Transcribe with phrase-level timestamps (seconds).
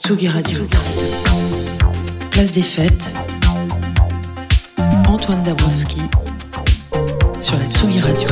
[0.00, 0.60] Tsugi Radio.
[2.30, 3.12] Place des fêtes.
[5.08, 6.00] Antoine Dabrowski
[7.40, 8.28] sur la Tsugi Radio.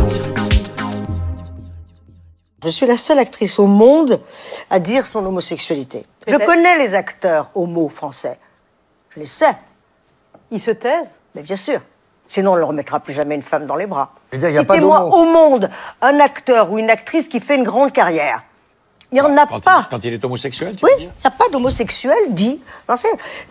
[2.65, 4.21] Je suis la seule actrice au monde
[4.71, 6.05] à dire son homosexualité.
[6.27, 8.39] Je connais les acteurs homo français.
[9.11, 9.57] Je les sais.
[10.51, 11.81] Ils se taisent Mais bien sûr.
[12.27, 14.13] Sinon, on ne leur remettra plus jamais une femme dans les bras.
[14.33, 15.17] Je veux dire, il y a pas Citez-moi d'homo.
[15.17, 15.71] au monde
[16.03, 18.43] un acteur ou une actrice qui fait une grande carrière.
[19.11, 19.85] Il n'y en a Quand, pas.
[19.87, 22.61] il, quand il est homosexuel, tu Oui, veux il n'y a pas d'homosexuel dit.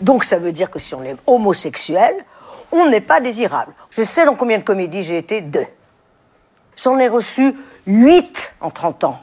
[0.01, 2.15] Donc ça veut dire que si on est homosexuel,
[2.71, 3.73] on n'est pas désirable.
[3.89, 5.65] Je sais dans combien de comédies j'ai été deux.
[6.81, 7.55] J'en ai reçu
[7.87, 9.19] huit en 30 ans.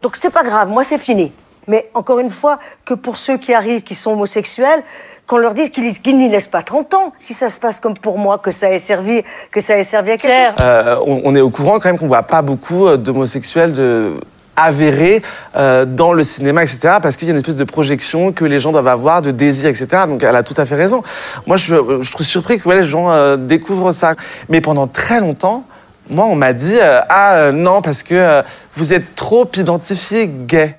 [0.00, 1.32] Donc c'est pas grave, moi c'est fini.
[1.68, 4.82] Mais encore une fois, que pour ceux qui arrivent, qui sont homosexuels,
[5.28, 8.18] qu'on leur dise qu'ils n'y laissent pas 30 ans, si ça se passe comme pour
[8.18, 10.56] moi, que ça ait servi, que ça ait servi à chose.
[10.60, 14.20] Euh, on, on est au courant quand même qu'on voit pas beaucoup euh, d'homosexuels de
[14.56, 15.22] avérés
[15.56, 16.98] euh, dans le cinéma, etc.
[17.02, 19.70] Parce qu'il y a une espèce de projection que les gens doivent avoir, de désir,
[19.70, 20.04] etc.
[20.06, 21.02] Donc elle a tout à fait raison.
[21.46, 24.14] Moi, je, je trouve surpris que ouais, les gens euh, découvrent ça.
[24.48, 25.64] Mais pendant très longtemps,
[26.10, 28.42] moi, on m'a dit euh, ah euh, non parce que euh,
[28.74, 30.76] vous êtes trop identifié gay.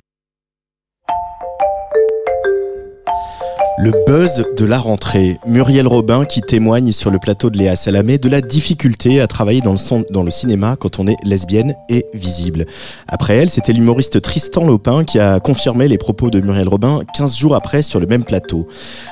[3.76, 5.40] Le buzz de la rentrée.
[5.48, 9.62] Muriel Robin qui témoigne sur le plateau de Léa Salamé de la difficulté à travailler
[9.62, 12.66] dans le, cinéma quand on est lesbienne et visible.
[13.08, 17.36] Après elle, c'était l'humoriste Tristan Lopin qui a confirmé les propos de Muriel Robin 15
[17.36, 18.68] jours après sur le même plateau.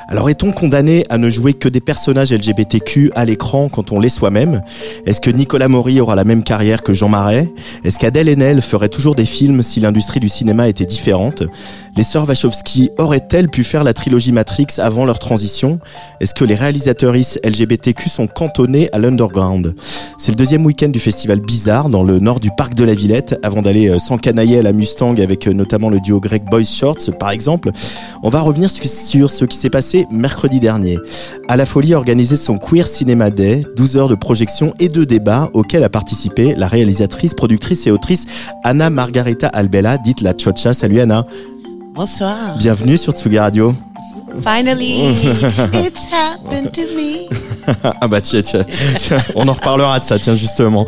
[0.07, 4.11] Alors est-on condamné à ne jouer que des personnages LGBTQ à l'écran quand on l'est
[4.11, 4.63] soi-même?
[5.07, 7.53] Est-ce que Nicolas Maury aura la même carrière que Jean Marais?
[7.83, 11.43] Est-ce qu'Adèle Haenel ferait toujours des films si l'industrie du cinéma était différente?
[11.95, 15.79] Les sœurs Wachowski auraient-elles pu faire la trilogie Matrix avant leur transition?
[16.21, 19.75] Est-ce que les réalisatrices LGBTQ sont cantonnées à l'underground?
[20.17, 23.39] C'est le deuxième week-end du festival Bizarre dans le nord du parc de la Villette
[23.43, 27.11] avant d'aller euh, s'encanailler à la Mustang avec euh, notamment le duo grec Boys Shorts
[27.21, 27.71] par exemple.
[28.23, 30.99] On va revenir su- sur ce qui s'est passé mercredi dernier.
[31.49, 35.05] À la Folie a organisé son Queer Cinema Day, 12 heures de projection et de
[35.05, 38.25] débat auxquels a participé la réalisatrice, productrice et autrice
[38.65, 40.73] Anna Margarita Albella, dite la Chocha.
[40.73, 41.27] Salut Anna.
[41.95, 42.57] Bonsoir.
[42.57, 43.75] Bienvenue sur Tsugi Radio.
[44.43, 44.93] Finally,
[45.75, 47.29] it's happened to me.
[48.01, 48.65] ah bah tiens, tiens,
[48.99, 50.87] tiens, on en reparlera de ça, tiens justement.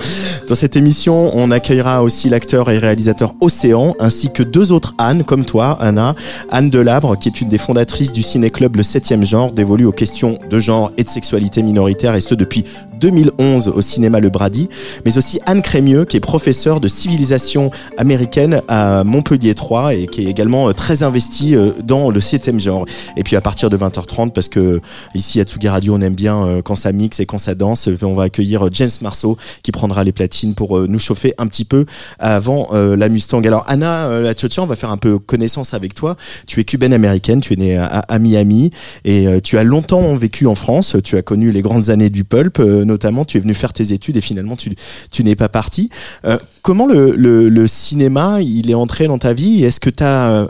[0.48, 5.24] Dans cette émission, on accueillera aussi l'acteur et réalisateur Océan, ainsi que deux autres Anne,
[5.24, 6.14] comme toi, Anna.
[6.50, 10.38] Anne Delabre, qui est une des fondatrices du ciné-club Le 7 genre, dévolu aux questions
[10.48, 12.64] de genre et de sexualité minoritaire, et ce depuis
[13.04, 14.70] 2011 au cinéma Le Brady.
[15.04, 20.22] Mais aussi Anne Crémieux, qui est professeure de civilisation américaine à Montpellier 3 et qui
[20.22, 22.86] est également euh, très investie euh, dans le 7 genre.
[23.18, 24.80] Et puis à partir de 20h30, parce que
[25.14, 27.88] ici à Tsugi Radio, on aime bien euh, quand ça mixe et quand ça danse,
[27.88, 31.34] euh, on va accueillir euh, James Marceau qui prendra les platines pour euh, nous chauffer
[31.38, 31.84] un petit peu
[32.18, 33.42] avant euh, la Mustang.
[33.44, 36.16] Alors Anna, euh, la Tchatcha, on va faire un peu connaissance avec toi.
[36.46, 38.70] Tu es cubaine américaine, tu es née à, Miami
[39.04, 40.96] et euh, tu as longtemps vécu en France.
[41.02, 43.24] Tu as connu les grandes années du pulp, euh, notamment.
[43.24, 44.68] Tu es venu faire tes études et finalement tu,
[45.10, 45.90] tu n'es pas parti.
[46.24, 49.64] Euh, comment le, le, le cinéma il est entré dans ta vie?
[49.64, 50.48] Est-ce que tu as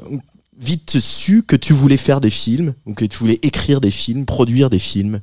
[0.58, 4.24] vite su que tu voulais faire des films ou que tu voulais écrire des films,
[4.24, 5.20] produire des films?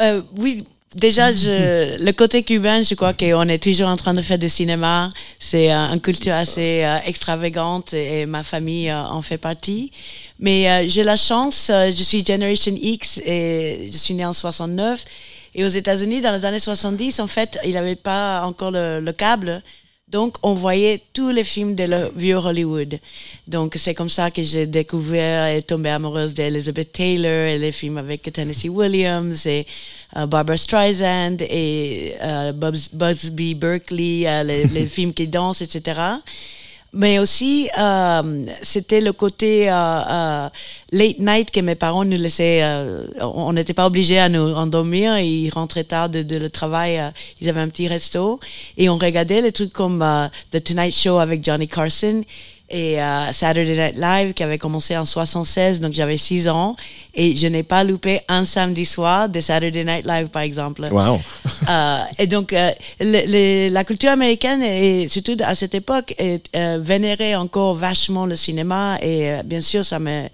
[0.00, 4.22] Euh, oui, déjà, je, le côté cubain, je crois qu'on est toujours en train de
[4.22, 5.12] faire du cinéma.
[5.38, 9.90] C'est euh, une culture assez euh, extravagante et, et ma famille euh, en fait partie.
[10.38, 14.32] Mais euh, j'ai la chance, euh, je suis Generation X et je suis née en
[14.32, 15.04] 69.
[15.58, 19.00] Et aux États-Unis, dans les années 70, en fait, il n'y avait pas encore le,
[19.00, 19.60] le câble.
[20.06, 23.00] Donc, on voyait tous les films de le vieux Hollywood.
[23.48, 27.98] Donc, c'est comme ça que j'ai découvert et tombé amoureuse d'Elizabeth Taylor et les films
[27.98, 29.66] avec Tennessee Williams et
[30.16, 35.98] euh, Barbara Streisand et euh, Buzz, Busby Berkeley, euh, les, les films qui dansent, etc.
[36.94, 40.48] Mais aussi, euh, c'était le côté euh, euh,
[40.90, 42.60] late night que mes parents nous laissaient.
[42.62, 45.18] euh, on n'était pas obligés à nous endormir.
[45.18, 46.98] Ils rentraient tard de, de le travail.
[46.98, 48.40] euh, ils avaient un petit resto
[48.78, 52.22] et on regardait les trucs comme euh, The Tonight Show avec Johnny Carson.
[52.70, 56.76] Et euh, Saturday Night Live qui avait commencé en 76, donc j'avais 6 ans
[57.14, 60.86] et je n'ai pas loupé un samedi soir de Saturday Night Live par exemple.
[60.90, 61.20] Wow.
[61.70, 62.70] Euh, et donc euh,
[63.00, 68.24] le- le- la culture américaine et surtout à cette époque est, euh, vénérait encore vachement
[68.24, 70.28] le cinéma et euh, bien sûr ça me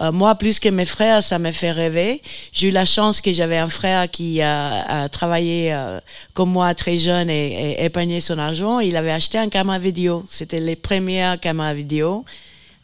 [0.00, 2.22] euh, moi, plus que mes frères, ça me fait rêver.
[2.52, 6.00] J'ai eu la chance que j'avais un frère qui a, travaillé euh,
[6.32, 8.80] comme moi très jeune et, et épargné son argent.
[8.80, 10.24] Il avait acheté un caméra vidéo.
[10.30, 12.24] C'était les premières caméras vidéo.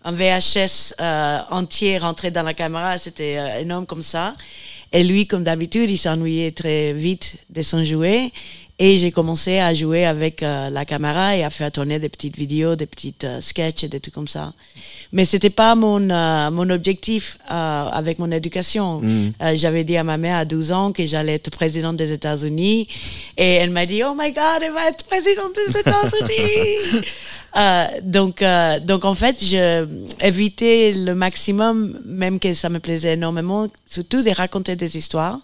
[0.04, 4.34] Un VHS euh, entier rentré dans la caméra, c'était énorme comme ça.
[4.92, 8.30] Et lui, comme d'habitude, il s'ennuyait très vite de son jouet.
[8.78, 12.37] Et j'ai commencé à jouer avec euh, la caméra et à faire tourner des petites
[12.37, 14.52] vidéos, des petites euh, sketchs et des trucs comme ça.
[15.12, 19.00] Mais c'était pas mon euh, mon objectif euh, avec mon éducation.
[19.43, 22.87] Euh, J'avais dit à ma mère à 12 ans que j'allais être présidente des États-Unis
[23.38, 27.02] et elle m'a dit "Oh my God, elle va être présidente des États-Unis."
[27.56, 29.87] Euh, donc, euh, donc en fait, je
[30.20, 35.41] évitais le maximum, même que ça me plaisait énormément, surtout de raconter des histoires,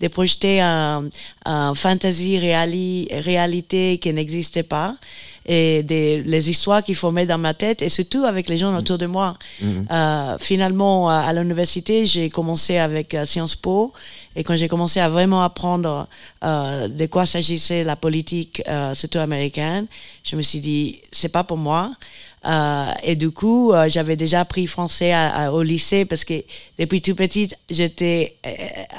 [0.00, 1.04] de projeter un,
[1.46, 4.94] un fantasy réali, réalité qui n'existait pas
[5.46, 8.98] et des, les histoires qui formaient dans ma tête et surtout avec les gens autour
[8.98, 9.36] de moi.
[9.90, 13.92] Euh, finalement, à, à l'université, j'ai commencé avec euh, Sciences Po
[14.36, 16.08] et quand j'ai commencé à vraiment apprendre
[16.44, 19.86] euh, de quoi s'agissait la politique, euh, surtout américaine,
[20.22, 21.90] je me suis dit c'est pas pour moi.
[22.46, 26.34] Euh, et du coup, euh, j'avais déjà appris français à- à- au lycée parce que
[26.78, 28.50] depuis tout petite, j'étais euh,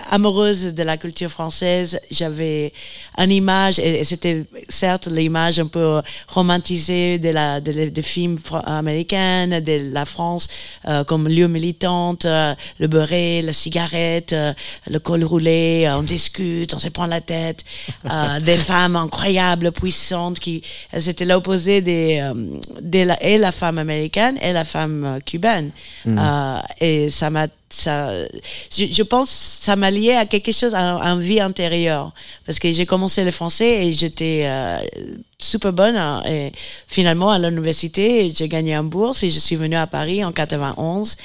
[0.09, 1.99] amoureuse de la culture française.
[2.09, 2.73] J'avais
[3.17, 8.37] une image, et, et c'était certes l'image un peu romantisée de la de, de films
[8.37, 10.47] fr- américains, de la France
[11.07, 14.35] comme lieu militante, le beurre, la cigarette,
[14.89, 17.63] le col roulé, on discute, on se prend la tête,
[18.41, 20.61] des femmes incroyables, puissantes, qui
[20.99, 22.21] c'était l'opposé des,
[22.81, 25.71] des la, et la femme américaine et la femme euh, cubaine.
[26.07, 28.13] Euh, et ça m'a ça,
[28.77, 29.29] je, je pense
[29.67, 32.13] ça m'a lié à quelque chose, à, à une vie intérieure.
[32.45, 34.77] Parce que j'ai commencé le français et j'étais euh,
[35.39, 35.97] super bonne.
[35.97, 36.51] hein, et
[36.87, 41.17] finalement, à l'université, j'ai gagné une bourse et je suis venue à Paris en 91.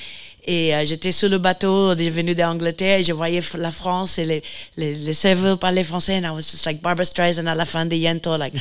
[0.45, 4.43] Et euh, j'étais sur le bateau, venu d'Angleterre, et je voyais la France et les,
[4.77, 7.87] les, les serveurs parlaient français, and I was just like Barbara Streisand à la fin
[7.87, 8.55] de Yento, like,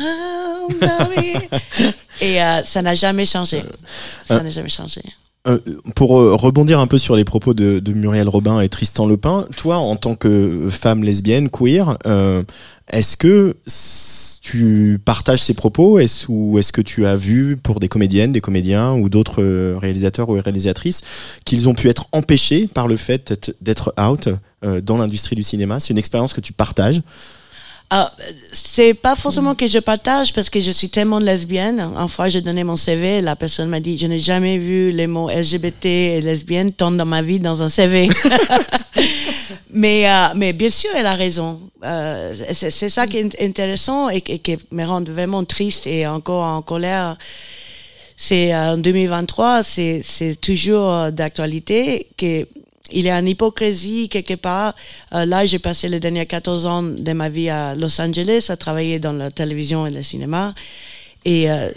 [0.00, 0.68] oh.
[2.20, 3.62] Et euh, ça n'a jamais changé.
[4.26, 5.00] Ça n'a jamais changé.
[5.48, 5.58] Euh,
[5.96, 9.78] pour euh, rebondir un peu sur les propos de, Muriel Robin et Tristan Lepin, toi,
[9.78, 12.44] en tant que femme lesbienne, queer, euh,
[12.92, 13.56] est-ce que
[14.40, 15.98] tu partages ces propos?
[15.98, 19.42] Est-ce, ou est-ce que tu as vu pour des comédiennes, des comédiens ou d'autres
[19.78, 21.00] réalisateurs ou réalisatrices
[21.44, 24.28] qu'ils ont pu être empêchés par le fait d'être- out
[24.82, 25.80] dans l'industrie du cinéma?
[25.80, 27.02] C'est une expérience que tu partages?
[28.52, 31.90] C'est pas forcément que je partage parce que je suis tellement lesbienne.
[32.08, 35.28] Fois, j'ai donné mon CV, la personne m'a dit, je n'ai jamais vu les mots
[35.30, 38.08] LGBT et lesbienne tant dans ma vie dans un CV.
[39.70, 41.60] mais, euh, mais bien sûr, elle a raison.
[41.84, 46.44] Euh, c'est ça qui est intéressant et, et qui me rend vraiment triste et encore
[46.44, 47.16] en colère.
[48.24, 52.46] C'est euh, en 2023, c'est c'est toujours euh, d'actualité que
[52.92, 54.74] il y a une hypocrisie quelque part.
[55.14, 58.56] Euh, là, j'ai passé les derniers 14 ans de ma vie à Los Angeles à
[58.56, 60.54] travailler dans la télévision et le cinéma.
[61.24, 61.70] Et euh,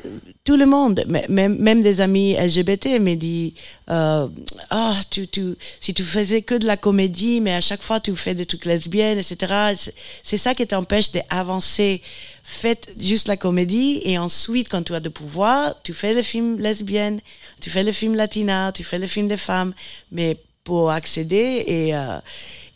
[0.43, 3.53] tout le monde, même, même des amis LGBT, me dit
[3.91, 4.27] euh,
[4.71, 8.47] ah si tu faisais que de la comédie, mais à chaque fois tu fais des
[8.47, 9.75] trucs lesbiennes, etc.
[10.23, 12.01] C'est ça qui t'empêche d'avancer.
[12.43, 16.59] Faites juste la comédie et ensuite, quand tu as de pouvoir, tu fais le film
[16.59, 17.19] lesbienne,
[17.59, 19.73] tu fais le film latina, tu fais le film des femmes,
[20.11, 22.19] mais pour accéder et euh,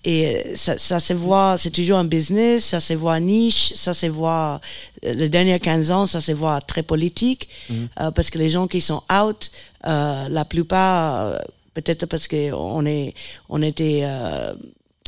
[0.06, 4.06] et ça, ça se voit, c'est toujours un business, ça se voit niche, ça se
[4.06, 4.62] voit,
[5.06, 8.68] euh, les derniers 15 ans, ça se voit très politique, euh, parce que les gens
[8.68, 9.52] qui sont out,
[9.86, 11.38] euh, la plupart, euh,
[11.74, 13.14] peut-être parce qu'on est,
[13.50, 14.54] on était euh,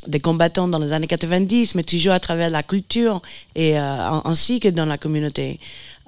[0.07, 3.21] des combattants dans les années 90, mais toujours à travers la culture
[3.55, 5.59] et euh, ainsi que dans la communauté.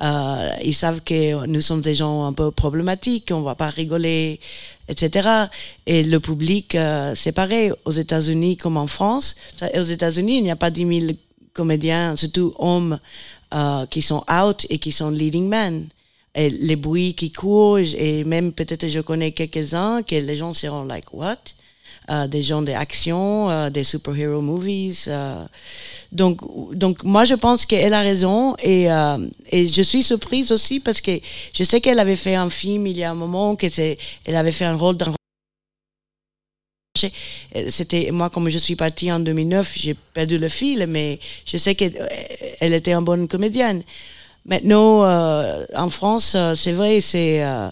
[0.01, 4.39] Euh, ils savent que nous sommes des gens un peu problématiques, on va pas rigoler,
[4.87, 5.47] etc.
[5.85, 9.35] Et le public, euh, c'est pareil aux États-Unis comme en France.
[9.75, 11.13] Aux États-Unis, il n'y a pas 10 000
[11.53, 12.99] comédiens, surtout hommes,
[13.53, 15.87] euh, qui sont out et qui sont leading men.
[16.35, 20.83] Et les bruits qui courent, et même peut-être je connais quelques-uns que les gens seront
[20.83, 21.37] like, what?
[22.09, 25.05] Euh, des gens d'action, euh, des superhero movies.
[25.07, 25.45] euh.
[26.11, 26.41] donc,
[26.75, 29.17] donc moi je pense qu'elle a raison et, euh,
[29.51, 31.11] et je suis surprise aussi parce que
[31.53, 34.35] je sais qu'elle avait fait un film il y a un moment que c'est, elle
[34.35, 35.13] avait fait un rôle dans
[37.69, 41.75] c'était moi comme je suis partie en 2009 j'ai perdu le fil mais je sais
[41.75, 41.93] qu'elle
[42.59, 43.83] elle était une bonne comédienne
[44.45, 47.43] maintenant, euh, en France, euh, c'est vrai, c'est.
[47.43, 47.69] euh,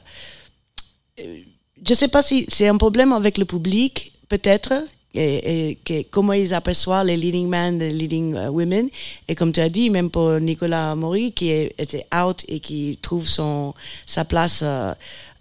[1.88, 4.74] je sais pas si c'est un problème avec le public, peut-être,
[5.14, 5.78] et,
[6.10, 8.88] comment ils aperçoivent les leading men, les leading euh, women.
[9.28, 13.28] Et comme tu as dit, même pour Nicolas Maury, qui était out et qui trouve
[13.28, 13.74] son,
[14.06, 14.62] sa place.
[14.64, 14.94] euh,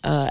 [0.06, 0.26] euh,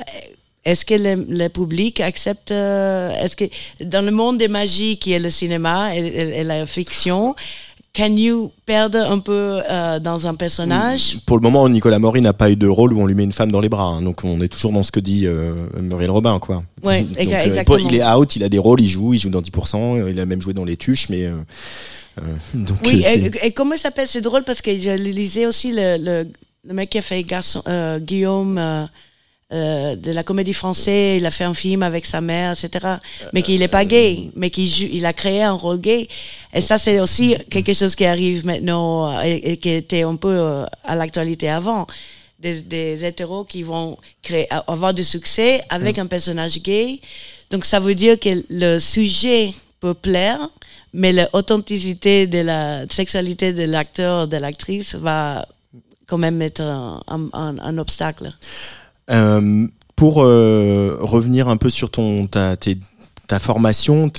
[0.66, 3.46] est-ce que le, public accepte Est-ce que
[3.82, 7.34] dans le monde des magies qui est le cinéma et- et la fiction,
[7.94, 11.18] can you perdre un peu euh, dans un personnage?
[11.26, 13.32] Pour le moment, Nicolas Maury n'a pas eu de rôle où on lui met une
[13.32, 13.86] femme dans les bras.
[13.86, 14.02] hein.
[14.02, 16.64] donc on est toujours dans ce que dit euh, Muriel Robin, quoi.
[16.84, 17.78] Ouais, Donc, euh, exactement.
[17.78, 20.20] il est out, il a des rôles, il joue, il joue dans 10%, euh, il
[20.20, 21.30] a même joué dans Les Tuches, mais
[22.54, 24.08] donc Oui, et, et comment il s'appelle?
[24.08, 26.28] C'est drôle parce que je lisais aussi le, le,
[26.68, 27.64] le mec qui a fait garçon,
[28.00, 28.88] Guillaume
[29.52, 31.18] euh, euh, de la comédie française.
[31.20, 32.96] Il a fait un film avec sa mère, etc.
[33.34, 36.08] Mais qu'il n'est pas gay, mais qu'il joue- il a créé un rôle gay.
[36.54, 40.16] Et ça, c'est aussi quelque chose qui arrive maintenant euh, et, et qui était un
[40.16, 41.88] peu euh, à l'actualité avant.
[42.40, 47.00] Des, des hétéros qui vont créer, avoir du succès avec un personnage gay.
[47.52, 50.40] Donc ça veut dire que le sujet peut plaire,
[50.94, 55.46] mais l'authenticité de la sexualité de l'acteur, de l'actrice va
[56.08, 57.02] quand même être un-
[57.34, 58.34] un- un obstacle.
[59.10, 62.78] Euh, pour euh, revenir un peu sur ton ta, tes-
[63.30, 64.12] ta formation,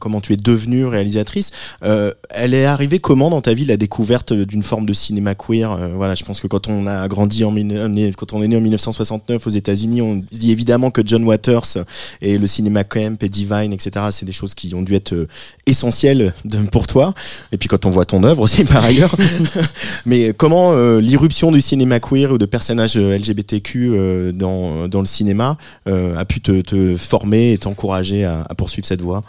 [0.00, 1.50] comment tu es devenue réalisatrice,
[1.84, 5.70] euh, elle est arrivée comment dans ta vie la découverte d'une forme de cinéma queer
[5.72, 8.56] Euh, Voilà, je pense que quand on a grandi en est- quand on est né
[8.56, 11.84] en 1969 aux États-Unis, on dit évidemment que John Waters
[12.22, 14.06] et le cinéma camp et Divine, etc.
[14.10, 15.28] C'est des choses qui ont dû être euh,
[15.66, 16.32] essentielles
[16.72, 17.12] pour toi.
[17.52, 19.14] Et puis quand on voit ton œuvre aussi par ailleurs.
[20.06, 25.00] Mais comment euh, l'irruption du cinéma queer ou de personnages euh, LGBTQ euh, dans, dans
[25.00, 29.22] le cinéma euh, a pu te, te former et t'encourager à poursuivre cette voie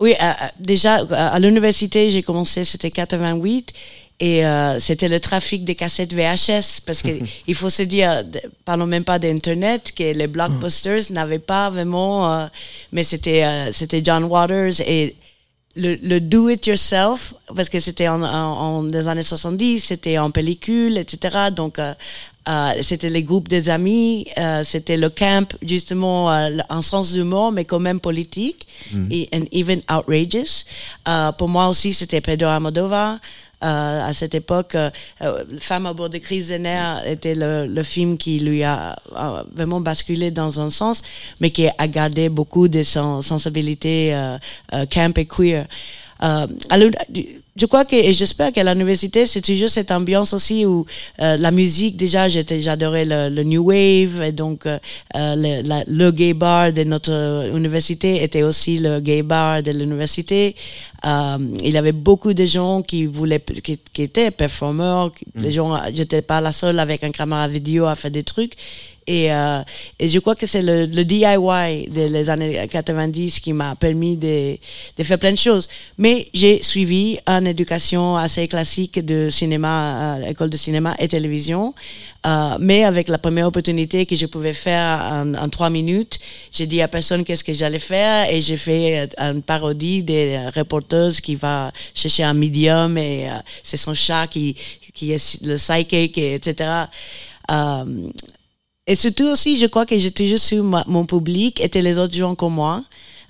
[0.00, 3.72] Oui, euh, euh, déjà à à l'université, j'ai commencé, c'était 88.
[4.22, 7.08] Et euh, c'était le trafic des cassettes VHS parce que
[7.48, 8.22] il faut se dire,
[8.64, 12.46] parlons même pas d'internet, que les blockbusters n'avaient pas vraiment, euh,
[12.92, 15.16] mais c'était euh, c'était John Waters et
[15.74, 20.18] le, le do it yourself parce que c'était en, en, en des années 70 c'était
[20.18, 21.80] en pellicule etc donc
[22.48, 27.52] euh, c'était les groupes des amis euh, c'était le camp justement euh, en sens d'humour
[27.52, 28.66] mais quand même politique
[29.10, 30.64] et and even outrageous.
[31.08, 33.18] Euh, pour moi aussi c'était Pedro Almodovar
[33.64, 34.76] euh, à cette époque,
[35.60, 38.96] Femme à bord de crise des nerfs était le, le film qui lui a,
[39.54, 41.02] vraiment basculé dans un sens,
[41.40, 44.36] mais qui a gardé beaucoup de son sensibilité euh,
[44.72, 45.66] euh, camp et queer.
[46.22, 46.90] Euh, alors,
[47.54, 50.86] je crois que et j'espère qu'à l'université c'est toujours cette ambiance aussi où
[51.20, 54.78] euh, la musique déjà j'étais j'adorais le, le new wave et donc euh,
[55.16, 59.70] euh, le, la- le gay bar de notre université était aussi le gay bar de
[59.70, 60.56] l'université.
[61.04, 65.50] Euh, il y avait beaucoup de gens qui voulaient qui, qui étaient performeurs qui- les
[65.52, 68.54] gens j'étais pas la seule avec un caméra vidéo à faire des trucs
[69.06, 69.62] et, euh,
[69.98, 74.56] et je crois que c'est le, le DIY des années 90 qui m'a permis de,
[74.96, 75.68] de faire plein de choses.
[75.98, 81.74] Mais j'ai suivi une éducation assez classique de cinéma, euh, école de cinéma et télévision.
[82.24, 86.20] Euh, mais avec la première opportunité que je pouvais faire en, en trois minutes,
[86.52, 91.20] j'ai dit à personne qu'est-ce que j'allais faire et j'ai fait une parodie des reporteuses
[91.20, 94.54] qui va chercher un médium et euh, c'est son chat qui,
[94.94, 96.70] qui est le psychic, et etc.
[97.50, 97.84] Euh,
[98.86, 102.14] et surtout aussi, je crois que j'ai toujours su ma- mon public étaient les autres
[102.14, 102.84] gens comme moi.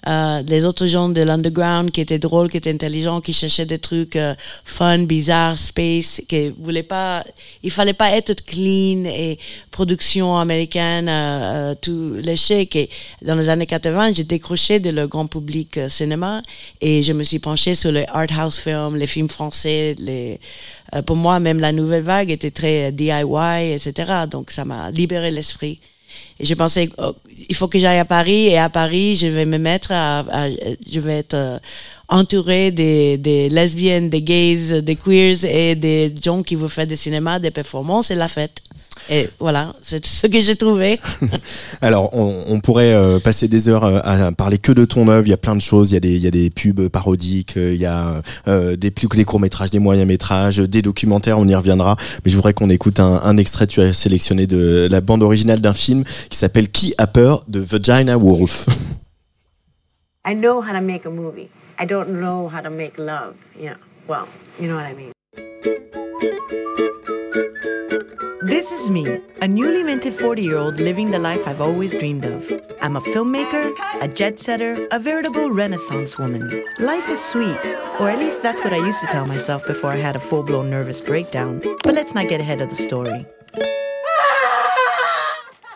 [0.08, 3.78] Euh, les autres gens de l'underground qui étaient drôles, qui étaient intelligents, qui cherchaient des
[3.78, 7.24] trucs euh, fun, bizarres, space, qui voulaient pas,
[7.62, 9.38] il fallait pas être clean et
[9.70, 12.68] production américaine, euh, euh, tout léché.
[12.74, 12.88] Et
[13.22, 16.42] dans les années 80, j'ai décroché de le grand public euh, cinéma
[16.80, 20.38] et je me suis penchée sur les art house films, les films français, les,
[21.06, 24.26] pour moi, même la nouvelle vague était très DIY, etc.
[24.30, 25.80] Donc, ça m'a libéré l'esprit.
[26.40, 27.14] Je pensais, oh,
[27.48, 28.46] il faut que j'aille à Paris.
[28.46, 30.24] Et à Paris, je vais me mettre à,
[30.90, 31.58] je vais être euh,
[32.08, 36.96] entourée des, des lesbiennes, des gays, des queers et des gens qui veulent faire des
[36.96, 38.62] cinémas, des performances et la fête.
[39.10, 41.00] Et voilà, c'est ce que j'ai trouvé.
[41.80, 45.26] Alors, on, on pourrait euh, passer des heures euh, à, parler que de ton œuvre.
[45.26, 45.90] Il y a plein de choses.
[45.90, 48.76] Il y a des, il y a des pubs parodiques, euh, il y a euh,
[48.76, 51.38] des plus des courts métrages, des moyens métrages, des documentaires.
[51.38, 51.96] On y reviendra.
[52.24, 53.66] Mais je voudrais qu'on écoute un, un extrait.
[53.66, 57.60] Tu as sélectionné de la bande originale d'un film qui s'appelle Qui a peur de
[57.60, 58.66] Vagina Wolf.
[60.24, 61.48] I know how to make a movie.
[61.80, 63.34] I don't know how to make love.
[63.60, 63.74] Yeah.
[64.08, 64.28] Well,
[64.60, 65.12] you know what I mean.
[68.44, 72.24] This is me, a newly minted 40 year old living the life I've always dreamed
[72.24, 72.42] of.
[72.80, 76.64] I'm a filmmaker, a jet setter, a veritable renaissance woman.
[76.80, 77.56] Life is sweet,
[78.00, 80.42] or at least that's what I used to tell myself before I had a full
[80.42, 81.62] blown nervous breakdown.
[81.84, 83.24] But let's not get ahead of the story.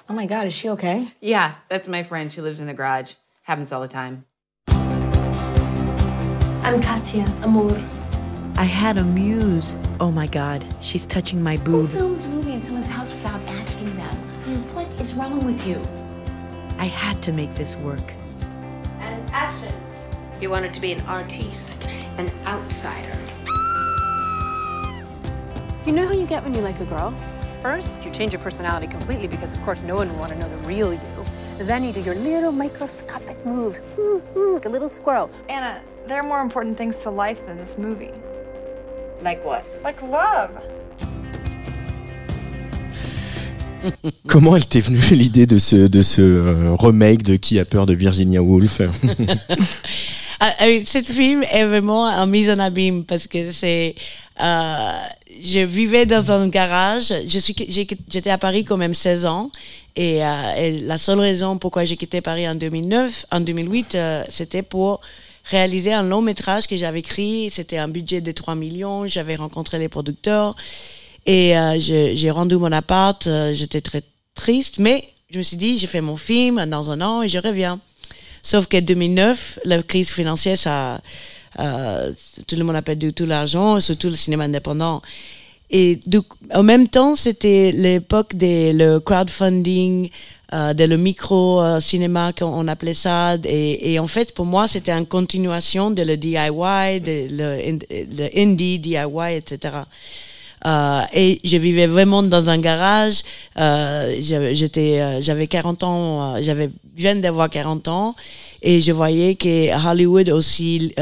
[0.08, 1.12] Oh my god, is she okay?
[1.20, 2.32] Yeah, that's my friend.
[2.32, 3.14] She lives in the garage.
[3.42, 4.24] Happens all the time.
[6.66, 7.95] I'm Katya Amor.
[8.58, 9.76] I had a muse.
[10.00, 11.90] Oh my god, she's touching my boob.
[11.90, 14.14] Who films a movie in someone's house without asking them?
[14.72, 15.78] What is wrong with you?
[16.78, 18.14] I had to make this work.
[19.00, 19.74] And action.
[20.40, 21.86] You wanted to be an artiste,
[22.16, 23.18] an outsider.
[25.84, 27.14] You know how you get when you like a girl?
[27.60, 30.48] First, you change your personality completely because, of course, no one will want to know
[30.48, 31.00] the real you.
[31.58, 35.30] Then you do your little microscopic move, hmm, hmm, like a little squirrel.
[35.50, 38.12] Anna, there are more important things to life than this movie.
[39.22, 39.62] Like what?
[39.84, 40.50] Like love.
[44.26, 47.86] Comment elle t'est venue l'idée de ce, de ce euh, remake de Qui a peur
[47.86, 48.80] de Virginia Woolf?
[50.38, 53.94] Ah, oui, Cette film est vraiment un mise en abîme parce que c'est.
[54.38, 54.90] euh,
[55.42, 57.10] je vivais dans un garage.
[57.26, 59.50] Je suis, j'étais à Paris quand même 16 ans.
[59.96, 64.24] Et, euh, et la seule raison pourquoi j'ai quitté Paris en 2009, en 2008, euh,
[64.28, 65.00] c'était pour
[65.50, 67.50] réaliser un long métrage que j'avais écrit.
[67.50, 69.06] C'était un budget de 3 millions.
[69.06, 70.54] J'avais rencontré les producteurs.
[71.24, 73.26] Et euh, j'ai rendu mon appart.
[73.26, 74.02] euh, J'étais très
[74.34, 74.78] triste.
[74.78, 77.80] Mais je me suis dit, j'ai fait mon film dans un an et je reviens.
[78.42, 81.00] Sauf que 2009, la crise financière, ça,
[81.58, 82.12] euh,
[82.46, 85.02] tout le monde a perdu tout l'argent, surtout le cinéma indépendant.
[85.68, 86.20] Et du,
[86.54, 90.10] en même temps, c'était l'époque de le crowdfunding,
[90.52, 93.36] euh, de le micro euh, cinéma qu'on appelait ça.
[93.44, 98.38] Et, et en fait, pour moi, c'était une continuation de le DIY, de le, le
[98.38, 99.78] indie DIY, etc.
[100.64, 103.22] Euh, et je vivais vraiment dans un garage.
[103.58, 108.16] Euh, j'étais, euh, j'avais 40 ans, euh, j'avais viens d'avoir 40 ans,
[108.62, 110.94] et je voyais que Hollywood aussi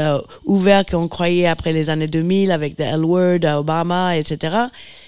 [0.43, 4.57] ouvert qu'on croyait après les années 2000 avec The L Word, Obama, etc.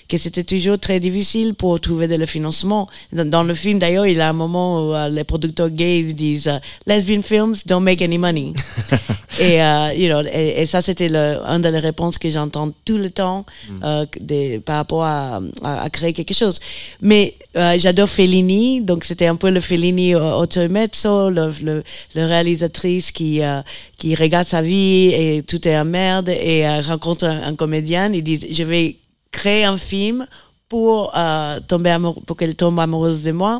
[0.09, 2.87] Que c'était toujours très difficile pour trouver de le financement.
[3.11, 6.03] Dans, dans le film, d'ailleurs, il y a un moment où euh, les producteurs gays
[6.13, 8.53] disent euh, lesbian films don't make any money.
[9.41, 13.09] et, euh, you know, et, et ça, c'était une des réponses que j'entends tout le
[13.09, 13.45] temps
[13.83, 16.59] euh, des- par rapport à, à, à créer quelque chose.
[17.01, 21.83] Mais euh, j'adore Fellini, donc c'était un peu le Fellini automezzo, le, le,
[22.15, 23.61] le réalisatrice qui, euh,
[23.97, 28.11] qui regarde sa vie et tout est en merde et rencontre un, un comédien.
[28.13, 28.95] Il dit, je vais
[29.39, 30.25] créer un film
[30.69, 33.53] pour euh, tomber amour- pour qu'elle tombe amoureuse de moi.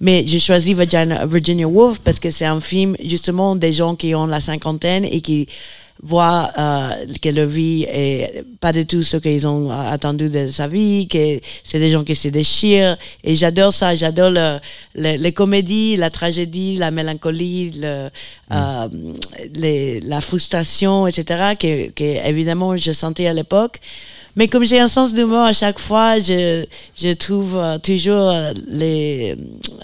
[0.00, 4.14] Mais j'ai choisi Virginia, Virginia Woolf parce que c'est un film justement des gens qui
[4.14, 5.40] ont la cinquantaine et qui
[6.00, 6.90] voient euh,
[7.20, 11.08] que leur vie est pas du tout ce qu'ils ont euh, attendu de sa vie,
[11.08, 12.96] que c'est des gens qui se déchirent.
[13.24, 14.48] Et j'adore ça, j'adore le,
[14.94, 17.94] le- les comédies, la tragédie, la mélancolie, le,
[18.52, 18.88] euh,
[19.54, 21.24] les, la frustration, etc.
[21.58, 23.80] Que, que évidemment je sentais à l'époque.
[24.38, 28.52] Mais comme j'ai un sens d'humour à chaque fois, je, je trouve euh, toujours euh,
[28.68, 29.34] les,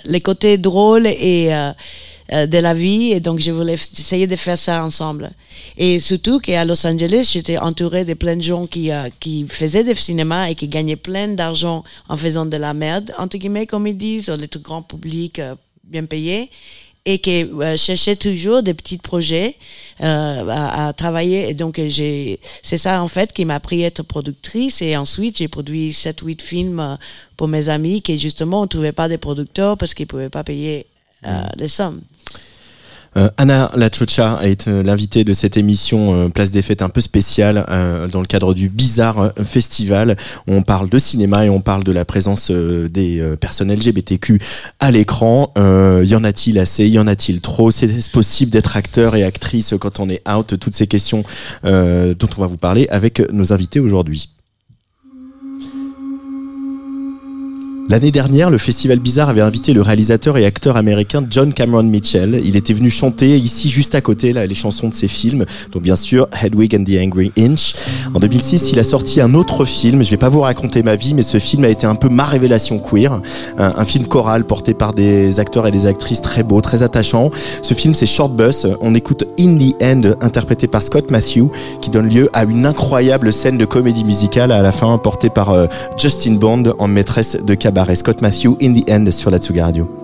[0.05, 3.11] les côtés drôles et euh, de la vie.
[3.11, 5.33] Et donc, je voulais essayer de faire ça ensemble.
[5.77, 9.97] Et surtout qu'à Los Angeles, j'étais entourée de plein de gens qui, qui faisaient du
[9.97, 13.97] cinéma et qui gagnaient plein d'argent en faisant de la merde, entre guillemets, comme ils
[13.97, 15.41] disent, les trucs grand public
[15.83, 16.49] bien payés
[17.07, 19.57] et qui euh, cherchait toujours des petits projets
[20.01, 21.49] euh, à, à travailler.
[21.51, 24.81] Et donc, j'ai, c'est ça, en fait, qui m'a appris à être productrice.
[24.81, 26.97] Et ensuite, j'ai produit 7 8 films euh,
[27.37, 30.87] pour mes amis qui, justement, ne trouvaient pas des producteurs parce qu'ils pouvaient pas payer
[31.27, 32.01] euh, les sommes.
[33.17, 37.01] Euh, Anna Latrucha est euh, l'invitée de cette émission euh, Place des Fêtes un peu
[37.01, 40.17] spéciale euh, dans le cadre du Bizarre Festival.
[40.49, 44.41] On parle de cinéma et on parle de la présence des personnes LGBTQ
[44.81, 45.53] à l'écran.
[45.57, 46.89] Y en a-t-il assez?
[46.89, 47.71] Y en a-t-il trop?
[47.71, 50.59] C'est possible d'être acteur et actrice quand on est out?
[50.59, 51.25] Toutes ces questions
[51.63, 54.31] dont on va vous parler avec nos invités aujourd'hui.
[57.87, 62.41] L'année dernière, le Festival Bizarre avait invité le réalisateur et acteur américain John Cameron Mitchell.
[62.43, 65.81] Il était venu chanter ici, juste à côté, là, les chansons de ses films, dont
[65.81, 67.75] bien sûr Hedwig and the Angry Inch.
[68.15, 70.03] En 2006, il a sorti un autre film.
[70.03, 72.25] Je vais pas vous raconter ma vie, mais ce film a été un peu ma
[72.25, 73.21] révélation queer.
[73.59, 77.31] Un, film choral porté par des acteurs et des actrices très beaux, très attachants.
[77.61, 78.67] Ce film, c'est Short Bus.
[78.81, 81.51] On écoute In the End, interprété par Scott Matthew,
[81.83, 85.51] qui donne lieu à une incroyable scène de comédie musicale à la fin, portée par
[85.51, 85.67] euh,
[85.99, 87.55] Justin Bond en maîtresse de
[87.95, 90.04] Scott Matthew, In the End, sur la Tsuga Radio.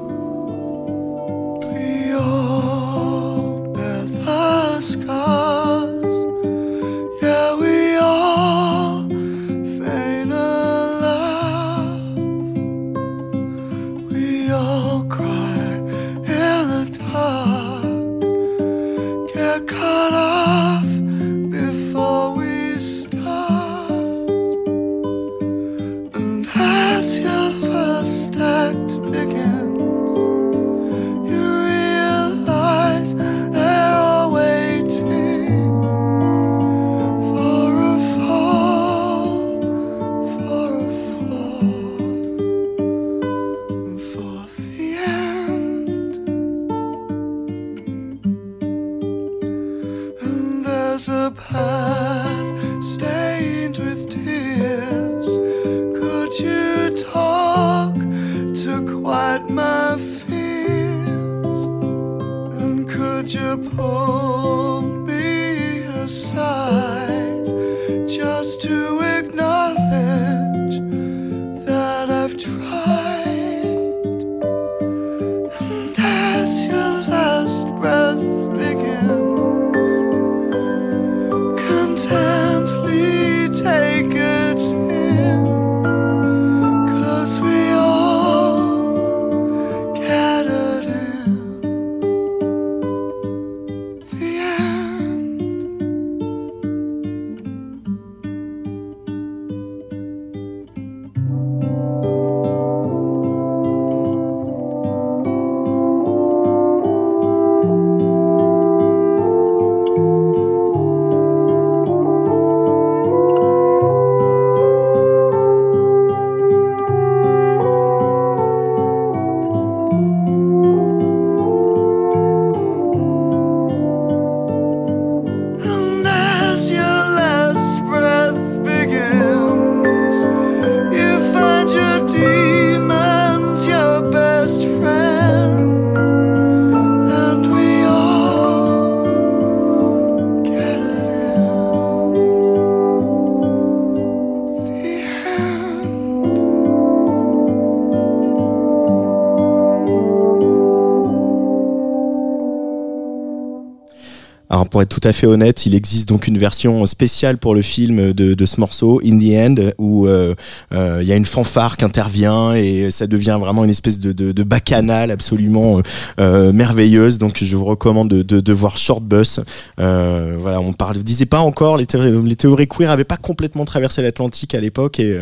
[154.68, 158.12] Pour être tout à fait honnête, il existe donc une version spéciale pour le film
[158.12, 160.34] de, ce morceau, In the End, où euh,
[160.72, 164.12] euh, il y a une fanfare qui intervient et ça devient vraiment une espèce de,
[164.12, 165.80] de, bacchanale absolument
[166.18, 167.18] euh, merveilleuse.
[167.18, 169.40] Donc je vous recommande de, voir Short Bus.
[169.78, 174.02] Voilà, on parle, disait pas encore les, thé- les théories queer avaient pas complètement traversé
[174.02, 175.20] l'Atlantique à l'époque et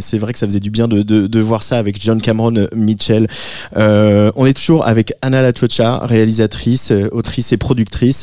[0.00, 3.26] c'est vrai que ça faisait du bien de, voir ça avec John Cameron Mitchell.
[3.76, 8.13] On est toujours avec Anna Latrocha, réalisatrice, autrice et productrice.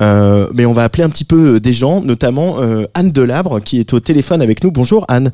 [0.00, 3.80] Euh, mais on va appeler un petit peu des gens, notamment euh, Anne Delabre qui
[3.80, 4.70] est au téléphone avec nous.
[4.70, 5.32] Bonjour Anne.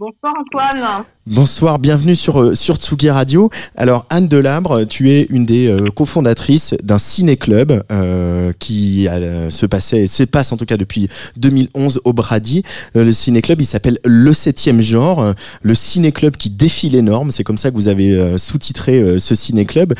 [0.00, 1.04] Bonsoir Antoine.
[1.26, 3.50] Bonsoir, bienvenue sur euh, sur Tsugi Radio.
[3.76, 9.08] Alors Anne Delabre, tu es une des euh, cofondatrices d'un ciné-club euh, qui
[9.50, 12.62] se passait, se passe en tout cas depuis 2011 au Brady.
[12.94, 17.30] Le ciné-club, il s'appelle Le Septième Genre, le ciné-club qui défie les normes.
[17.30, 19.92] C'est comme ça que vous avez sous-titré ce ciné-club.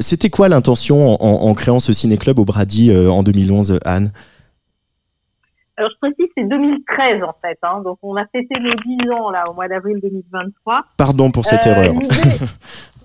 [0.00, 4.10] C'était quoi l'intention en, en- créant ce ciné-club au Brady en 2011, Anne?
[5.78, 7.58] Alors je précise, c'est 2013 en fait.
[7.62, 10.84] Hein, donc on a fêté nos 10 ans là au mois d'avril 2023.
[10.96, 11.94] Pardon pour cette Euh, erreur.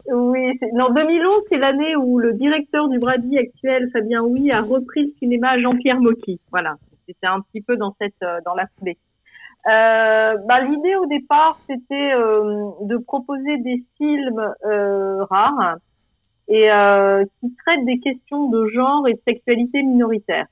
[0.08, 5.04] Oui, non, 2011, c'est l'année où le directeur du Brady actuel, Fabien Oui, a repris
[5.06, 6.40] le cinéma Jean-Pierre Mocky.
[6.50, 6.76] Voilà,
[7.08, 8.98] c'était un petit peu dans cette euh, dans la foulée.
[9.68, 15.76] Euh, bah, l'idée au départ, c'était euh, de proposer des films euh, rares
[16.48, 20.48] et euh, qui traitent des questions de genre et de sexualité minoritaire.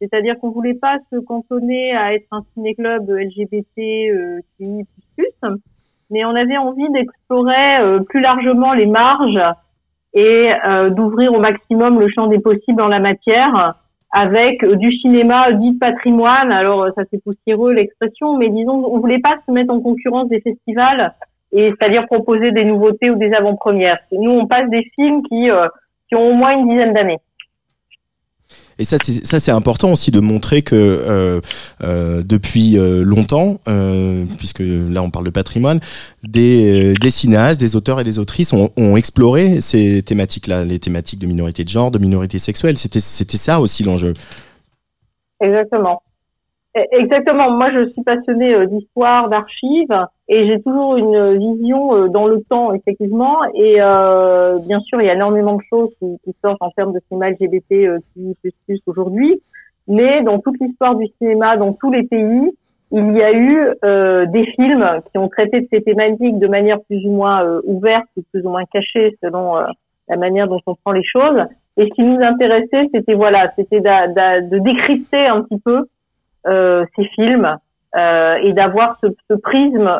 [0.00, 4.40] C'est-à-dire qu'on voulait pas se cantonner à être un ciné-club LGBT euh,
[6.10, 9.40] mais on avait envie d'explorer euh, plus largement les marges
[10.14, 13.76] et euh, d'ouvrir au maximum le champ des possibles en la matière
[14.10, 16.52] avec euh, du cinéma dit patrimoine.
[16.52, 20.28] Alors euh, ça c'est poussiéreux l'expression, mais disons on voulait pas se mettre en concurrence
[20.28, 21.14] des festivals
[21.52, 23.98] et c'est-à-dire proposer des nouveautés ou des avant-premières.
[24.12, 25.68] Nous on passe des films qui euh,
[26.08, 27.18] qui ont au moins une dizaine d'années.
[28.80, 31.40] Et ça, c'est ça, c'est important aussi de montrer que euh,
[31.84, 35.80] euh, depuis euh, longtemps, euh, puisque là on parle de patrimoine,
[36.22, 40.78] des, euh, des cinéastes, des auteurs et des autrices ont, ont exploré ces thématiques-là, les
[40.78, 42.78] thématiques de minorité de genre, de minorité sexuelle.
[42.78, 44.14] C'était c'était ça aussi l'enjeu.
[45.40, 46.02] Exactement.
[46.74, 47.50] E- Exactement.
[47.50, 52.72] Moi, je suis passionnée d'histoire, d'archives, et j'ai toujours une vision euh, dans le temps,
[52.72, 53.44] effectivement.
[53.54, 56.92] Et euh, bien sûr, il y a énormément de choses qui, qui sortent en termes
[56.92, 59.42] de cinéma LGBT euh, qui aujourd'hui.
[59.88, 62.52] Mais dans toute l'histoire du cinéma, dans tous les pays,
[62.92, 66.80] il y a eu euh, des films qui ont traité de ces thématiques de manière
[66.82, 69.66] plus ou moins euh, ouverte ou plus ou moins cachée selon euh,
[70.08, 71.40] la manière dont on prend les choses.
[71.76, 75.86] Et ce qui nous intéressait, c'était voilà, c'était de décrypter un petit peu
[76.44, 77.56] ces films
[77.96, 79.90] et d'avoir ce, ce, prisme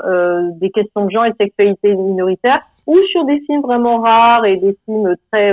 [0.61, 4.57] des questions de genre et de sexualité minoritaire, ou sur des films vraiment rares et
[4.57, 5.53] des films très,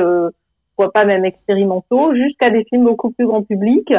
[0.75, 3.91] pourquoi pas même expérimentaux, jusqu'à des films beaucoup plus grand public,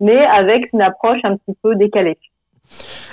[0.00, 2.18] mais avec une approche un petit peu décalée.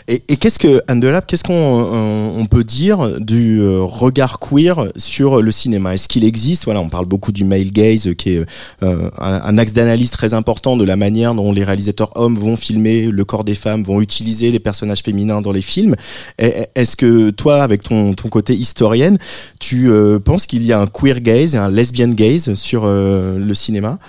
[0.07, 4.87] Et, et qu'est-ce que Anne Delap, qu'est-ce qu'on on peut dire du euh, regard queer
[4.95, 5.93] sur le cinéma?
[5.93, 6.65] Est-ce qu'il existe?
[6.65, 8.45] Voilà, on parle beaucoup du male gaze, qui est
[8.83, 13.07] euh, un, axe d'analyse très important de la manière dont les réalisateurs hommes vont filmer
[13.07, 15.95] le corps des femmes, vont utiliser les personnages féminins dans les films.
[16.37, 19.17] Est-ce que toi, avec ton, ton côté historienne,
[19.59, 23.99] tu euh, penses qu'il y a un queer gaze un lesbian gaze sur le cinéma?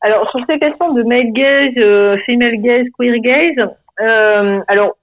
[0.00, 3.68] Alors sur ces questions de male gaze, female gaze, queer gaze,
[4.00, 4.96] euh, alors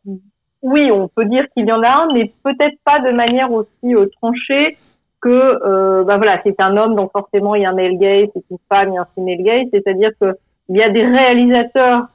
[0.61, 3.95] oui, on peut dire qu'il y en a un, mais peut-être pas de manière aussi
[3.95, 4.77] euh, tranchée
[5.21, 8.27] que euh, bah voilà, c'est un homme, donc forcément il y a un male gaze,
[8.33, 10.37] c'est une femme, il y a un female gaze, c'est-à-dire que
[10.69, 12.07] il y a des réalisateurs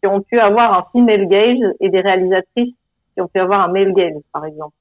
[0.00, 2.74] qui ont pu avoir un female gaze et des réalisatrices
[3.14, 4.74] qui ont pu avoir un male gaze, par exemple.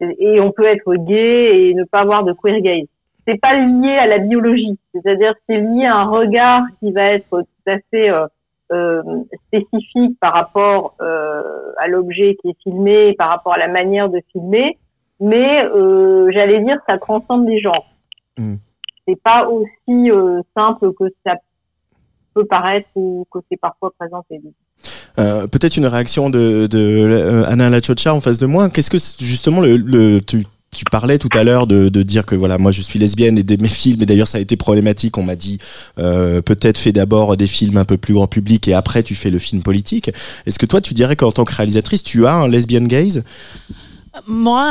[0.00, 2.86] Et, on peut être gay et ne pas avoir de queer gaze.
[3.26, 7.42] C'est pas lié à la biologie, c'est-à-dire c'est lié à un regard qui va être
[7.42, 8.10] tout à fait
[8.74, 9.02] euh,
[9.46, 11.42] spécifique par rapport euh,
[11.78, 14.78] à l'objet qui est filmé, par rapport à la manière de filmer,
[15.20, 17.86] mais euh, j'allais dire ça transcende les genres.
[18.36, 18.56] Mm.
[19.06, 20.10] C'est pas aussi
[20.56, 21.34] simple que ça
[22.34, 24.40] peut paraître ou que c'est parfois présenté.
[25.18, 28.68] Euh, peut-être une réaction de, de euh, Anna Lachocha en face de moi.
[28.68, 32.58] Qu'est-ce que justement le, le tu, tu parlais tout à l'heure de, dire que voilà,
[32.58, 35.36] moi je suis lesbienne et mes films, et d'ailleurs ça a été problématique, on m'a
[35.36, 35.58] dit
[35.98, 39.30] euh, peut-être fais d'abord des films un peu plus grand public et après tu fais
[39.30, 40.10] le film politique.
[40.46, 43.24] Est-ce que toi tu dirais qu'en tant que réalisatrice tu as un lesbian gaze?
[44.28, 44.64] Moi,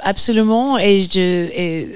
[0.00, 0.76] absolument.
[0.76, 1.86] Et je,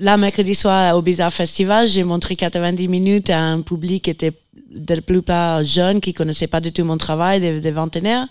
[0.00, 4.32] là, mercredi soir, au Bizarre Festival, j'ai montré 90 minutes à un public qui était
[4.74, 8.26] de la plupart jeunes, qui connaissaient pas du tout mon travail, des, des vingtenaires.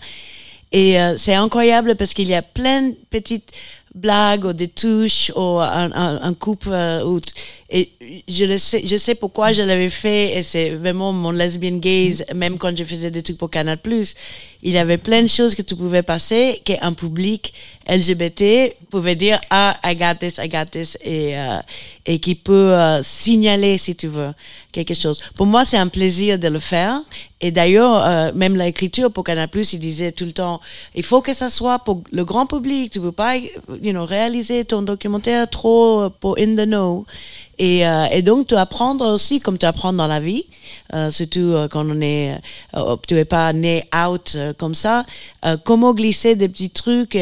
[0.72, 3.52] Et euh, c'est incroyable parce qu'il y a plein de petites
[3.94, 6.34] blagues ou des touches ou un, un, un
[6.68, 7.20] euh,
[7.74, 7.90] et
[8.28, 12.22] je le sais je sais pourquoi je l'avais fait et c'est vraiment mon lesbian gaze
[12.34, 14.14] même quand je faisais des trucs pour Canal Plus.
[14.64, 17.52] Il y avait plein de choses que tu pouvais passer qu'un public
[17.88, 21.58] LGBT pouvait dire ah I got this I got this et euh,
[22.04, 24.32] et qui peut euh, signaler si tu veux
[24.70, 25.20] quelque chose.
[25.34, 27.00] Pour moi c'est un plaisir de le faire.
[27.40, 30.60] Et d'ailleurs euh, même l'écriture pour Canal Plus il disait tout le temps
[30.94, 32.92] il faut que ça soit pour le grand public.
[32.92, 37.06] Tu peux pas you know réaliser ton documentaire trop pour in the know
[37.58, 40.46] et, euh, et donc, tu apprends aussi comme tu apprends dans la vie,
[40.94, 42.38] euh, surtout euh, quand on est,
[42.74, 45.04] euh, tu es pas né out euh, comme ça,
[45.64, 47.18] comment glisser des petits trucs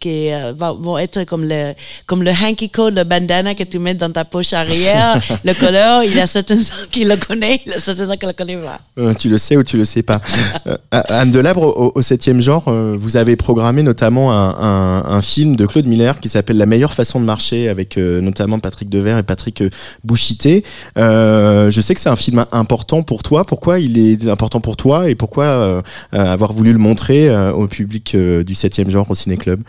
[0.00, 1.74] qui vont être comme le,
[2.06, 6.04] comme le hanky code, le bandana que tu mets dans ta poche arrière, le couleur,
[6.04, 6.58] il y a certains
[6.90, 9.14] qui le connaissent, il y a certains qui le connaissent pas.
[9.14, 10.20] tu le sais ou tu le sais pas.
[10.90, 15.66] Anne Delabre, au, au septième genre, vous avez programmé notamment un, un, un, film de
[15.66, 19.62] Claude Miller qui s'appelle La meilleure façon de marcher avec notamment Patrick Devers et Patrick
[20.04, 20.64] Bouchité.
[20.98, 23.44] Euh, je sais que c'est un film important pour toi.
[23.44, 27.66] Pourquoi il est important pour toi et pourquoi euh, avoir voulu le montrer euh, au
[27.66, 29.60] public du 7e genre au Ciné Club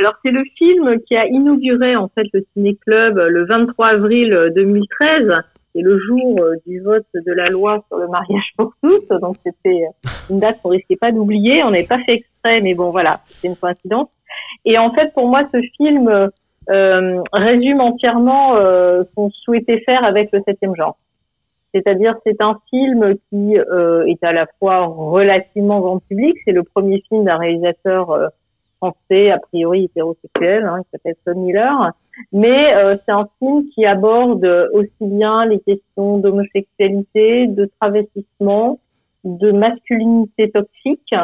[0.00, 4.52] alors c'est le film qui a inauguré en fait le Ciné Club le 23 avril
[4.54, 5.32] 2013.
[5.74, 9.08] C'est le jour du vote de la loi sur le mariage pour tous.
[9.20, 9.86] Donc c'était
[10.30, 11.64] une date qu'on risquait pas d'oublier.
[11.64, 14.08] On n'avait pas fait exprès, mais bon voilà, c'est une coïncidence.
[14.64, 16.30] Et en fait pour moi ce film
[16.70, 20.96] euh, résume entièrement euh, ce qu'on souhaitait faire avec le septième genre.
[21.74, 26.62] C'est-à-dire c'est un film qui euh, est à la fois relativement grand public, c'est le
[26.62, 28.28] premier film d'un réalisateur euh,
[28.78, 31.92] français, a priori hétérosexuel, hein, qui s'appelle Son Miller,
[32.32, 38.80] mais euh, c'est un film qui aborde aussi bien les questions d'homosexualité, de travestissement,
[39.24, 41.14] de masculinité toxique,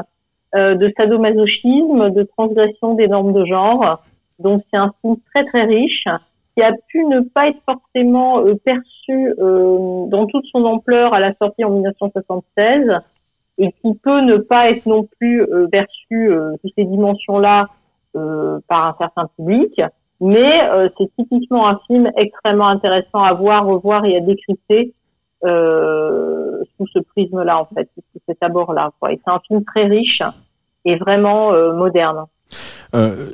[0.53, 4.05] de sadomasochisme, de transgression des normes de genre,
[4.39, 6.07] donc c'est un film très très riche
[6.55, 11.21] qui a pu ne pas être forcément euh, perçu euh, dans toute son ampleur à
[11.21, 13.01] la sortie en 1976
[13.59, 16.31] et qui peut ne pas être non plus euh, perçu
[16.63, 17.67] toutes ces dimensions-là
[18.69, 19.81] par un certain public.
[20.21, 20.61] Mais
[20.97, 24.93] c'est typiquement un film extrêmement intéressant à voir, revoir et à décrypter
[25.43, 28.93] sous ce prisme-là en fait, sous cet abord-là.
[29.11, 30.23] Et c'est un film très riche
[30.85, 32.27] et vraiment moderne.
[32.95, 33.31] Euh,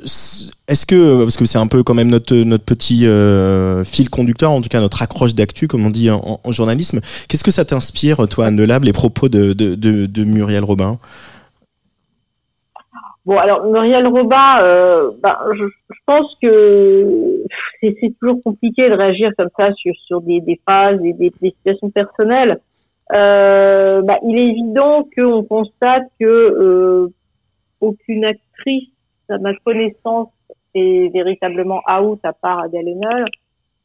[0.67, 4.51] Est-ce que, parce que c'est un peu quand même notre, notre petit euh, fil conducteur,
[4.51, 8.27] en tout cas notre accroche d'actu, comme on dit en, journalisme, qu'est-ce que ça t'inspire,
[8.27, 10.97] toi, Anne Delable, les propos de, de, de, de Muriel Robin?
[13.25, 15.65] Bon, alors Muriel Robin, euh, ben, je,
[16.07, 17.43] pense que
[17.79, 22.59] c'est toujours compliqué de réagir comme ça sur, sur des, phases et des, situations personnelles.
[23.13, 27.13] Euh, bah, il est évident qu'on constate que euh,
[27.79, 28.89] aucune actrice,
[29.39, 30.29] ma connaissance,
[30.73, 33.25] est véritablement out à part Haenel.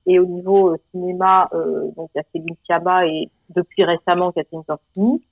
[0.09, 4.31] Et au niveau euh, cinéma, euh, donc il y a Céline Sciamma et depuis récemment
[4.31, 5.23] Catherine Corsini.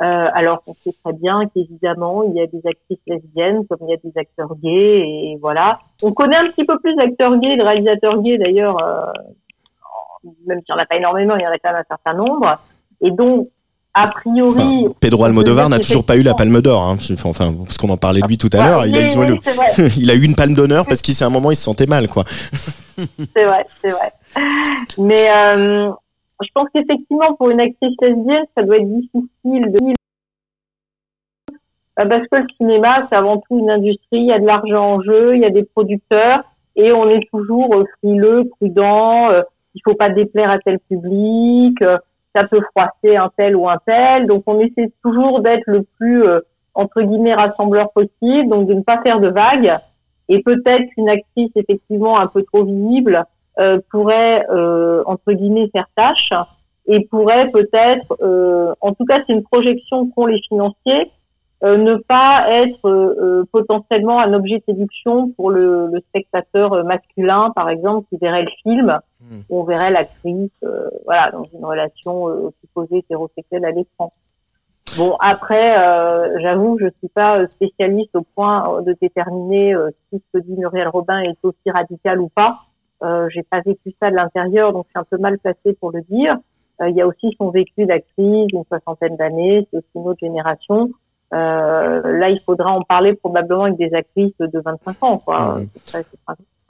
[0.00, 3.90] Euh, alors qu'on sait très bien qu'évidemment il y a des actrices lesbiennes comme il
[3.90, 5.80] y a des acteurs gays et voilà.
[6.02, 9.12] On connaît un petit peu plus d'acteurs gays, de réalisateurs gays d'ailleurs, euh,
[10.46, 12.14] même s'il n'y en a pas énormément, il y en a quand même un certain
[12.14, 12.58] nombre.
[13.00, 13.48] Et donc
[13.94, 16.96] a priori, Pedro Almodovar n'a toujours pas eu la Palme d'Or, hein.
[17.24, 18.86] enfin parce qu'on en parlait de lui tout à l'heure.
[18.86, 19.38] Il, a- oui,
[19.98, 22.24] il eu une Palme d'honneur parce qu'à un moment il se sentait mal, quoi.
[22.96, 24.12] c'est vrai, c'est vrai.
[24.98, 25.90] Mais euh,
[26.42, 29.78] je pense qu'effectivement, pour une actrice lesbienne, ça doit être difficile de
[32.00, 34.94] Euh, parce que le cinéma, c'est avant tout une industrie, il y a de l'argent
[34.94, 36.42] en jeu, il y a des producteurs,
[36.76, 39.42] et on est toujours euh, frileux, prudent, euh,
[39.74, 41.98] il faut pas déplaire à tel public, euh,
[42.34, 46.24] ça peut froisser un tel ou un tel, donc on essaie toujours d'être le plus,
[46.24, 46.40] euh,
[46.74, 49.76] entre guillemets, rassembleur possible, donc de ne pas faire de vagues,
[50.28, 53.24] et peut-être qu'une actrice effectivement un peu trop visible
[53.58, 56.30] euh, pourrait, euh, entre guillemets, faire tâche,
[56.86, 61.10] et pourrait peut-être, euh, en tout cas c'est une projection qu'ont les financiers,
[61.64, 66.72] euh, ne pas être euh, euh, potentiellement un objet de séduction pour le, le spectateur
[66.72, 68.98] euh, masculin, par exemple, qui verrait le film,
[69.48, 74.12] où on verrait l'actrice, euh, voilà, dans une relation euh, supposée hétérosexuelle à l'écran.
[74.98, 80.38] Bon, après, euh, j'avoue, je suis pas spécialiste au point de déterminer euh, si ce
[80.38, 82.58] que dit Muriel Robin est aussi radical ou pas.
[83.02, 85.92] Euh, J'ai pas vécu ça de l'intérieur, donc je suis un peu mal placée pour
[85.92, 86.36] le dire.
[86.80, 90.20] Euh, Il y a aussi son vécu d'actrice, une soixantaine d'années, c'est aussi une autre
[90.20, 90.90] génération.
[91.32, 95.60] Euh, là, il faudra en parler probablement avec des actrices de 25 ans, quoi.
[95.84, 96.04] C'est.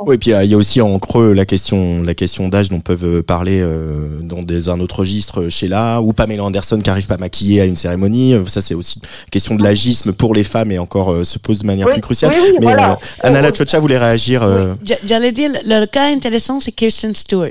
[0.05, 2.81] Oui, puis euh, il y a aussi en creux la question, la question d'âge dont
[2.81, 6.91] peuvent euh, parler euh, dans des, un autre registre euh, Sheila ou Pamela Anderson qui
[6.91, 8.35] arrive pas maquillée à une cérémonie.
[8.49, 11.61] Ça, c'est aussi une question de l'agisme pour les femmes et encore euh, se pose
[11.61, 12.33] de manière Oui, plus cruciale.
[12.35, 12.93] oui, oui, Mais voilà.
[12.95, 14.43] euh, Anna Lachocha voulait réagir.
[14.43, 17.51] euh, J'allais dire, le cas intéressant, c'est Kirsten Stewart,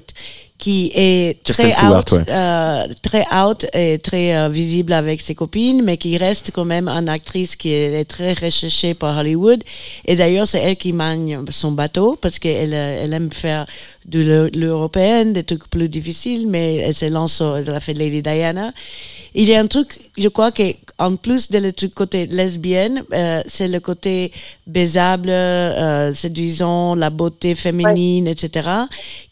[0.62, 2.24] qui est très Stewart, out, ouais.
[2.30, 6.88] euh, très out et très euh, visible avec ses copines, mais qui reste quand même
[6.88, 9.62] une actrice qui est très recherchée par Hollywood.
[10.06, 13.66] Et d'ailleurs, c'est elle qui manie son bateau parce qu'elle euh, elle aime faire
[14.06, 17.96] de l'eu- l'européenne, des trucs plus difficiles, mais elle se lance, sur- elle a fait
[17.96, 18.72] Lady Diana.
[19.34, 20.64] Il y a un truc, je crois que
[21.00, 24.32] en plus de le truc côté lesbienne, euh, c'est le côté
[24.68, 28.70] baisable, euh, séduisant, la beauté féminine, etc.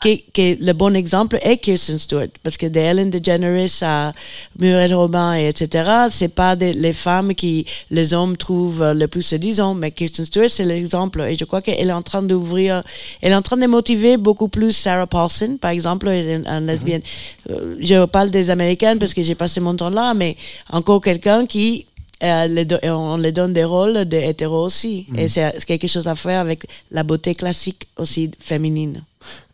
[0.01, 4.13] Qui, qui le bon exemple est Kirsten Stewart, parce que de Ellen DeGeneres à
[4.60, 5.89] Muriel Robin et etc.
[6.12, 10.25] C'est pas des- les femmes qui les hommes trouvent euh, le plus séduisant, mais Kirsten
[10.25, 11.21] Stewart c'est l'exemple.
[11.21, 12.84] Et je crois qu'elle est en train d'ouvrir,
[13.21, 17.01] elle est en train de motiver beaucoup plus Sarah Paulson, par exemple, une, une lesbienne.
[17.49, 20.38] Euh, je parle des Américaines parce que j'ai passé mon temps là, mais
[20.71, 21.86] encore quelqu'un qui
[22.21, 25.05] euh, les do- on les donne des rôles de hétéros aussi.
[25.08, 25.19] Mhm.
[25.19, 29.01] Et c'est c'est quelque chose à faire avec la beauté classique aussi féminine.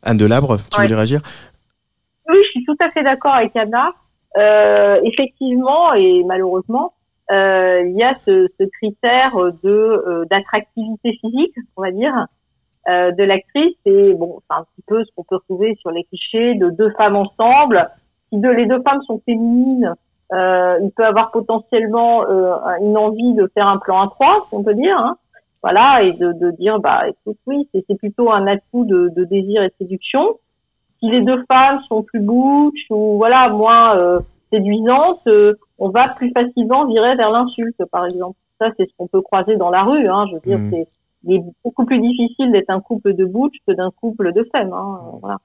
[0.02, 0.86] Anne Delabre, tu Ouais.
[0.86, 1.22] voulais réagir?
[2.28, 3.92] Oui, je suis tout à fait d'accord avec Anna.
[4.38, 6.94] Euh, effectivement, et malheureusement,
[7.32, 9.34] euh, il y a ce, ce critère
[9.64, 12.28] de euh, d'attractivité physique, on va dire,
[12.90, 13.78] euh, de l'actrice.
[13.86, 16.92] Et bon, c'est un petit peu ce qu'on peut retrouver sur les clichés de deux
[16.92, 17.90] femmes ensemble.
[18.30, 19.94] Si deux, les deux femmes sont féminines,
[20.34, 24.64] euh, il peut avoir potentiellement euh, une envie de faire un plan à trois, on
[24.64, 24.98] peut dire.
[24.98, 25.18] Hein.
[25.64, 29.64] Voilà, et de, de dire, bah, écoute, oui, c'est plutôt un atout de, de désir
[29.64, 30.38] et de séduction
[31.00, 34.20] si les deux femmes sont plus butch ou voilà moins euh,
[34.52, 38.38] séduisantes, euh, on va plus facilement virer vers l'insulte, par exemple.
[38.60, 40.08] Ça, c'est ce qu'on peut croiser dans la rue.
[40.08, 40.26] Hein.
[40.30, 40.70] Je veux dire, Mhm.
[40.72, 40.88] c'est
[41.28, 44.74] il est beaucoup plus difficile d'être un couple de butch que d'un couple de femmes.
[44.74, 45.00] Hein.
[45.22, 45.38] Voilà.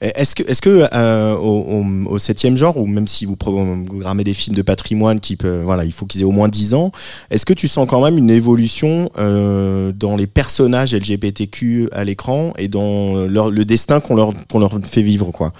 [0.00, 4.32] Est-ce que, est-ce que euh, au, au, septième genre, ou même si vous programmez des
[4.32, 6.90] films de patrimoine qui peut, voilà, il faut qu'ils aient au moins 10 ans,
[7.30, 12.54] est-ce que tu sens quand même une évolution euh, dans les personnages LGBTQ à l'écran
[12.56, 15.52] et dans leur, le destin qu'on leur, qu'on leur fait vivre, quoi?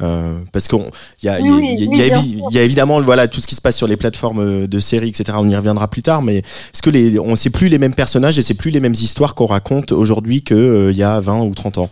[0.00, 0.84] Euh, Parce qu'on,
[1.22, 3.40] il y a, y a- Oui, y a- oui, y a y évidemment, voilà, tout
[3.40, 5.36] ce qui se passe sur les plateformes de séries, etc.
[5.40, 8.38] On y reviendra plus tard, mais est-ce que les, on sait plus les mêmes personnages
[8.38, 11.52] et c'est plus les mêmes histoires qu'on raconte aujourd'hui que euh, y a 20 ou
[11.52, 11.90] 30 ans?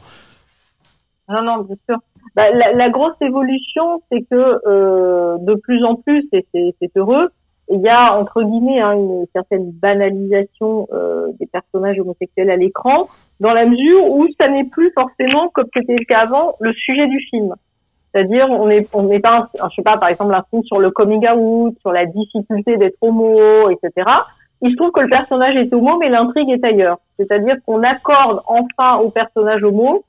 [1.29, 1.99] Non, non, bien sûr.
[2.35, 7.31] Bah, la, la grosse évolution, c'est que euh, de plus en plus, et c'est heureux,
[7.69, 13.09] il y a entre guillemets hein, une certaine banalisation euh, des personnages homosexuels à l'écran,
[13.41, 17.07] dans la mesure où ça n'est plus forcément comme c'était le cas avant le sujet
[17.09, 17.55] du film.
[18.13, 20.79] C'est-à-dire on est on n'est pas un, je sais pas par exemple un film sur
[20.79, 24.09] le coming out, sur la difficulté d'être homo, etc.
[24.63, 26.99] Il se trouve que le personnage est homo, mais l'intrigue est ailleurs.
[27.19, 30.05] C'est-à-dire qu'on accorde enfin au personnage homo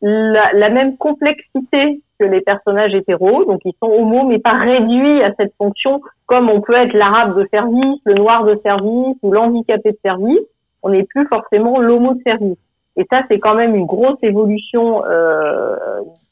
[0.00, 5.22] la, la même complexité que les personnages hétéros, donc ils sont homo mais pas réduits
[5.22, 9.32] à cette fonction comme on peut être l'arabe de service, le noir de service ou
[9.32, 10.46] l'handicapé de service.
[10.82, 12.58] On n'est plus forcément l'homo de service.
[12.96, 15.76] Et ça, c'est quand même une grosse évolution, euh,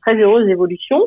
[0.02, 1.00] très heureuse évolution.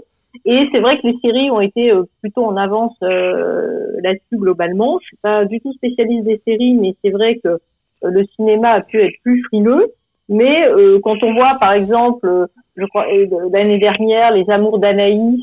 [0.46, 5.00] Et c'est vrai que les séries ont été euh, plutôt en avance euh, là-dessus globalement.
[5.02, 7.58] Je suis pas du tout spécialiste des séries, mais c'est vrai que euh,
[8.04, 9.92] le cinéma a pu être plus frileux.
[10.30, 13.06] Mais euh, quand on voit, par exemple, je crois
[13.52, 15.42] l'année dernière, Les Amours d'Anaïs,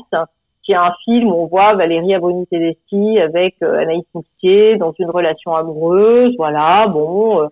[0.63, 4.93] qui est un film où on voit Valérie Aboni Tedeschi avec euh, Anaïs Moustier dans
[4.97, 6.33] une relation amoureuse.
[6.37, 7.47] Voilà, bon, euh,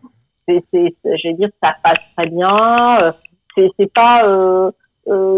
[0.48, 3.14] c'est, je vais dire, ça passe très bien.
[3.56, 4.72] C'est, c'est pas, euh,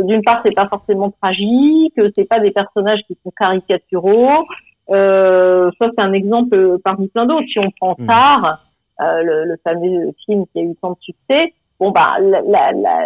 [0.04, 2.00] d'une part, c'est pas forcément tragique.
[2.16, 4.44] C'est pas des personnages qui sont caricaturaux.
[4.90, 7.48] Euh, ça, c'est un exemple parmi plein d'autres.
[7.52, 8.64] Si on prend Tar,
[9.00, 13.06] le, le fameux film qui a eu tant de succès, bon bah la, la, la,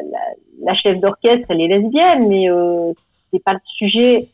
[0.64, 2.94] la chef d'orchestre elle est lesbienne mais euh,
[3.32, 4.28] c'est pas le sujet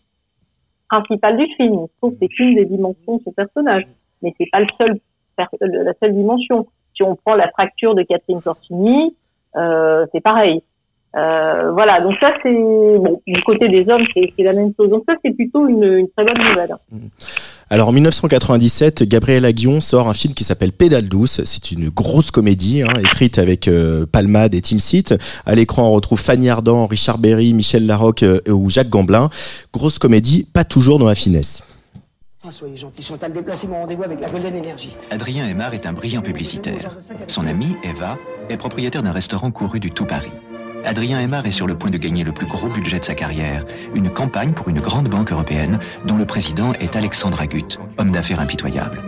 [0.90, 1.86] principal du film.
[1.88, 3.84] Je trouve c'est qu'une des dimensions de ce personnage.
[4.22, 5.00] Mais c'est pas le seul
[5.38, 6.68] la seule dimension.
[6.96, 9.16] Si on prend la fracture de Catherine Corsini
[9.56, 10.62] euh, c'est pareil.
[11.16, 12.02] Euh, voilà.
[12.02, 14.90] Donc ça c'est bon du côté des hommes c'est la même chose.
[14.90, 16.76] Donc ça c'est plutôt une, une très bonne nouvelle
[17.70, 21.42] alors en 1997, Gabriel Aguillon sort un film qui s'appelle Pédale douce.
[21.44, 25.16] C'est une grosse comédie hein, écrite avec euh, Palmade et Tim Seat.
[25.46, 29.30] À l'écran, on retrouve Fanny Ardant, Richard Berry, Michel Larocque euh, ou Jacques Gamblin.
[29.74, 31.64] Grosse comédie, pas toujours dans la finesse.
[32.48, 34.96] Ah, soyez gentil, Chantal, déplacez mon rendez-vous avec la Golden Energy.
[35.12, 36.98] Adrien Aymar est un brillant publicitaire.
[37.28, 38.18] Son amie, Eva,
[38.50, 40.32] est propriétaire d'un restaurant couru du tout Paris.
[40.86, 43.66] Adrien Aymar est sur le point de gagner le plus gros budget de sa carrière,
[43.94, 48.40] une campagne pour une grande banque européenne dont le président est Alexandre Agut, homme d'affaires
[48.40, 49.02] impitoyable.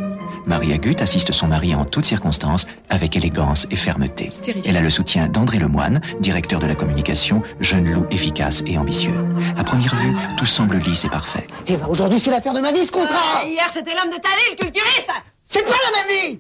[0.46, 4.30] Marie Agut assiste son mari en toutes circonstances avec élégance et fermeté.
[4.66, 9.14] Elle a le soutien d'André Lemoine, directeur de la communication, jeune loup efficace et ambitieux.
[9.58, 11.48] À première vue, tout semble lisse et parfait.
[11.68, 14.30] Eh ben, aujourd'hui, c'est l'affaire de ma vie, ce contrat Hier, c'était l'homme de ta
[14.30, 15.08] vie, le culturiste
[15.44, 16.40] C'est pas la même vie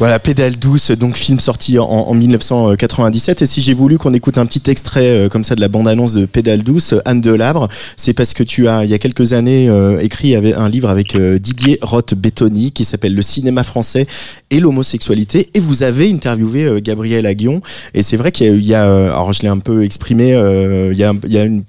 [0.00, 3.42] Voilà, Pédale douce, donc film sorti en, en 1997.
[3.42, 6.14] Et si j'ai voulu qu'on écoute un petit extrait euh, comme ça de la bande-annonce
[6.14, 9.68] de Pédale douce, Anne Delabre, c'est parce que tu as, il y a quelques années,
[9.68, 14.06] euh, écrit un livre avec euh, Didier Roth-Bettoni qui s'appelle Le cinéma français
[14.50, 15.50] et l'homosexualité.
[15.54, 17.60] Et vous avez interviewé euh, Gabriel Aguillon.
[17.94, 20.98] Et c'est vrai qu'il y a, euh, alors je l'ai un peu exprimé, euh, il
[20.98, 21.64] y a, il y a une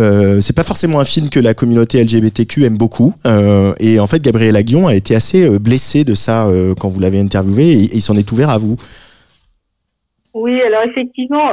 [0.00, 3.14] euh, c'est pas forcément un film que la communauté LGBTQ aime beaucoup.
[3.26, 6.88] Euh, et en fait, Gabriel Aguillon a été assez euh, blessé de ça euh, quand
[6.88, 8.76] vous l'avez interviewé et, et il s'en est ouvert à vous.
[10.34, 11.48] Oui, alors effectivement,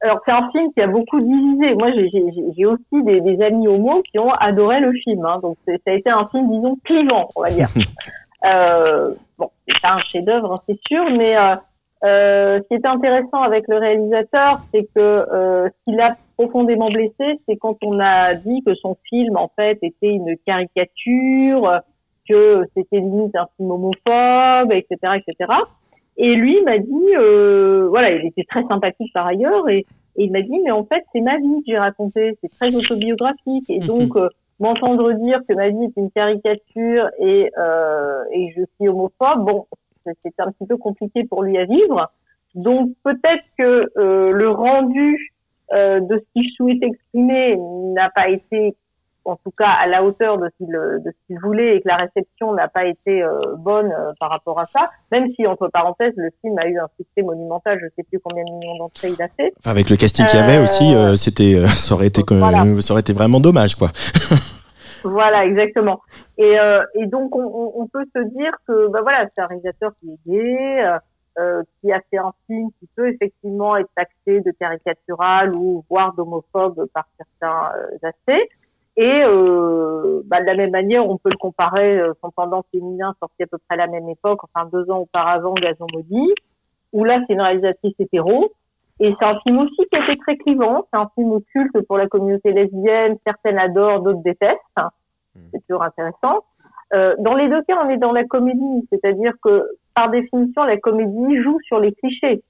[0.00, 1.74] alors c'est un film qui a beaucoup divisé.
[1.76, 5.24] Moi, j'ai- aussi des, des amis homo qui ont adoré le film.
[5.24, 7.68] Hein, donc ça a été un film, disons, clivant, on va dire.
[9.38, 11.36] bon, c'est pas un chef-d'œuvre, hein, c'est sûr, mais
[12.04, 15.00] euh, ce qui était intéressant avec le réalisateur, c'est que
[15.32, 19.78] euh, ce l'a profondément blessé, c'est quand on a dit que son film, en fait,
[19.82, 21.80] était une caricature,
[22.28, 25.52] que c'était limite un film homophobe, etc., etc.
[26.16, 29.78] Et lui m'a dit, euh, voilà, il était très sympathique par ailleurs, et,
[30.16, 32.74] et il m'a dit, mais en fait, c'est ma vie que j'ai racontée, c'est très
[32.74, 34.28] autobiographique, et donc euh,
[34.58, 39.66] m'entendre dire que ma vie est une caricature et, euh, et je suis homophobe, bon,
[40.04, 42.10] c'est- c'était un petit peu compliqué pour lui à vivre.
[42.54, 45.32] Donc peut-être que euh, le rendu
[45.72, 48.76] euh, de ce qu'il souhaitait exprimer n'a pas été
[49.24, 51.88] en tout cas à la hauteur de ce qu'il de ce qu'il voulait et que
[51.88, 55.66] la réception n'a pas été euh, bonne euh, par rapport à ça, même si entre
[55.66, 59.08] parenthèses le film a eu un succès monumental, je sais plus combien de millions d'entrées
[59.08, 59.52] il a fait.
[59.64, 62.64] Avec le casting qu'il y avait aussi, euh, c'était, euh, ça aurait été, Voilà.
[62.80, 63.88] ça aurait été vraiment dommage, quoi.
[65.04, 66.00] Voilà, exactement.
[66.38, 69.46] Et, euh, et donc on, on- on peut se dire que bah voilà, c'est un
[69.46, 70.84] réalisateur qui est gay,
[71.38, 76.14] euh, qui a fait un film qui peut effectivement être taxé de caricatural ou voire
[76.14, 78.48] d'homophobe par certains euh, aspects.
[78.96, 83.14] Et euh, bah, de la même manière, on peut le comparer, euh, son pendant féminin
[83.20, 86.32] sorti à peu près à la même époque, enfin deux ans auparavant, Gazon maudit,
[86.92, 88.50] où là c'est une réalisatrice hétéro.
[88.98, 90.86] Et c'est un film aussi qui a été très clivant.
[90.90, 93.18] C'est un film culte pour la communauté lesbienne.
[93.26, 94.58] Certaines adorent, d'autres détestent.
[95.52, 96.44] C'est toujours intéressant.
[96.94, 100.76] Euh, dans les deux cas, on est dans la comédie, c'est-à-dire que par définition, la
[100.76, 102.42] comédie joue sur les clichés.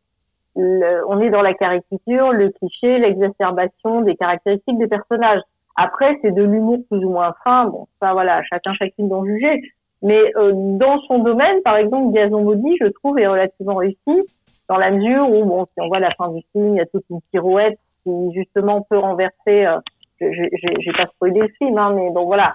[0.57, 5.41] On est dans la caricature, le cliché, l'exacerbation des caractéristiques des personnages.
[5.77, 7.67] Après, c'est de l'humour plus ou moins fin.
[7.67, 9.63] Bon, ça, voilà, chacun, chacune d'en juger.
[10.03, 14.29] Mais euh, dans son domaine, par exemple, Gazon Maudit, je trouve, est relativement réussi
[14.69, 16.87] dans la mesure où, bon, si on voit la fin du film, il y a
[16.87, 19.67] toute une pirouette qui justement peut renverser.
[19.67, 19.79] Euh,
[20.21, 22.55] j'ai pas spoilé le film, hein, mais bon, voilà,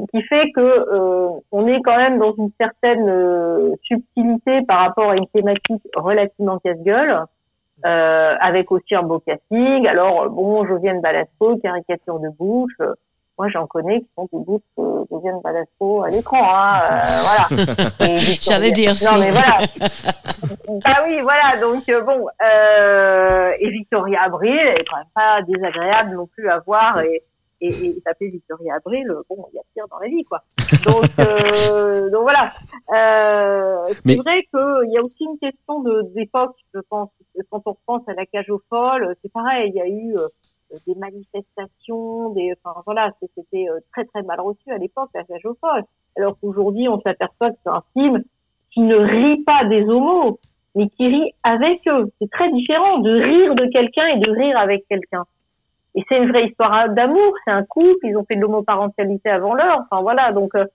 [0.00, 4.80] qui, qui fait que euh, on est quand même dans une certaine euh, subtilité par
[4.80, 7.24] rapport à une thématique relativement casse-gueule.
[7.84, 9.86] Euh, avec aussi un beau casting.
[9.86, 12.72] Alors bon, Josiane Balasco, caricature de bouche.
[12.80, 12.94] Euh,
[13.38, 16.38] moi, j'en connais qui sont des bouches de Josiane Balasco à l'écran.
[16.42, 18.14] Hein, euh, voilà.
[18.40, 19.20] J'allais dire non, si.
[19.20, 19.58] mais voilà.
[20.84, 21.60] ah oui, voilà.
[21.60, 26.60] Donc bon, euh, et Victoria Abril, elle est quand même pas désagréable non plus à
[26.60, 27.22] voir et
[27.60, 30.42] et, et taper Victoria Abril, bon, il y a pire dans la vie, quoi.
[30.84, 32.52] Donc, euh, donc voilà.
[32.92, 37.10] Euh, c'est Mais- vrai qu'il y a aussi une question de d'époque, je pense.
[37.50, 39.70] Quand on repense à la cage aux folles, c'est pareil.
[39.74, 40.28] Il y a eu euh,
[40.86, 45.44] des manifestations, des, enfin voilà, c'était euh, très très mal reçu à l'époque la cage
[45.44, 45.84] aux folles.
[46.16, 48.22] Alors qu'aujourd'hui, on s'aperçoit que c'est un film
[48.72, 50.38] qui ne rit pas des homos,
[50.74, 52.10] mais qui rit avec eux.
[52.20, 55.24] C'est très différent de rire de quelqu'un et de rire avec quelqu'un.
[55.96, 59.54] Et c'est une vraie histoire d'amour, c'est un couple, ils ont fait de l'homoparentalité avant
[59.54, 60.66] l'heure, enfin voilà, donc euh,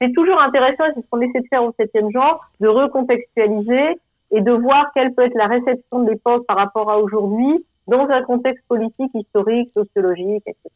[0.00, 3.98] c'est toujours intéressant, c'est ce qu'on essaie de faire au septième genre, de recontextualiser
[4.30, 8.06] et de voir quelle peut être la réception de l'époque par rapport à aujourd'hui, dans
[8.10, 10.68] un contexte politique, historique, sociologique, etc.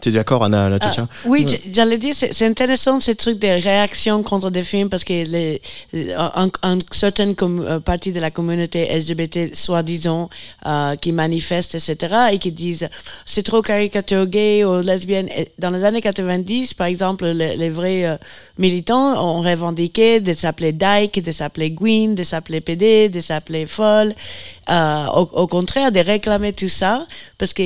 [0.00, 4.50] T'es d'accord, Anna la Ah, Oui, j'allais dire, c'est intéressant ce truc des réactions contre
[4.50, 5.60] des films parce que les,
[6.16, 10.28] un, un certaine com- euh, partie de la communauté LGBT, soi-disant,
[10.66, 12.88] euh, qui manifestent, etc., et qui disent
[13.24, 15.28] c'est trop caricature gay ou lesbienne.
[15.36, 18.16] Et Dans les années 90, par exemple, les, les vrais euh,
[18.58, 24.14] militants ont revendiqué de s'appeler dyke, de s'appeler Gwyn, de s'appeler PD, de s'appeler folle.
[24.70, 26.00] Euh, au, au contraire, de
[26.52, 27.06] tout ça
[27.38, 27.62] parce que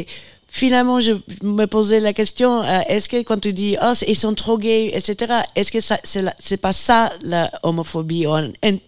[0.49, 1.13] finalement, je
[1.43, 4.91] me posais la question, euh, est-ce que quand tu dis, oh, ils sont trop gays,
[4.95, 8.79] etc., est-ce que ça, c'est, pas ça la homophobie, ou une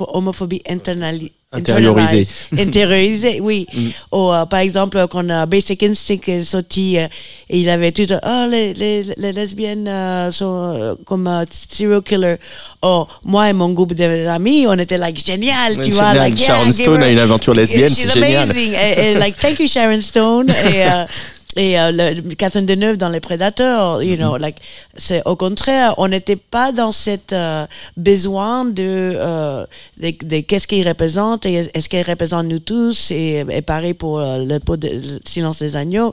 [0.00, 2.28] homophobie internali- Intériorisée.
[2.52, 3.66] internalisée, intériorisée, oui.
[3.74, 3.88] Mm.
[4.12, 7.06] Ou euh, par exemple, quand euh, Basic Instinct est sorti, euh,
[7.48, 12.02] et il avait tout, oh, les, les, les lesbiennes euh, sont euh, comme euh, serial
[12.02, 12.36] killer.
[12.82, 16.14] Oh, moi et mon groupe d'amis, on était like génial, tu vois.
[16.14, 18.44] Like, Sharon Stone her- a une aventure lesbienne, c'est génial.
[18.50, 18.72] amazing.
[18.74, 20.50] et, et, like, thank you Sharon Stone.
[20.50, 21.04] et euh,
[21.56, 24.56] et euh, le, Catherine Deneuve dans Les Prédateurs, you know, like,
[24.94, 28.82] c'est au contraire, on n'était pas dans cette euh, besoin de,
[29.16, 29.66] euh,
[29.98, 34.20] de, de qu'est-ce qu'il représente et est-ce qu'il représente nous tous et, et pareil pour
[34.20, 36.12] euh, le pot de le silence des agneaux.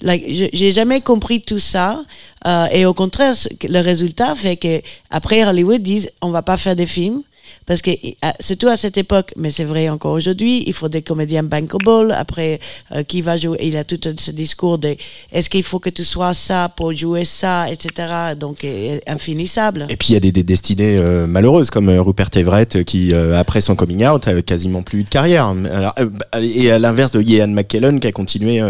[0.00, 2.00] Like, j'ai jamais compris tout ça
[2.46, 3.34] euh, et au contraire,
[3.68, 7.22] le résultat fait que après Hollywood disent on va pas faire des films
[7.70, 7.92] parce que
[8.40, 12.10] surtout à cette époque, mais c'est vrai encore aujourd'hui, il faut des comédiens bankable.
[12.10, 12.58] Après,
[12.90, 14.96] euh, qui va jouer Il a tout ce discours de
[15.30, 18.34] est-ce qu'il faut que tu sois ça pour jouer ça, etc.
[18.36, 19.86] Donc euh, infinissable.
[19.88, 22.82] Et puis il y a des, des destinées euh, malheureuses comme euh, Rupert Everett euh,
[22.82, 25.46] qui euh, après son coming out avait quasiment plus eu de carrière.
[25.46, 28.60] Alors, bah, et à l'inverse de Ian McKellen qui a continué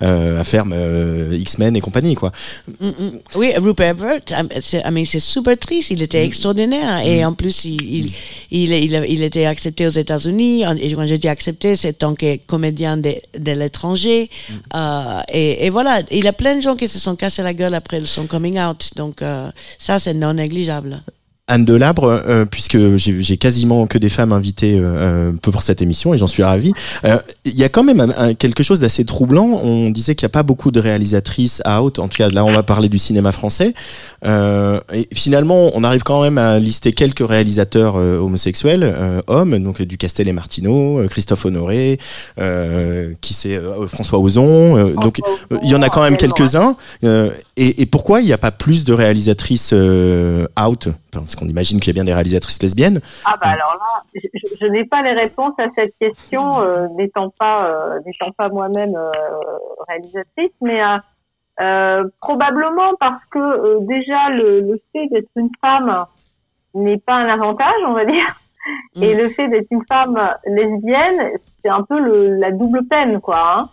[0.00, 2.30] à faire euh, X-Men et compagnie quoi.
[2.80, 3.10] Mm, mm.
[3.34, 5.90] Oui, Rupert Everett, ah, c'est ah, mais c'est super triste.
[5.90, 8.12] Il était extraordinaire et en plus il il,
[8.50, 10.64] il il il était accepté aux États-Unis.
[10.80, 14.30] Et quand je dis accepté, c'est tant que comédien de, de l'étranger.
[14.74, 17.54] Euh, et, et voilà, il y a plein de gens qui se sont cassés la
[17.54, 18.90] gueule après son coming out.
[18.96, 21.02] Donc euh, ça, c'est non négligeable.
[21.48, 26.12] Anne Delabre, euh, puisque j'ai j'ai quasiment que des femmes invitées euh, pour cette émission
[26.12, 26.72] et j'en suis ravi.
[27.04, 29.60] Euh, Il y a quand même un- un- quelque chose d'assez troublant.
[29.62, 32.00] On disait qu'il n'y a pas beaucoup de réalisatrices out.
[32.00, 33.74] En tout cas, là, on va parler du cinéma français.
[34.24, 39.58] Euh, et finalement, on arrive quand même à lister quelques réalisateurs euh, homosexuels, euh, hommes,
[39.58, 41.98] donc du Castel et Martineau, euh, Christophe Honoré,
[42.38, 44.76] euh, qui c'est euh, François Ozon.
[44.76, 45.20] euh, donc,
[45.52, 46.76] euh, il y en a quand même quelques-uns.
[47.04, 50.88] Euh, et, et pourquoi il n'y a pas plus de réalisatrices euh, out?
[51.12, 53.00] Parce qu'on imagine qu'il y a bien des réalisatrices lesbiennes.
[53.24, 54.20] Ah bah alors là, je,
[54.60, 58.94] je- n'ai pas les réponses à cette question, euh, n'étant pas euh, n'étant pas moi-même
[58.94, 59.10] euh,
[59.88, 60.80] réalisatrice, mais
[61.60, 66.04] euh, probablement parce que euh, déjà le, le fait d'être une femme
[66.74, 68.26] n'est pas un avantage, on va dire,
[69.00, 71.30] et le fait d'être une femme lesbienne,
[71.62, 73.40] c'est un peu le, la double peine, quoi.
[73.40, 73.68] Hein.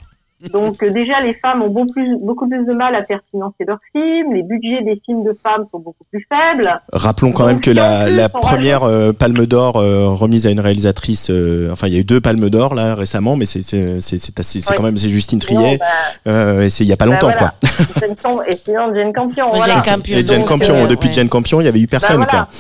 [0.52, 3.64] Donc euh, déjà, les femmes ont beaucoup plus, beaucoup plus de mal à faire financer
[3.66, 6.70] leurs films, les budgets des films de femmes sont beaucoup plus faibles.
[6.92, 11.30] Rappelons quand même que la, la première euh, Palme d'Or euh, remise à une réalisatrice,
[11.30, 14.18] euh, enfin il y a eu deux Palmes d'Or là récemment, mais c'est c'est c'est
[14.18, 14.76] c'est assez- c'est Ouais.
[14.78, 15.86] quand même c'est Justine Triet, Non, bah,
[16.32, 17.54] euh, et c'est il y a pas Bah, longtemps voilà.
[17.62, 18.46] quoi.
[18.50, 19.46] Et sinon, Jane Campion.
[19.54, 19.76] Voilà.
[19.76, 20.18] Jane Campion.
[20.18, 21.14] Et Jane Donc, Campion, euh, depuis ouais.
[21.14, 22.46] Jane Campion, il y avait eu personne Bah, voilà.
[22.48, 22.54] quoi.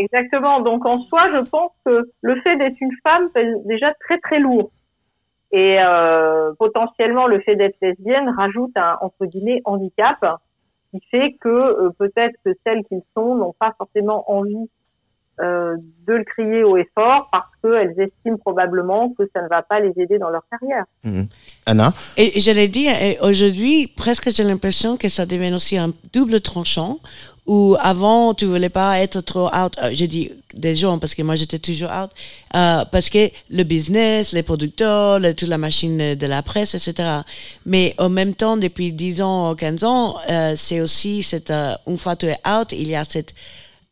[0.00, 0.60] Exactement.
[0.60, 4.38] Donc en soi, je pense que le fait d'être une femme fait déjà très très
[4.38, 4.70] lourd.
[5.50, 10.18] Et euh, potentiellement, le fait d'être lesbienne rajoute un entre guillemets handicap
[10.90, 14.68] qui fait que euh, peut-être que celles qu'ils sont n'ont pas forcément envie
[15.40, 15.76] euh,
[16.06, 19.80] de le crier haut et fort parce qu'elles estiment probablement que ça ne va pas
[19.80, 20.84] les aider dans leur carrière.
[21.04, 21.28] Mhm.
[21.66, 22.88] Anna Et, et je l'ai dit,
[23.22, 26.98] aujourd'hui, presque j'ai l'impression que ça devient aussi un double tranchant
[27.48, 29.72] où avant tu voulais pas être trop out.
[29.82, 32.10] Euh, J'ai dit des gens parce que moi j'étais toujours out
[32.54, 36.92] euh, parce que le business, les producteurs, le- toute la machine de la presse, etc.
[37.66, 41.98] Mais en même temps, depuis 10 ans, 15 ans, euh, c'est aussi cette euh, une
[41.98, 43.34] fois tu es out, il y a cette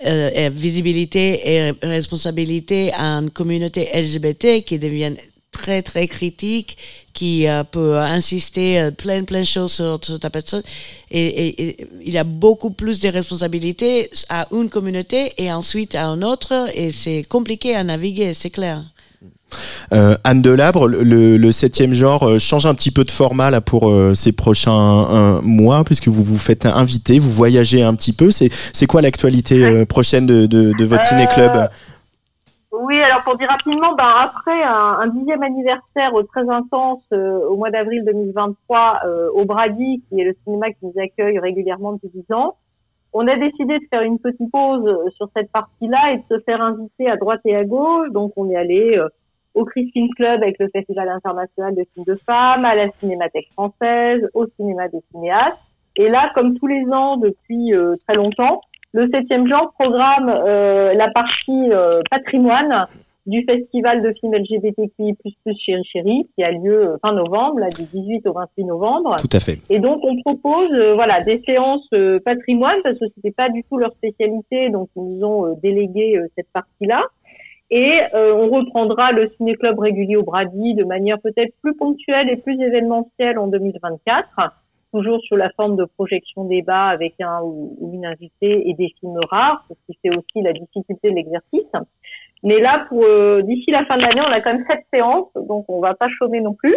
[0.06, 5.16] euh, euh, visibilité et responsabilité à une communauté LGBT qui deviennent
[5.56, 6.76] très très critique,
[7.18, 10.62] qui euh, peut insister euh, plein plein de choses sur, sur ta personne
[11.10, 15.94] et, et- et il y a beaucoup plus de responsabilités à une communauté et ensuite
[15.94, 18.82] à une autre et c'est compliqué à naviguer, c'est clair.
[19.92, 23.60] Euh, Anne Delabre, le, le, septième genre euh, change un petit peu de format là
[23.60, 28.30] pour euh, ces prochains mois puisque vous vous faites inviter, vous voyagez un petit peu.
[28.32, 31.68] C'est c'est quoi l'actualité euh, prochaine de, de, de votre Euh, ciné-club?
[32.86, 37.40] Oui, alors pour dire rapidement, ben après un, un dixième anniversaire euh, très intense euh,
[37.48, 41.94] au mois d'avril 2023 euh, au Brady, qui est le cinéma qui nous accueille régulièrement
[41.94, 42.54] depuis dix ans,
[43.12, 46.38] on a décidé de faire une petite pause euh, sur cette partie-là et de se
[46.44, 48.10] faire inviter à droite et à gauche.
[48.12, 49.08] Donc on est allé euh,
[49.54, 53.48] au Chris Film Club avec le Festival international de films de femmes, à la Cinémathèque
[53.52, 55.58] française, au cinéma des cinéastes.
[55.96, 58.60] Et là, comme tous les ans depuis euh, très longtemps,
[58.96, 62.86] le septième genre programme euh, la partie euh, patrimoine
[63.26, 65.16] du festival de films LGBTQI++
[65.58, 69.16] Chéri Chéri qui a lieu euh, fin novembre, là, du 18 au 28 novembre.
[69.18, 69.58] Tout à fait.
[69.68, 73.64] Et donc on propose euh, voilà des séances euh, patrimoine parce que c'était pas du
[73.64, 77.02] tout leur spécialité, donc ils nous ont euh, délégué euh, cette partie-là.
[77.70, 82.36] Et euh, on reprendra le ciné-club régulier au Brady de manière peut-être plus ponctuelle et
[82.36, 84.28] plus événementielle en 2024,
[84.96, 89.20] toujours sous la forme de projection débat avec un ou une invitée et des films
[89.30, 91.72] rares, ce qui fait aussi la difficulté de l'exercice.
[92.42, 95.28] Mais là, pour euh, d'ici la fin de l'année, on a quand même sept séances,
[95.34, 96.76] donc on va pas chômer non plus.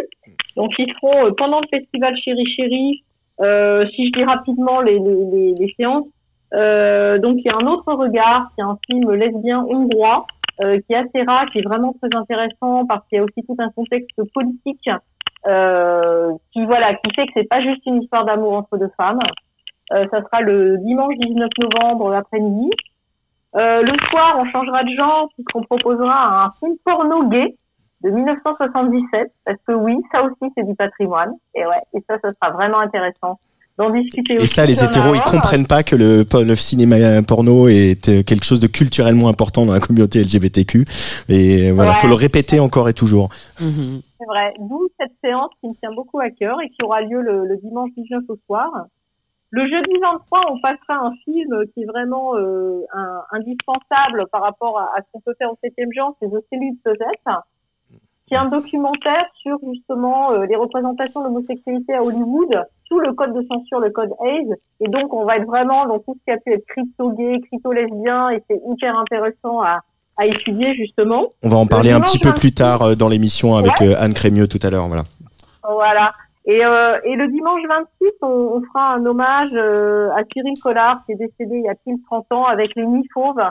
[0.56, 3.04] Donc ils seront euh, pendant le festival Chéri Chéri.
[3.40, 6.04] Euh, si je dis rapidement les, les, séances,
[6.52, 10.26] donc il y a un autre regard, c'est un film lesbien hongrois
[10.58, 13.56] qui est assez rare, qui est vraiment très intéressant parce qu'il y a aussi tout
[13.58, 14.90] un contexte politique
[15.44, 19.20] qui voilà, qui fait que c'est pas juste une histoire d'amour entre deux femmes.
[19.92, 22.70] Euh, ça sera le dimanche 19 novembre l'après-midi.
[23.56, 27.56] Euh, le soir, on changera de genre puisqu'on proposera un film porno gay
[28.02, 32.32] de 1977 parce que oui, ça aussi c'est du patrimoine et ouais, et ça, ça
[32.32, 33.40] sera vraiment intéressant
[33.80, 34.34] d'en discuter.
[34.34, 38.22] Et aussi ça, les hétéros, ils comprennent pas que le, le cinéma porno est euh,
[38.22, 40.84] quelque chose de culturellement important dans la communauté LGBTQ.
[41.28, 41.96] Et voilà, Ouais.
[41.96, 43.28] faut le répéter encore et toujours.
[43.58, 44.52] C'est vrai.
[44.60, 47.56] D'où cette séance qui me tient beaucoup à cœur et qui aura lieu le, le
[47.56, 48.68] dimanche 19 au soir.
[49.52, 54.78] Le jeudi 23, on passera un film qui est vraiment euh, un- indispensable par rapport
[54.78, 57.18] à, à ce qu'on peut faire au septième genre, c'est The Cellule Closet,
[58.30, 63.12] qui est un documentaire sur justement euh, les représentations de l'homosexualité à Hollywood sous le
[63.12, 64.54] code de censure, le code AIDS.
[64.80, 68.30] Et donc, on va être vraiment dans tout ce qui a pu être crypto-gay, crypto-lesbien,
[68.30, 69.80] et c'est hyper intéressant à,
[70.16, 71.26] à étudier justement.
[71.42, 73.72] On va en Le parler un petit peu 26, plus tard euh, dans l'émission avec
[73.80, 73.88] Ouais.
[73.88, 74.86] euh, Anne Crémieux tout à l'heure.
[74.86, 75.02] Voilà.
[75.68, 76.12] Voilà.
[76.46, 81.02] Et, euh, et le dimanche 26, on, on fera un hommage euh, à Cyril Collard,
[81.04, 83.42] qui est décédé il y a pile 30 ans, avec Les Nuits Fauves,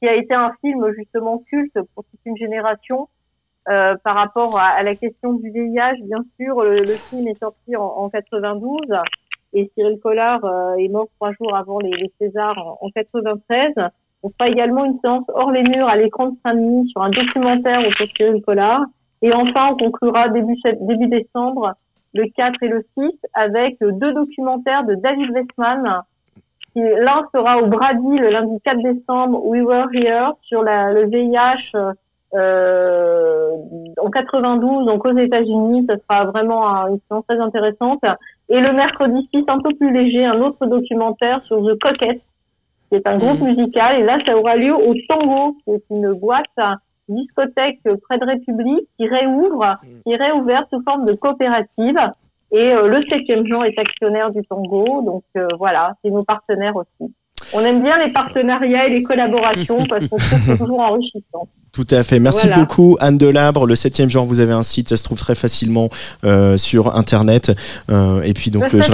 [0.00, 3.08] qui a été un film justement culte pour toute une génération
[3.70, 6.02] euh, par rapport à, à la question du VIH.
[6.02, 8.80] Bien sûr, le, le film est sorti en, en 92
[9.54, 13.72] et Cyril Collard euh, est mort trois jours avant les, les Césars en, en 93.
[14.22, 17.80] On fera également une séance hors les murs à l'écran de Saint-Denis sur un documentaire
[17.80, 18.82] autour de Cyril Collard.
[19.22, 21.74] Et enfin, on conclura début, début décembre,
[22.14, 26.02] le 4 et le 6, avec deux documentaires de David Westman.
[26.74, 31.74] L'un sera au Brady le lundi 4 décembre, We Were Here, sur la, le VIH
[31.74, 31.92] euh,
[32.34, 33.50] euh,
[34.02, 35.86] en 92, donc aux États-Unis.
[35.88, 38.00] Ça sera vraiment un- une séance très intéressante.
[38.48, 42.22] Et le mercredi 6, un peu plus léger, un autre documentaire sur The Coquette,
[42.88, 44.00] qui est un groupe musical.
[44.00, 46.44] Et là, ça aura lieu au Tango, qui est une boîte
[47.08, 51.98] discothèque près de République qui réouvre, qui est réouverte sous forme de coopérative.
[52.50, 55.02] Et euh, le septième genre est actionnaire du Tango.
[55.02, 57.12] Donc euh, voilà, c'est nos partenaires aussi.
[57.54, 61.46] On aime bien les partenariats et les collaborations parce qu'on trouve que c'est toujours enrichissant.
[61.78, 62.18] Tout à fait.
[62.18, 62.58] Merci Voilà.
[62.58, 63.64] beaucoup Anne Delabre.
[63.64, 65.90] Le 7e genre, vous avez un site, ça se trouve très facilement
[66.24, 67.52] euh, sur internet.
[67.88, 68.90] Euh, et puis donc Le le, je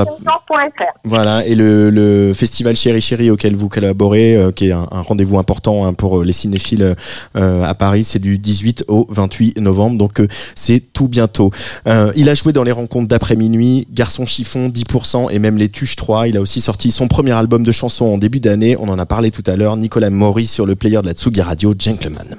[1.05, 5.01] voilà et le, le festival Chéri Chéri auquel vous collaborez, euh, qui est un, un
[5.01, 6.95] rendez-vous important hein, pour euh, les cinéphiles
[7.37, 11.53] euh, à Paris, c'est du 18 au 28 novembre, donc euh, c'est tout bientôt.
[11.87, 15.71] Euh, il a joué dans les rencontres d'après minuit, Garçon chiffon, 10% et même les
[15.71, 16.29] Tuches 3.
[16.29, 18.77] Il a aussi sorti son premier album de chansons en début d'année.
[18.79, 19.79] On en a parlé tout à l'heure.
[19.79, 22.37] Nicolas Maury sur le player de la Tsugi Radio, Gentleman.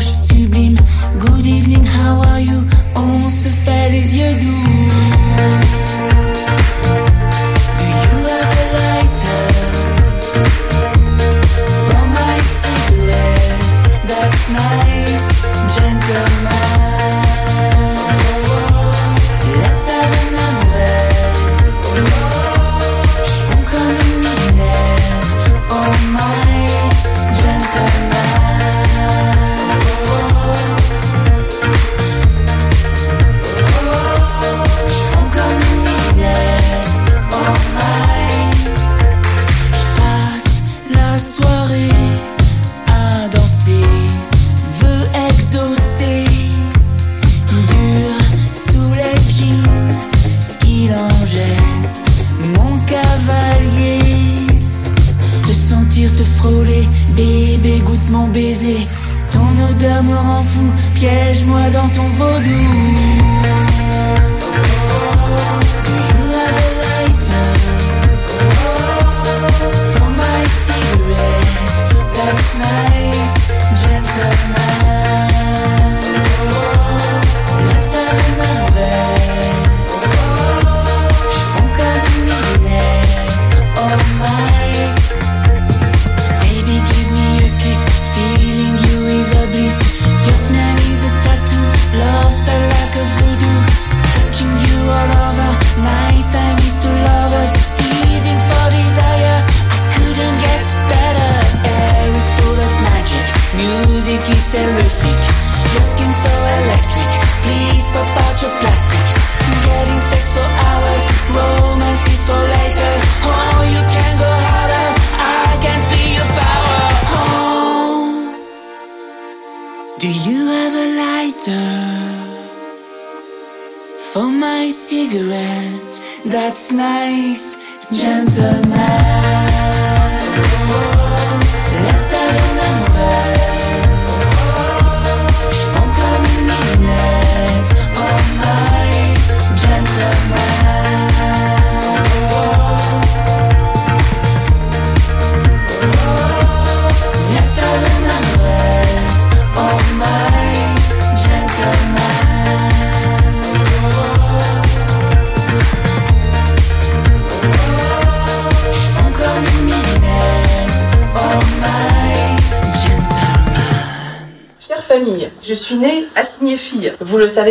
[0.00, 0.76] Sublime.
[1.18, 2.64] Good evening, how are you?
[2.94, 4.67] On se fait les yeux doux.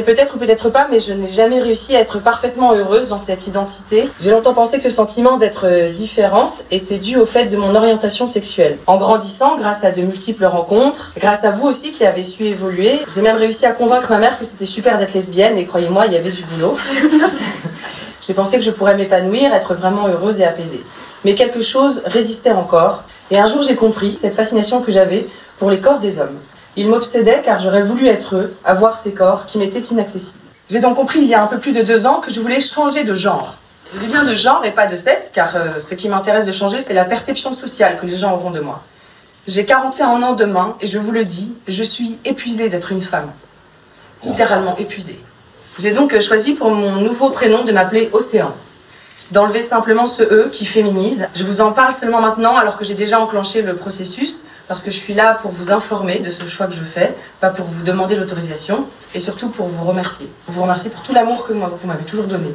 [0.01, 3.47] Peut-être ou peut-être pas, mais je n'ai jamais réussi à être parfaitement heureuse dans cette
[3.47, 4.09] identité.
[4.19, 7.75] J'ai longtemps pensé que ce sentiment d'être euh, différente était dû au fait de mon
[7.75, 8.77] orientation sexuelle.
[8.87, 12.99] En grandissant, grâce à de multiples rencontres, grâce à vous aussi qui avez su évoluer,
[13.13, 16.13] j'ai même réussi à convaincre ma mère que c'était super d'être lesbienne et croyez-moi, il
[16.13, 16.77] y avait du boulot.
[18.27, 20.83] j'ai pensé que je pourrais m'épanouir, être vraiment heureuse et apaisée.
[21.25, 23.03] Mais quelque chose résistait encore.
[23.31, 25.27] Et un jour, j'ai compris cette fascination que j'avais
[25.59, 26.37] pour les corps des hommes.
[26.80, 30.38] Il m'obsédait car j'aurais voulu être eux, avoir ces corps qui m'étaient inaccessibles.
[30.69, 32.59] J'ai donc compris il y a un peu plus de deux ans que je voulais
[32.59, 33.55] changer de genre.
[33.91, 36.51] Je dis bien de genre et pas de sexe, car euh, ce qui m'intéresse de
[36.51, 38.84] changer, c'est la perception sociale que les gens auront de moi.
[39.47, 43.32] J'ai 41 ans demain et je vous le dis, je suis épuisée d'être une femme.
[44.23, 45.19] Littéralement épuisée.
[45.80, 48.53] J'ai donc euh, choisi pour mon nouveau prénom de m'appeler Océan.
[49.32, 51.28] D'enlever simplement ce E qui féminise.
[51.34, 54.91] Je vous en parle seulement maintenant alors que j'ai déjà enclenché le processus parce que
[54.91, 57.84] je suis là pour vous informer de ce choix que je fais, pas pour vous
[57.84, 60.30] demander l'autorisation, et surtout pour vous remercier.
[60.47, 62.53] Vous remercier pour tout l'amour que vous m'avez toujours donné,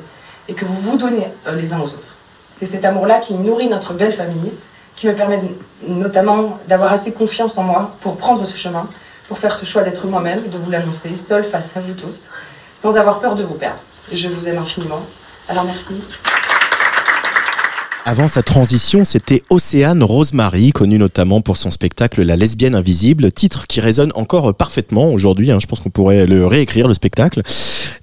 [0.49, 2.15] et que vous vous donnez euh, les uns aux autres.
[2.59, 4.53] C'est cet amour-là qui nourrit notre belle famille,
[4.95, 5.43] qui me permet
[5.87, 8.87] notamment d'avoir assez confiance en moi pour prendre ce chemin,
[9.29, 12.29] pour faire ce choix d'être moi-même, de vous l'annoncer, seule face à vous tous,
[12.75, 13.79] sans avoir peur de vous perdre.
[14.13, 15.01] Je vous aime infiniment.
[15.49, 15.95] Alors merci.
[18.05, 23.69] Avant sa transition, c'était Océane Rosemary, connue notamment pour son spectacle La lesbienne invisible, titre
[23.69, 25.53] qui résonne encore parfaitement aujourd'hui.
[25.53, 25.59] hein.
[25.61, 27.43] Je pense qu'on pourrait le réécrire, le spectacle.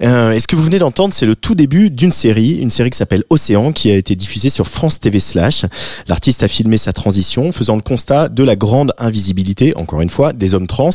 [0.02, 2.90] Euh, et ce que vous venez d'entendre, c'est le tout début d'une série, une série
[2.90, 5.66] qui s'appelle Océan, qui a été diffusée sur France TV Slash.
[6.08, 10.32] L'artiste a filmé sa transition, faisant le constat de la grande invisibilité, encore une fois,
[10.32, 10.92] des hommes trans.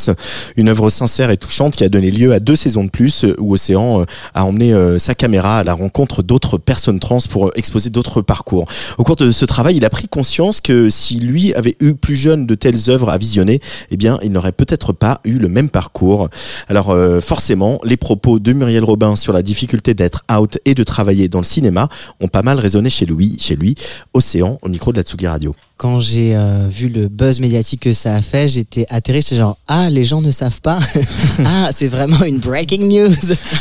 [0.57, 3.53] Une œuvre sincère et touchante qui a donné lieu à deux saisons de plus, où
[3.53, 7.53] Océan euh, a emmené euh, sa caméra à la rencontre d'autres personnes trans pour euh,
[7.55, 8.65] exposer d'autres parcours.
[8.99, 12.14] Au cours de ce travail, il a pris conscience que si lui avait eu plus
[12.14, 15.68] jeune de telles œuvres à visionner, eh bien, il n'aurait peut-être pas eu le même
[15.68, 16.28] parcours.
[16.68, 20.84] Alors, euh, forcément, les propos de Muriel Robin sur la difficulté d'être out et de
[20.84, 21.88] travailler dans le cinéma
[22.20, 23.74] ont pas mal résonné chez lui, chez lui.
[24.12, 25.55] Océan, au micro de la Tsugi Radio.
[25.77, 29.20] Quand j'ai euh, vu le buzz médiatique que ça a fait, j'étais atterré.
[29.20, 30.79] J'étais genre ah les gens ne savent pas.
[31.45, 33.14] ah c'est vraiment une breaking news.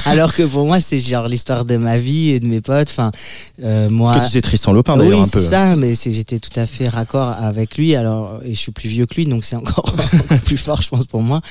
[0.05, 2.89] Alors que pour moi c'est genre l'histoire de ma vie et de mes potes.
[2.91, 3.11] Enfin
[3.63, 4.13] euh, moi.
[4.13, 5.41] Ce que disait Tristan Lopin d'ailleurs oui, un peu.
[5.41, 7.95] c'est ça, mais j'étais tout à fait raccord avec lui.
[7.95, 10.89] Alors et je suis plus vieux que lui, donc c'est encore, encore plus fort, je
[10.89, 11.41] pense pour moi.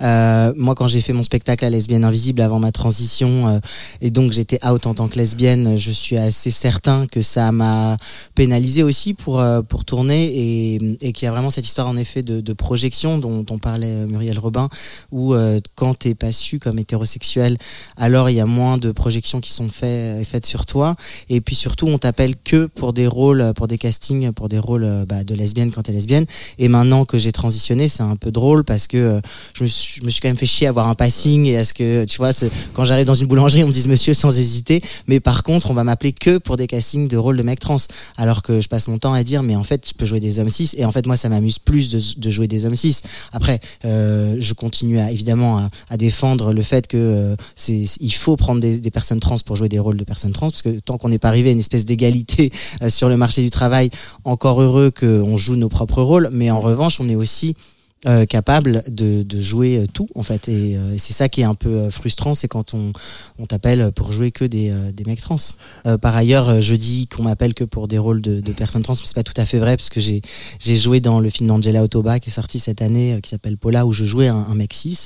[0.00, 3.58] Euh, moi, quand j'ai fait mon spectacle à lesbienne invisible avant ma transition, euh,
[4.00, 7.96] et donc j'étais out en tant que lesbienne, je suis assez certain que ça m'a
[8.34, 11.96] pénalisé aussi pour euh, pour tourner et, et qu'il y a vraiment cette histoire en
[11.96, 14.68] effet de, projection dont, parlait euh, Muriel Robin,
[15.10, 17.56] où euh, quand t'es pas su comme hétérosexuel,
[17.96, 20.96] alors il y a moins de projections qui sont faites faites sur toi,
[21.28, 24.84] et puis surtout on t'appelle que pour des rôles, pour des castings, pour des rôles
[24.84, 26.26] euh, bah, de lesbienne quand t'es lesbienne.
[26.58, 29.20] Et maintenant que j'ai transitionné, c'est un peu drôle parce que euh,
[29.54, 32.04] je me, suis, quand même fait chier à avoir un passing et à ce que,
[32.04, 32.30] tu vois,
[32.74, 34.82] quand j'arrive dans une boulangerie, on me dise monsieur sans hésiter.
[35.06, 37.76] Mais par contre, on va m'appeler que pour des castings de rôles de mec trans.
[38.16, 40.70] Alors que je passe mon temps à dire, mais en fait, jouer des hommes cis.
[40.76, 42.96] Et en fait, moi, ça m'amuse plus de, jouer des hommes cis.
[43.32, 48.12] Après, euh, je continue à, évidemment à, à défendre le fait que euh, c'est, il
[48.12, 50.50] faut prendre des, des personnes trans pour jouer des rôles de personnes trans.
[50.50, 52.50] Parce que tant qu'on n'est pas arrivé à une espèce d'égalité
[52.82, 53.90] euh, sur le marché du travail,
[54.24, 56.30] encore heureux qu'on joue nos propres rôles.
[56.32, 57.54] Mais en revanche, on est aussi
[58.06, 60.48] euh, capable de, de jouer euh, tout en fait.
[60.48, 62.92] Et euh, c'est ça qui est un peu euh, frustrant c'est quand on,
[63.38, 65.36] on t'appelle pour jouer que des, euh, des mecs trans.
[65.86, 68.94] Euh, par ailleurs je dis qu'on m'appelle que pour des rôles de, de personnes trans
[68.94, 70.20] mais c'est pas tout à fait vrai parce que j'ai
[70.58, 73.86] j'ai joué dans le film d'Angela Otoba qui est sorti cette année qui s'appelle Paula
[73.86, 74.98] où je jouais un, un mec cis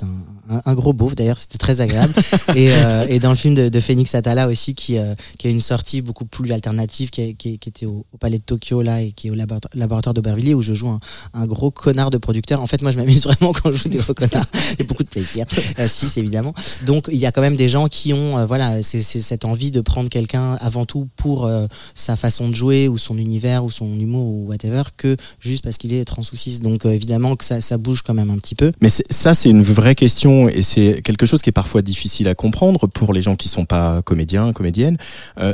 [0.48, 2.14] un, un, gros beauf d'ailleurs c'était très agréable.
[2.56, 5.50] Et, euh, et dans le film de, de Phoenix Atala aussi qui, euh, qui a
[5.50, 9.02] une sortie beaucoup plus alternative qui, qui, qui était au, au palais de Tokyo là
[9.02, 11.00] et qui est au laboratoire, laboratoire d'Aubervilliers où je joue un,
[11.34, 12.60] un gros connard de producteur.
[12.62, 14.46] En fait moi je m'amuse vraiment quand je joue des gros connards
[14.78, 15.44] j'ai beaucoup de plaisir.
[15.80, 16.54] Euh, cis évidemment.
[16.84, 19.72] Donc il y a quand même des gens qui ont euh, voilà c'est cette envie
[19.72, 23.70] de prendre quelqu'un avant tout pour euh, sa façon de jouer ou son univers ou
[23.70, 27.34] son humour ou whatever que juste parce qu'il est trans ou cis donc euh, évidemment
[27.34, 28.70] que ça, ça bouge quand même un petit peu.
[28.80, 32.34] Mais ça, c'est une vraie question et c'est quelque chose qui est parfois difficile à
[32.34, 34.98] comprendre pour les gens qui sont pas comédiens, comédiennes.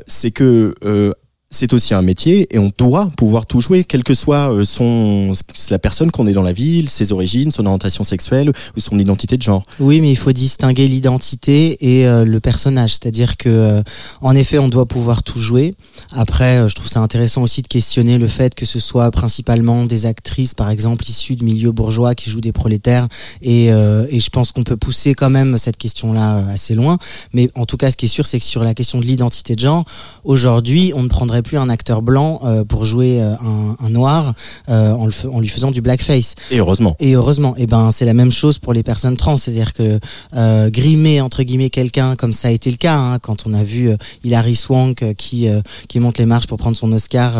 [0.06, 0.74] C'est que
[1.52, 5.32] c'est aussi un métier et on doit pouvoir tout jouer, quelle que soit euh,
[5.70, 9.36] la personne qu'on est dans la ville, ses origines, son orientation sexuelle ou son identité
[9.36, 9.64] de genre.
[9.78, 12.92] Oui, mais il faut distinguer l'identité et euh, le personnage.
[12.92, 13.82] C'est-à-dire que, euh,
[14.22, 15.74] en effet, on doit pouvoir tout jouer.
[16.12, 20.06] Après, je trouve ça intéressant aussi de questionner le fait que ce soit principalement des
[20.06, 23.08] actrices, par exemple, issues de milieux bourgeois qui jouent des prolétaires.
[23.42, 23.68] Et,
[24.22, 26.96] je pense qu'on peut pousser quand même cette question-là assez loin.
[27.32, 29.54] Mais en tout cas, ce qui est sûr, c'est que sur la question de l'identité
[29.54, 29.84] de genre,
[30.24, 34.34] aujourd'hui, on ne prendrait plus un acteur blanc euh, pour jouer euh, un, un noir
[34.68, 36.34] euh, en, le fa- en lui faisant du blackface.
[36.50, 36.96] Et heureusement.
[37.00, 39.98] Et heureusement, et ben c'est la même chose pour les personnes trans, c'est-à-dire que
[40.68, 43.90] grimer entre guillemets quelqu'un comme ça a été le cas hein, quand on a vu
[44.24, 45.48] Hilary Swank qui
[45.88, 47.32] qui monte les marches pour prendre son Oscar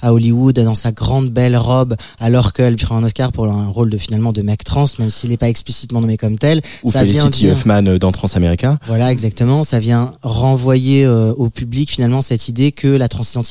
[0.00, 3.90] à Hollywood dans sa grande belle robe alors qu'elle prend un Oscar pour un rôle
[3.90, 6.60] de finalement de mec trans même s'il n'est pas explicitement nommé comme tel.
[6.82, 8.78] Ou ça vient Felicity dire Huffman dans Transamerica.
[8.86, 9.64] voilà, exactement.
[9.64, 13.08] Ça vient renvoyer euh, au public finalement cette idée que la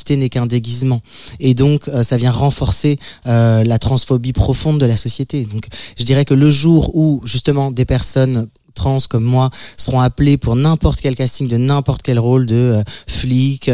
[0.10, 1.02] n'est qu'un déguisement.
[1.40, 5.46] Et donc, euh, ça vient renforcer euh, la transphobie profonde de la société.
[5.46, 5.68] Donc,
[5.98, 10.56] je dirais que le jour où justement des personnes trans comme moi seront appelées pour
[10.56, 13.70] n'importe quel casting de n'importe quel rôle de euh, flic,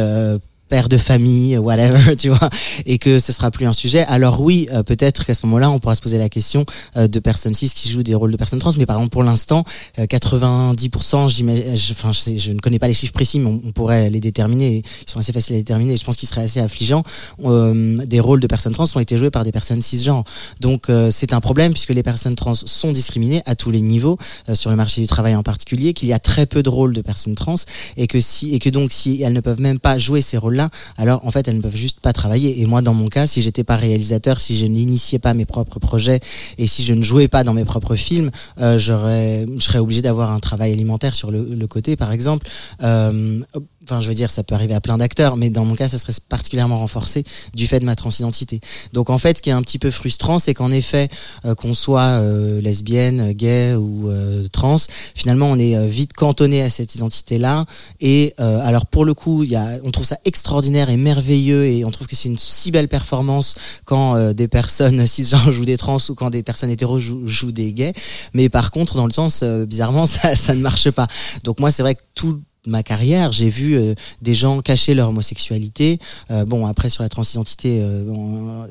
[0.67, 2.49] père de famille, whatever, tu vois,
[2.85, 4.05] et que ce sera plus un sujet.
[4.07, 6.65] Alors oui, euh, peut-être qu'à ce moment-là, on pourra se poser la question
[6.95, 9.23] euh, de personnes cis qui jouent des rôles de personnes trans, mais par exemple pour
[9.23, 9.63] l'instant,
[9.99, 14.19] euh, 90%, j'imagine, je- je, ne connais pas les chiffres précis, mais on, pourrait les
[14.19, 14.81] déterminer.
[15.05, 15.97] Ils sont assez faciles à déterminer.
[15.97, 17.03] Je pense qu'ils seraient assez affligeants.
[17.43, 20.23] Euh, des rôles de personnes trans ont été joués par des personnes cisgenres.
[20.59, 24.17] Donc euh, c'est un problème puisque les personnes trans sont discriminées à tous les niveaux
[24.49, 26.93] euh, sur le marché du travail en particulier, qu'il y a très peu de rôles
[26.93, 27.55] de personnes trans
[27.97, 30.55] et que si et que donc si elles ne peuvent même pas jouer ces rôles
[30.97, 32.61] alors en fait elles ne peuvent juste pas travailler.
[32.61, 35.79] Et moi dans mon cas, si j'étais pas réalisateur, si je n'initiais pas mes propres
[35.79, 36.19] projets
[36.57, 40.01] et si je ne jouais pas dans mes propres films, euh, j'aurais, je serais obligé
[40.01, 42.47] d'avoir un travail alimentaire sur le, le côté, par exemple.
[42.83, 43.41] Euh,
[43.89, 45.97] Enfin, je veux dire, ça peut arriver à plein d'acteurs, mais dans mon cas, ça
[45.97, 47.23] serait particulièrement renforcé
[47.53, 48.59] du fait de ma transidentité.
[48.91, 51.07] Donc, en fait, ce qui est un petit peu frustrant, c'est qu'en effet,
[51.45, 54.75] euh, qu'on soit euh, lesbienne, gay ou euh, trans,
[55.15, 57.63] finalement, on est euh, vite cantonné à cette identité-là.
[58.01, 61.85] Et euh, alors, pour le coup, y a, on trouve ça extraordinaire et merveilleux, et
[61.85, 65.77] on trouve que c'est une si belle performance quand euh, des personnes cisgenres jouent des
[65.77, 67.93] trans ou quand des personnes hétéros jouent, jouent des gays.
[68.33, 71.07] Mais par contre, dans le sens, bizarrement, ça, ça ne marche pas.
[71.45, 75.09] Donc moi, c'est vrai que tout ma carrière, j'ai vu euh, des gens cacher leur
[75.09, 75.99] homosexualité.
[76.31, 78.67] Euh, bon, après sur la transidentité, euh,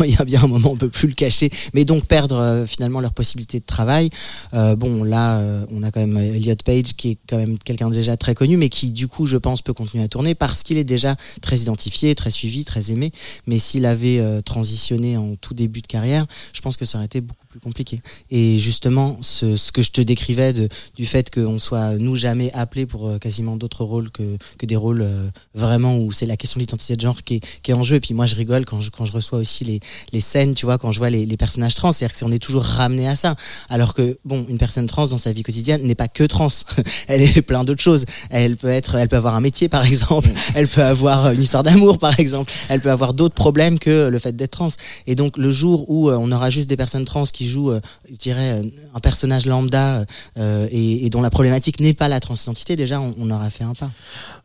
[0.04, 2.66] il y a bien un moment on peut plus le cacher, mais donc perdre euh,
[2.66, 4.10] finalement leur possibilité de travail.
[4.52, 8.34] Bon, là, on a quand même Elliot Page qui est quand même quelqu'un déjà très
[8.34, 11.16] connu, mais qui du coup, je pense, peut continuer à tourner parce qu'il est déjà
[11.42, 13.10] très identifié, très suivi, très aimé.
[13.46, 17.20] Mais s'il avait transitionné en tout début de carrière, je pense que ça aurait été
[17.20, 18.00] beaucoup plus compliqué.
[18.32, 22.52] Et justement, ce, ce que je te décrivais de, du fait qu'on soit nous jamais
[22.52, 26.36] appelés pour euh, quasiment d'autres rôles que, que des rôles euh, vraiment où c'est la
[26.36, 27.96] question de l'identité de genre qui est, qui est en jeu.
[27.96, 29.78] Et puis moi, je rigole quand je, quand je reçois aussi les,
[30.12, 32.64] les scènes, tu vois, quand je vois les, les personnages trans, c'est-à-dire qu'on est toujours
[32.64, 33.36] ramené à ça.
[33.68, 36.48] Alors que, bon, une personne trans dans sa vie quotidienne n'est pas que trans.
[37.06, 38.04] elle est plein d'autres choses.
[38.30, 40.28] Elle peut être, elle peut avoir un métier, par exemple.
[40.56, 42.52] elle peut avoir une histoire d'amour, par exemple.
[42.68, 44.70] Elle peut avoir d'autres problèmes que le fait d'être trans.
[45.06, 47.80] Et donc, le jour où euh, on aura juste des personnes trans qui jouent, euh,
[48.10, 50.04] je dirais, euh, un personnage lambda
[50.38, 53.74] euh, et, dont la problématique n'est pas la transidentité, déjà, on, on aura fait un
[53.74, 53.90] pas.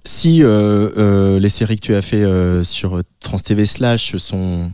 [0.06, 2.26] Si les séries que tu as fait
[2.64, 4.72] sur France TV slash sont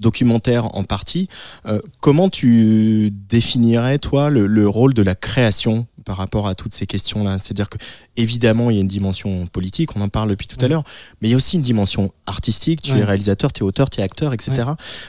[0.00, 1.28] documentaires en partie,
[1.66, 6.74] euh, comment tu définirais toi le, le rôle de la création par rapport à toutes
[6.74, 7.38] ces questions-là?
[7.38, 7.78] C'est-à-dire que
[8.16, 10.82] évidemment il y a une dimension politique, on en parle depuis tout à l'heure,
[11.20, 12.82] mais il y a aussi une dimension artistique.
[12.82, 13.00] Tu Ouais.
[13.00, 14.50] es réalisateur, tu es auteur, tu es acteur, etc.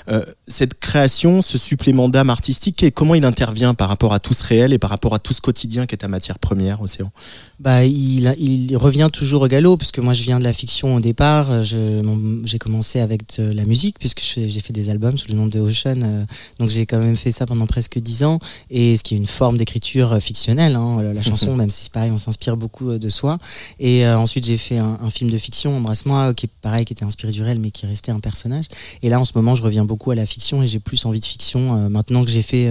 [0.10, 4.34] Euh, cette création, ce supplément d'âme artistique, et comment il intervient par rapport à tout
[4.34, 7.12] ce réel et par rapport à tout ce quotidien qui est ta matière première, Océan?
[7.60, 11.00] Bah, il, il revient toujours au galop, puisque moi je viens de la fiction au
[11.00, 11.64] départ.
[11.64, 15.60] J'ai commencé avec de la musique, puisque j'ai fait des albums sous le nom de
[15.60, 16.02] Ocean.
[16.04, 16.26] euh,
[16.60, 19.28] donc j'ai quand même fait ça pendant presque dix ans, et ce qui est une
[19.28, 22.92] forme d'écriture euh, fictionnelle, hein, la, la chanson, même si c'est pareil, on s'inspire beaucoup
[22.92, 23.38] euh, de soi.
[23.80, 27.06] Et ensuite j'ai fait un, un film de fiction, Embrasse-moi, qui est pareil, qui était
[27.06, 28.66] inspiré du réel, mais qui restait un personnage.
[29.02, 31.20] Et là en ce moment je reviens beaucoup à la fiction, et j'ai plus envie
[31.20, 31.90] de fiction.
[31.90, 32.70] maintenant que j'ai fait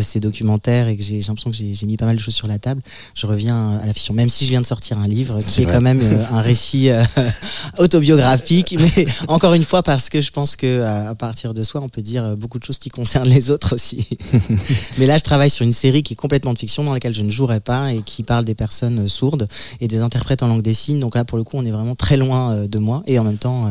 [0.00, 2.58] ces documentaires et que j'ai l'impression que j'ai mis pas mal de choses sur la
[2.58, 2.82] table,
[3.14, 4.14] je reviens à la fiction.
[4.14, 5.74] Même si je viens de sortir un livre qui est vrai.
[5.74, 6.00] quand même
[6.32, 6.90] un récit
[7.78, 11.14] autobiographique, mais encore une fois parce que je pense que à à
[11.44, 14.08] partir de soi, on peut dire euh, beaucoup de choses qui concernent les autres aussi.
[14.98, 17.22] mais là, je travaille sur une série qui est complètement de fiction dans laquelle je
[17.22, 19.46] ne jouerai pas et qui parle des personnes euh, sourdes
[19.80, 21.00] et des interprètes en langue des signes.
[21.00, 23.24] Donc là, pour le coup, on est vraiment très loin euh, de moi et en
[23.24, 23.70] même temps,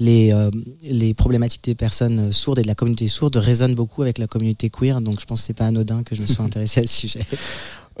[0.00, 0.32] les
[0.82, 4.70] les problématiques des personnes sourdes et de la communauté sourde résonnent beaucoup avec la communauté
[4.70, 5.00] queer.
[5.00, 7.20] Donc je pense que c'est pas anodin que je me sois intéressé à ce sujet.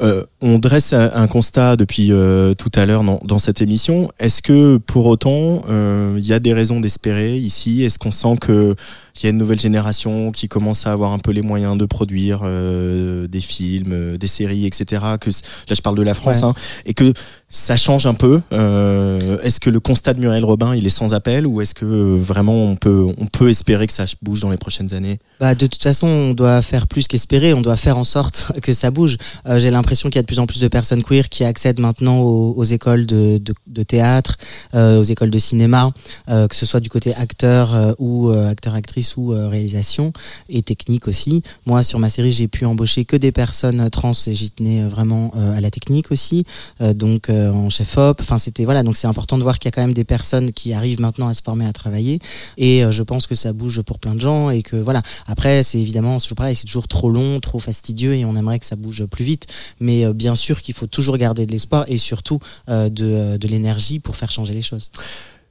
[0.02, 4.10] Euh, on dresse un constat depuis euh, tout à l'heure dans, dans cette émission.
[4.18, 7.84] Est-ce que pour autant, euh, il y a des raisons d'espérer ici?
[7.84, 8.74] Est-ce qu'on sent que
[9.16, 11.84] il y a une nouvelle génération qui commence à avoir un peu les moyens de
[11.84, 15.02] produire euh, des films, euh, des séries, etc.
[15.20, 16.48] Que là, je parle de la France, Ouais.
[16.48, 16.54] hein,
[16.86, 17.12] et que
[17.52, 18.40] ça change un peu.
[18.52, 21.84] Euh, est-ce que le constat de Muriel Robin, il est sans appel, ou est-ce que
[21.84, 25.18] euh, vraiment on peut on peut espérer que ça bouge dans les prochaines années?
[25.38, 28.72] Bah, de toute façon, on doit faire plus qu'espérer, on doit faire en sorte que
[28.72, 29.18] ça bouge.
[29.46, 31.78] Euh, J'ai l'impression qu'il y a de plus en plus de personnes queer qui accèdent
[31.78, 34.38] maintenant aux, écoles de, de, théâtre,
[34.74, 35.90] aux écoles de cinéma,
[36.26, 40.12] que ce soit du côté acteur ou acteur-actrice ou réalisation,
[40.48, 41.42] et technique aussi.
[41.66, 45.32] Moi, sur ma série, j'ai pu embaucher que des personnes trans et j'y tenais vraiment
[45.56, 46.44] à la technique aussi,
[46.80, 48.20] donc euh, en chef-op.
[48.20, 50.52] Enfin, c'était voilà, donc c'est important de voir qu'il y a quand même des personnes
[50.52, 52.18] qui arrivent maintenant à se former à travailler,
[52.56, 55.02] et euh, je pense que ça bouge pour plein de gens et que voilà.
[55.26, 58.66] Après, c'est évidemment toujours pareil, c'est toujours trop long, trop fastidieux et on aimerait que
[58.66, 59.46] ça bouge plus vite.
[59.80, 62.38] Mais euh, bien sûr qu'il faut toujours garder de l'espoir et surtout
[62.68, 64.90] de, de l'énergie pour faire changer les choses.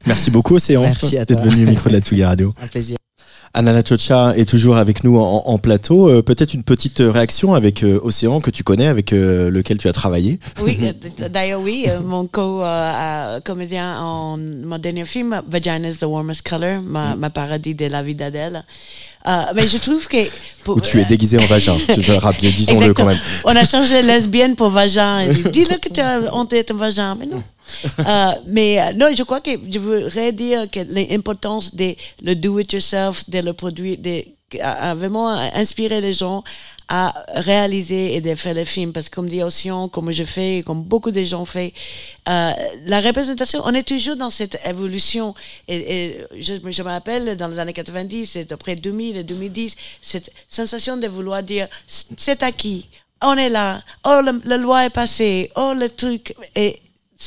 [0.05, 2.53] Merci beaucoup, Océan, Merci à d'être venu au micro de la Tsugi Radio.
[2.61, 2.97] Un plaisir.
[3.53, 6.09] Anna Chocha est toujours avec nous en, en plateau.
[6.09, 9.87] Euh, Peut-être une petite réaction avec euh, Océan que tu connais, avec euh, lequel tu
[9.89, 10.39] as travaillé.
[10.61, 10.79] Oui,
[11.29, 17.29] d'ailleurs, oui, mon co-comédien en mon dernier film, Vagina is the Warmest Color, ma, ma
[17.29, 18.63] parodie de la vie d'Adèle.
[19.27, 20.17] Euh, mais je trouve que...
[20.63, 21.77] pour- Où tu es déguisé en vagin.
[21.93, 23.19] Tu veux rappeler, disons-le quand même.
[23.45, 25.27] On a changé lesbienne pour vagin.
[25.27, 27.15] Dis-le que tu as honte d'être un vagin.
[27.15, 27.43] Mais non.
[27.99, 33.29] Euh, mais euh, non, je crois que je voudrais dire que l'importance de le do-it-yourself,
[33.29, 34.23] de le produire, de
[34.59, 36.43] a vraiment inspiré les gens
[36.93, 38.91] à réaliser et de faire les films.
[38.91, 41.71] Parce que comme dit Océan, comme je fais, comme beaucoup de gens font,
[42.27, 42.51] euh,
[42.85, 45.33] la représentation, on est toujours dans cette évolution.
[45.69, 45.75] Et,
[46.05, 50.31] et je, je me rappelle, dans les années 90, et après 2000 et 2010, cette
[50.49, 52.89] sensation de vouloir dire, c'est acquis,
[53.23, 56.35] on est là, oh, le- la loi est passée, oh, le truc.
[56.55, 56.77] Et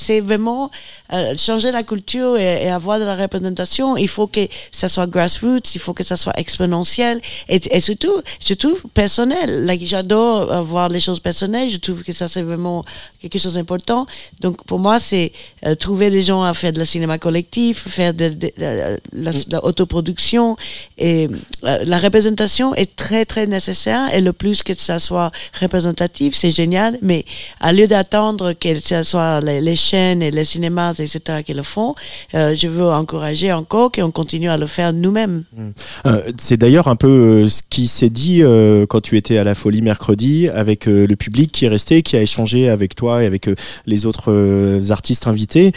[0.03, 0.71] c'est vraiment
[1.13, 3.97] euh, changer la culture et, et avoir de la représentation.
[3.97, 4.41] Il faut que
[4.73, 9.65] ça soit grassroots, il faut que ça soit exponentiel et, et surtout, surtout personnel.
[9.67, 11.71] Like, j'adore voir les choses personnelles.
[11.71, 12.85] Je trouve que ça c'est vraiment
[13.21, 14.07] quelque chose d'important.
[14.41, 15.31] Donc pour moi, c'est
[15.67, 19.25] euh, trouver des gens à faire de la cinéma collectif, faire de, de- de- de
[19.25, 20.57] la, de la autoproduction
[20.99, 21.29] et
[21.65, 25.31] euh, la représentation est très très nécessaire et le plus que ça soit
[25.61, 26.99] représentatif, c'est génial.
[27.03, 27.25] Mais
[27.61, 31.63] à lieu d'attendre que ce soit les, les chaînes et les cinémas, etc., qui le
[31.63, 31.95] font,
[32.35, 35.45] euh, je veux encourager encore qu'on continue à le faire nous-mêmes.
[36.07, 37.09] Euh, c'est d'ailleurs un peu
[37.45, 38.43] euh, ce qui s'est dit
[38.89, 42.23] quand tu étais à la Folie mercredi avec le public qui est resté, qui a
[42.23, 43.49] échangé avec toi et avec
[43.87, 45.73] les autres artistes invités.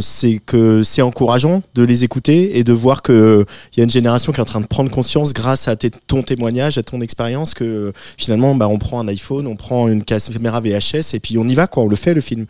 [0.00, 3.84] C'est que c'est encourageant de les écouter et de voir que euh, il y a
[3.84, 7.00] une génération qui est en train de prendre conscience grâce à ton témoignage, à ton
[7.00, 11.38] expérience, que finalement, bah, on prend un iPhone, on prend une caméra VHS et puis
[11.38, 11.82] on y va, quoi.
[11.82, 12.46] On le fait le film.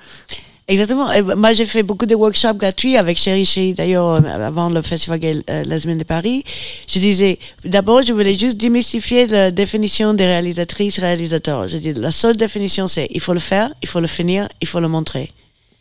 [0.71, 1.09] Exactement.
[1.35, 5.19] Moi, j'ai fait beaucoup de workshops gratuits avec Chéri Chéri, d'ailleurs, euh, avant le Festival
[5.19, 6.45] Gay, euh, Semaine de Paris.
[6.87, 11.69] Je disais, d'abord, je voulais juste démystifier la définition des réalisatrices, réalisateurs.
[11.69, 14.69] Je dis, la seule définition, c'est il faut le faire, il faut le finir, il
[14.69, 15.31] faut le montrer.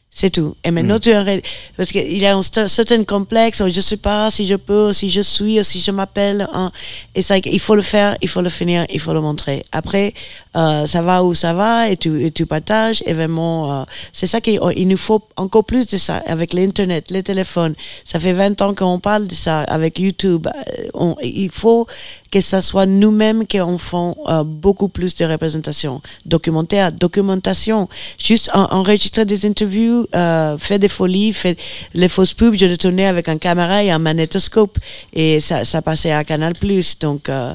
[0.10, 0.56] C'est tout.
[0.64, 1.46] Et maintenant, tu arrêtes.
[1.76, 4.92] Parce qu'il y a un cer- certain complexe, où je sais pas si je peux,
[4.92, 6.48] si je suis, si je m'appelle.
[6.54, 6.72] hein.
[7.14, 9.64] Et ça, il faut le faire, il faut le finir, il faut le montrer.
[9.72, 10.16] Après,
[10.56, 13.04] euh, ça va où ça va et tu, et tu partages.
[13.06, 17.12] Et vraiment, euh, c'est ça qu'il il nous faut encore plus de ça avec l'Internet,
[17.12, 17.76] les téléphones.
[18.04, 20.48] Ça fait 20 ans qu'on parle de ça avec YouTube.
[20.48, 21.86] Euh, on- il faut
[22.32, 26.02] que ça soit nous-mêmes qui en font euh, beaucoup plus de représentation.
[26.26, 27.88] Documentaire, documentation.
[28.18, 31.56] Juste en- enregistrer des interviews, euh, faire des folies, faire
[31.94, 32.56] les fausses pubs.
[32.56, 34.78] Je le tournais avec un caméra et un magnétoscope.
[35.14, 36.54] Et ça, ça passait à Canal+.
[37.00, 37.54] Donc, euh,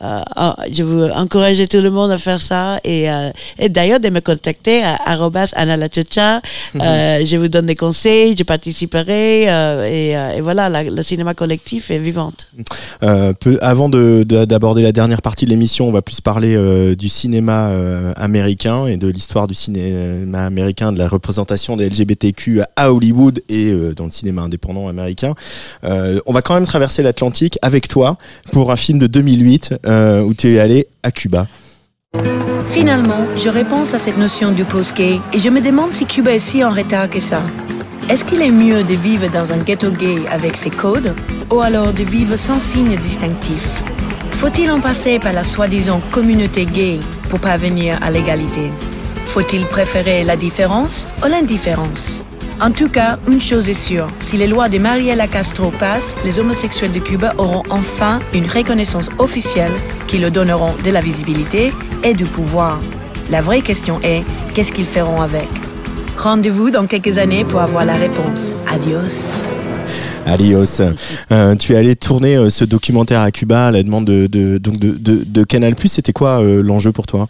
[0.00, 2.78] je veux encourager tout le monde à faire ça.
[2.84, 6.40] Et, euh, et d'ailleurs, de me contacter à arrobas Anna La Chocha.
[6.80, 9.48] Euh, je vous donne des conseils, je participerai.
[9.48, 12.48] euh, et, euh, et voilà, la- le cinéma collectif est vivante.
[13.02, 16.54] Euh, peu, avant de- de- d'aborder la dernière partie de l'émission, on va plus parler
[16.56, 21.86] euh, du cinéma euh, américain et de l'histoire du cinéma américain, de la représentation des
[21.88, 25.34] LGBTQ à Hollywood et euh, dans le cinéma indépendant américain.
[25.84, 28.16] Euh, on va quand même traverser l'Atlantique avec toi
[28.52, 31.46] pour un film de 2008 euh, où tu es allé à Cuba.
[32.68, 36.38] Finalement, je repense à cette notion du post-gay et je me demande si Cuba est
[36.38, 37.42] si en retard que ça.
[38.08, 41.14] Est-ce qu'il est mieux de vivre dans un ghetto gay avec ses codes
[41.50, 43.82] ou alors de vivre sans signe distinctif
[44.32, 46.98] Faut-il en passer par la soi-disant communauté gay
[47.30, 48.70] pour parvenir à l'égalité?
[49.24, 52.24] Faut-il préférer la différence ou l'indifférence?
[52.60, 56.38] En tout cas, une chose est sûre, si les lois de Mariela Castro passent, les
[56.38, 59.72] homosexuels de Cuba auront enfin une reconnaissance officielle
[60.06, 62.80] qui leur donneront de la visibilité et du pouvoir.
[63.30, 64.22] La vraie question est,
[64.54, 65.48] qu'est-ce qu'ils feront avec?
[66.16, 68.54] Rendez-vous dans quelques années pour avoir la réponse.
[68.66, 69.28] Adios.
[70.26, 70.80] Alios,
[71.32, 74.76] euh, tu es allé tourner euh, ce documentaire à Cuba à la demande de, donc
[75.46, 75.74] Canal+.
[75.84, 77.28] C'était quoi euh, l'enjeu pour toi?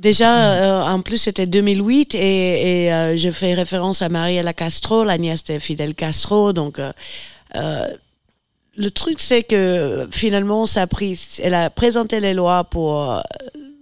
[0.00, 5.04] Déjà, euh, en plus, c'était 2008 et, et euh, je fais référence à Mariela Castro,
[5.04, 6.54] la nièce de Fidel Castro.
[6.54, 6.90] Donc, euh,
[7.56, 7.86] euh,
[8.78, 13.20] le truc, c'est que finalement, ça a pris, elle a présenté les lois pour euh,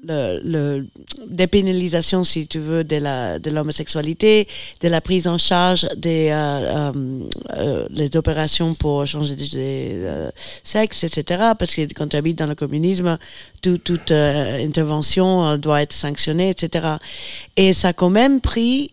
[0.06, 0.86] le, le
[1.28, 4.46] dépénalisation, si tu veux, de la de l'homosexualité,
[4.80, 10.30] de la prise en charge des euh, euh, euh, les opérations pour changer de, euh,
[10.62, 11.52] sexe, etc.
[11.58, 13.18] Parce que quand tu habites dans le communisme,
[13.60, 16.96] tout- toute euh, intervention doit être sanctionnée, etc.
[17.56, 18.92] Et ça a quand même pris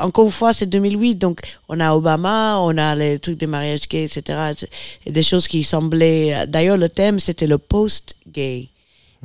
[0.00, 3.86] encore une fois, c'est 2008, donc on a Obama, on a les trucs de mariage
[3.90, 4.54] gay, etc.
[5.04, 6.46] Et des choses qui semblaient.
[6.46, 8.68] D'ailleurs, le thème c'était le post-gay.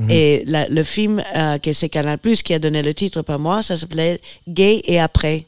[0.09, 3.37] Et la- le film euh, que c'est Canal Plus qui a donné le titre par
[3.39, 5.45] moi, ça s'appelait Gay et après.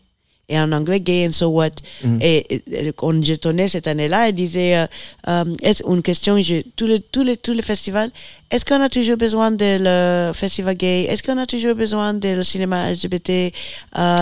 [0.54, 1.76] Et en anglais, Gay and So What.
[2.04, 2.20] Mhm.
[2.22, 2.38] Et,
[2.82, 4.86] et quand je tournais cette année-là, elle disait euh,
[5.30, 8.12] euh, est-ce- une question, je, tous, les, tous, les, tous les festivals,
[8.52, 11.00] est-ce qu'on a toujours besoin de le festival gay?
[11.10, 13.48] Est-ce qu'on a toujours besoin de le cinéma LGBT euh,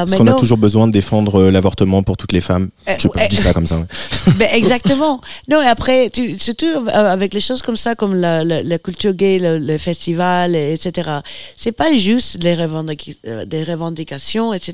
[0.05, 2.93] Est-ce mais qu'on a toujours besoin de défendre euh, l'avortement pour toutes les femmes Euh,
[2.97, 3.77] je, je dis ça comme ça.
[3.79, 3.87] ouais.
[4.39, 5.19] Ben, exactement.
[5.49, 8.77] Non, et après, tu, surtout euh, avec les choses comme ça, comme la, la, la
[8.79, 11.09] culture gay, le, le festival, et- etc.
[11.57, 14.73] C'est pas juste les euh, revendications, etc.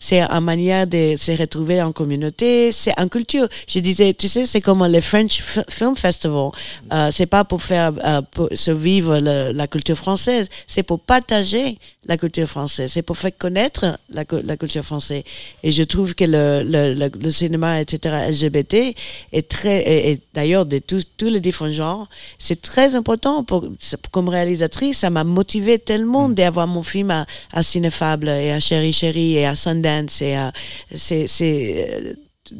[0.00, 2.72] C'est une manière de se retrouver en communauté.
[2.72, 3.46] C'est une culture.
[3.68, 6.50] Je disais, tu sais, c'est comme le French F- Film Festival.
[6.92, 11.78] Euh, c'est pas pour faire euh, pour survivre le- la culture française, c'est pour partager
[12.06, 15.22] la culture française, c'est pour faire connaître la, cu- la culture française.
[15.62, 18.94] Et je trouve que le, le, le, le cinéma, etc., LGBT
[19.32, 22.08] est très, et, et d'ailleurs de tous les différents genres,
[22.38, 23.68] c'est très important pour,
[24.10, 28.94] comme réalisatrice, ça m'a motivé tellement d'avoir mon film à, à Cinefable et à Chéri
[28.94, 30.50] Chéri et à Sundance et à,
[30.94, 32.12] c'est, c'est, euh,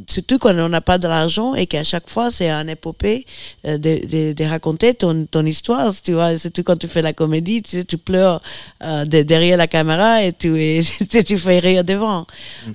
[0.06, 3.24] surtout quand on n'a pas de l'argent et qu'à chaque fois c'est un épopée
[3.66, 7.14] euh, de, de, de raconter ton, ton histoire, tu vois, surtout quand tu fais la
[7.14, 8.42] comédie, tu, sais, tu pleures
[8.82, 10.82] euh, de- derrière la caméra et tu, et
[11.26, 12.26] tu fais rire devant.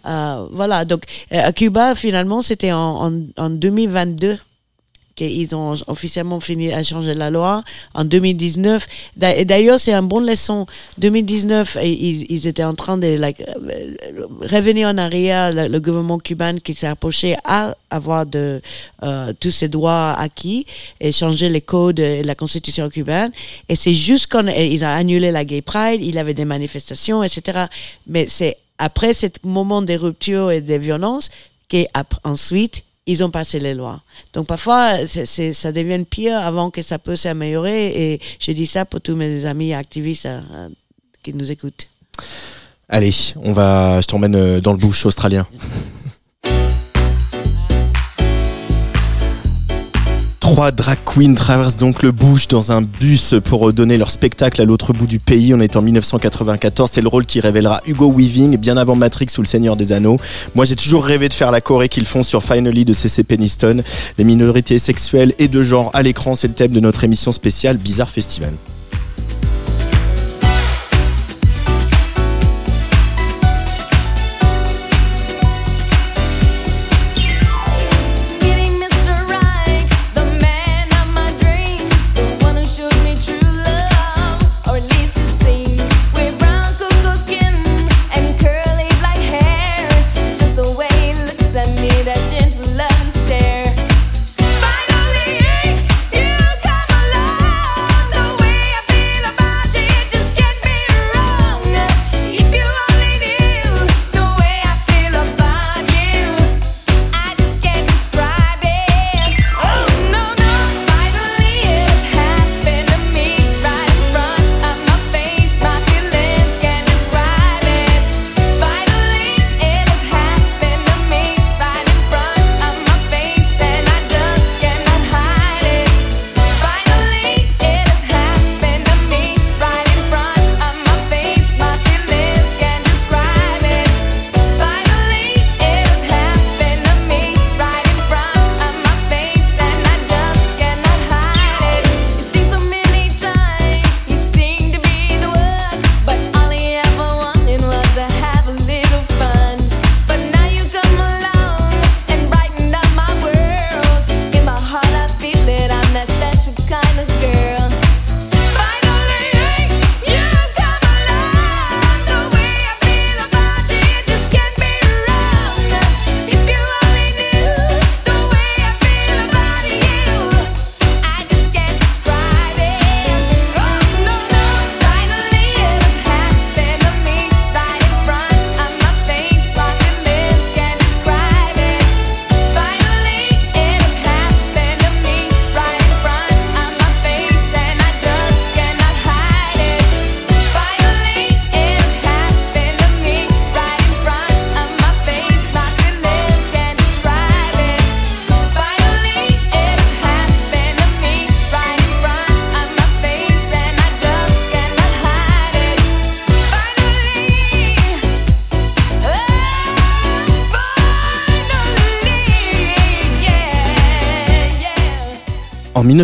[0.08, 4.38] Euh, voilà, donc à Cuba, finalement, c'était en, en, en 2022
[5.16, 7.64] qu'ils ont officiellement fini à changer la loi
[7.94, 8.88] en 2019.
[9.18, 10.66] D'a- Et d'ailleurs, c'est une bonne leçon.
[10.98, 13.96] 2019, et ils, étaient en train de like, euh,
[14.52, 18.62] revenir en arrière, le, gouvernement cubain qui s'est approché à avoir de,
[19.04, 20.66] euh, tous ces droits acquis
[21.00, 23.32] et changer les codes et la constitution cubaine.
[23.70, 27.22] Et c'est juste quand ils ont annulé la Gay Pride, il y avait des manifestations,
[27.24, 27.66] etc.
[28.08, 31.30] Mais c'est après ce moment de rupture et de violence
[31.70, 34.02] qu'ensuite, ils ont passé les lois.
[34.34, 38.14] Donc parfois, ça devient pire avant que ça peut s'améliorer.
[38.14, 40.70] Et je dis ça pour tous mes amis activistes euh, euh,
[41.22, 41.88] qui nous écoutent.
[42.90, 45.46] Allez, on va, je t'emmène euh, dans le bush australien.
[50.44, 54.66] Trois drag queens traversent donc le bush dans un bus pour donner leur spectacle à
[54.66, 55.54] l'autre bout du pays.
[55.54, 56.92] On est en 1994.
[56.92, 60.18] C'est le rôle qui révélera Hugo Weaving, bien avant Matrix ou Le Seigneur des Anneaux.
[60.54, 63.84] Moi, j'ai toujours rêvé de faire la choré qu'ils font sur Finally de CC Peniston.
[64.18, 67.78] Les minorités sexuelles et de genre à l'écran, c'est le thème de notre émission spéciale
[67.78, 68.52] Bizarre Festival.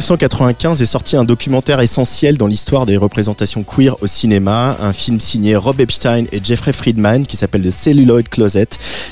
[0.10, 5.20] 1995 est sorti un documentaire essentiel dans l'histoire des représentations queer au cinéma, un film
[5.20, 8.70] signé Rob Epstein et Jeffrey Friedman qui s'appelle The Celluloid Closet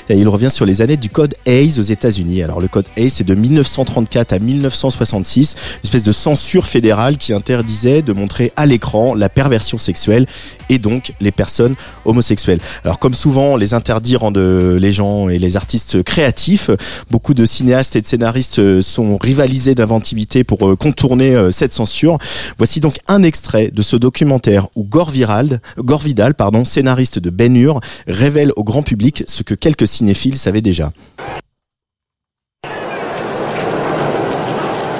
[0.08, 2.42] et il revient sur les années du code Hayes aux États-Unis.
[2.42, 7.32] Alors le code Hayes c'est de 1934 à 1966, une espèce de censure fédérale qui
[7.32, 10.26] interdisait de montrer à l'écran la perversion sexuelle
[10.68, 11.74] et donc les personnes
[12.04, 12.60] homosexuelles.
[12.84, 16.70] Alors comme souvent les interdits rendent les gens et les artistes créatifs,
[17.10, 22.18] beaucoup de cinéastes et de scénaristes sont rivalisés d'inventivité pour euh, contourner euh, cette censure.
[22.56, 27.30] Voici donc un extrait de ce documentaire où Gore, Virald, Gore Vidal, pardon, scénariste de
[27.30, 30.90] Ben Hur, révèle au grand public ce que quelques cinéphiles savaient déjà.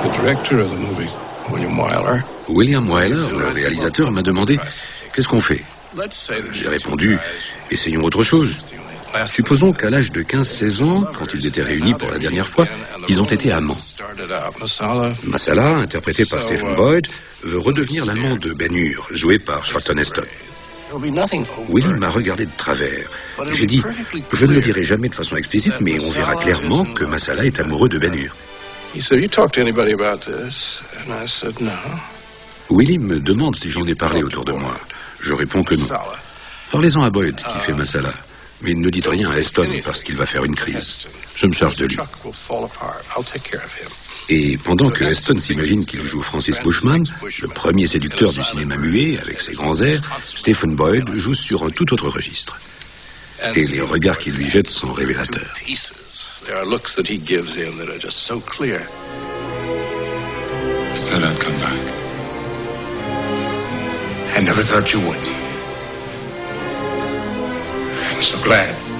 [0.03, 1.11] The director of the movie,
[1.51, 4.59] William Wyler, William Wyler, le réalisateur, m'a demandé
[5.19, 5.65] Qu'est-ce qu'on fait
[6.53, 7.19] J'ai répondu
[7.73, 8.57] Essayons autre chose.
[9.27, 12.69] Supposons qu'à l'âge de 15-16 ans, quand ils étaient réunis pour la dernière fois,
[13.09, 13.77] ils ont été amants.
[15.25, 17.09] Masala, interprété par Stephen Boyd,
[17.43, 20.23] veut redevenir l'amant de Ben Hur, joué par Charlton Heston.
[21.69, 23.11] William m'a regardé de travers.
[23.51, 23.83] J'ai dit,
[24.33, 27.59] je ne le dirai jamais de façon explicite, mais on verra clairement que Masala est
[27.59, 28.37] amoureux de Ben Hur.
[32.71, 34.77] Willy me demande si j'en ai parlé autour de moi.
[35.21, 35.89] Je réponds que non.
[36.71, 38.13] Parlez-en à Boyd, qui fait Masala.
[38.61, 40.97] Mais ne dites rien à Heston parce qu'il va faire une crise.
[41.37, 41.97] Je me charge de lui.
[42.25, 43.01] Will fall apart.
[43.17, 43.89] I'll take care of him.
[44.29, 47.05] Et pendant que Heston s'imagine qu'il joue Francis Bushman,
[47.41, 51.71] le premier séducteur du cinéma muet avec ses grands airs, Stephen Boyd joue sur un
[51.71, 52.59] tout autre registre.
[53.55, 55.55] Et les regards qu'il lui jette sont révélateurs.
[56.45, 56.65] There are
[64.39, 65.19] I never thought you would.
[67.99, 68.98] I'm so glad.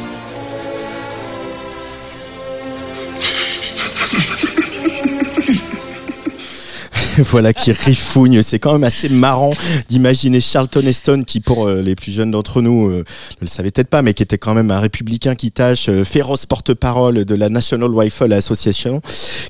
[7.31, 8.43] voilà qui rifougne.
[8.43, 9.53] C'est quand même assez marrant
[9.89, 13.71] d'imaginer Charlton Heston qui, pour euh, les plus jeunes d'entre nous, euh, ne le savait
[13.71, 17.35] peut-être pas, mais qui était quand même un républicain qui tâche, euh, féroce porte-parole de
[17.35, 19.01] la National Rifle Association,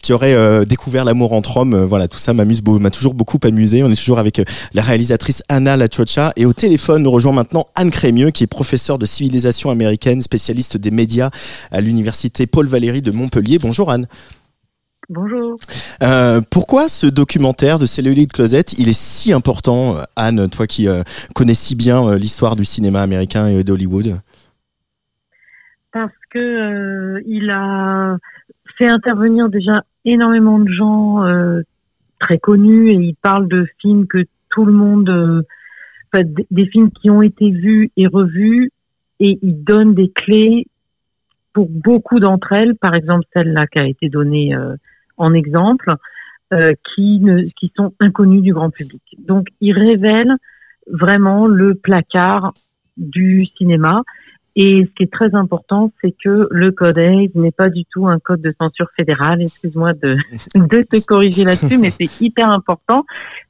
[0.02, 1.76] qui aurait découvert l'amour entre hommes.
[1.84, 3.82] Voilà, tout ça m'amuse, m'a toujours beaucoup amusé.
[3.82, 4.40] On est toujours avec
[4.72, 8.98] la réalisatrice Anna Lachocha et au téléphone nous rejoint maintenant Anne Crémieux, qui est professeure
[8.98, 11.30] de civilisation américaine, spécialiste des médias
[11.70, 13.58] à l'université Paul Valéry de Montpellier.
[13.58, 14.06] Bonjour Anne.
[15.09, 15.56] Bonjour.
[16.02, 20.86] Euh, pourquoi ce documentaire de Celluloid Closet, il est si important, euh, Anne, toi qui
[20.86, 21.02] euh,
[21.35, 24.20] connais si bien euh, l'histoire du cinéma américain et d'Hollywood
[25.90, 28.18] parce que euh, il a
[28.76, 31.62] fait intervenir déjà énormément de gens euh,
[32.20, 35.43] très connus et il parle de films que tout le monde, euh,
[36.22, 38.70] des- des films qui ont été vus et revus
[39.18, 40.66] et il donne des clés
[41.55, 44.76] pour beaucoup d'entre elles, par exemple celle-là qui a été donnée euh,
[45.18, 45.94] en exemple,
[46.52, 49.02] euh, qui ne, qui sont inconnues du grand public.
[49.18, 50.34] Donc il révèle
[50.90, 52.54] vraiment le placard
[52.96, 54.02] du cinéma.
[54.56, 58.08] Et ce qui est très important, c'est que le code AIDS n'est pas du tout
[58.08, 59.42] un code de censure fédéral.
[59.42, 60.16] Excuse-moi de,
[60.54, 63.04] de te corriger là-dessus, mais c'est hyper important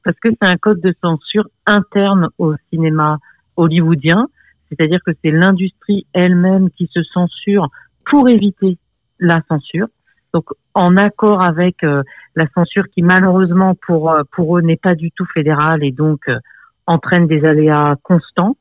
[0.04, 3.18] parce que c'est un code de censure interne au cinéma
[3.56, 4.26] hollywoodien.
[4.68, 7.68] C'est-à-dire que c'est l'industrie elle-même qui se censure
[8.04, 8.76] pour éviter
[9.18, 9.86] la censure.
[10.34, 10.44] Donc,
[10.74, 12.02] en accord avec euh,
[12.36, 16.20] la censure qui, malheureusement, pour, euh, pour eux, n'est pas du tout fédérale et donc
[16.28, 16.38] euh,
[16.86, 18.56] entraîne des aléas constants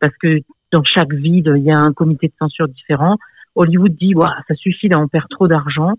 [0.00, 0.40] parce que
[0.72, 3.16] dans chaque ville, il y a un comité de censure différent.
[3.54, 5.92] Hollywood dit, Ouah, ça suffit, là, on perd trop d'argent.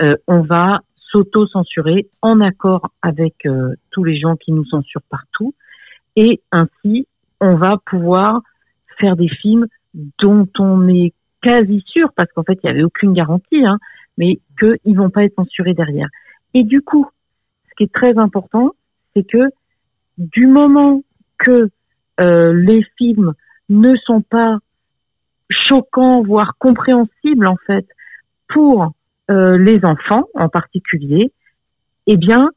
[0.00, 0.80] Euh, on va
[1.10, 5.54] s'auto-censurer en accord avec euh, tous les gens qui nous censurent partout.
[6.16, 7.06] Et ainsi,
[7.40, 8.40] on va pouvoir
[8.98, 9.66] faire des films
[10.20, 11.12] dont on est
[11.42, 13.78] quasi sûr, parce qu'en fait, il n'y avait aucune garantie, hein,
[14.20, 16.08] mais qu'ils vont pas être censurés derrière.
[16.52, 17.08] Et du coup,
[17.70, 18.72] ce qui est très important,
[19.14, 19.48] c'est que
[20.18, 21.02] du moment
[21.38, 21.70] que
[22.20, 23.32] euh, les films
[23.70, 24.58] ne sont pas
[25.48, 27.86] choquants, voire compréhensibles en fait,
[28.48, 28.92] pour
[29.30, 31.32] euh, les enfants en particulier,
[32.06, 32.50] eh bien,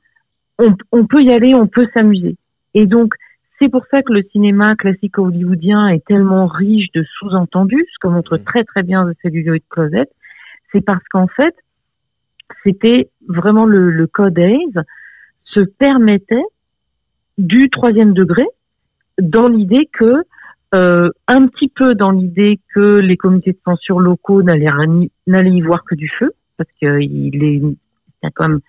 [0.59, 2.35] on, on peut y aller, on peut s'amuser.
[2.73, 3.13] Et donc,
[3.57, 8.11] c'est pour ça que le cinéma classique hollywoodien est tellement riche de sous-entendus, ce que
[8.11, 10.09] montre très très bien The Celluloid Closet.
[10.73, 11.55] C'est parce qu'en fait,
[12.63, 14.81] c'était vraiment le, code AIDS
[15.45, 16.43] se permettait
[17.37, 18.45] du troisième degré
[19.19, 20.23] dans l'idée que
[20.73, 24.71] euh, un petit peu dans l'idée que les comités de censure locaux n'allaient
[25.27, 27.75] y voir que du feu parce qu'il
[28.35, 28.59] quand même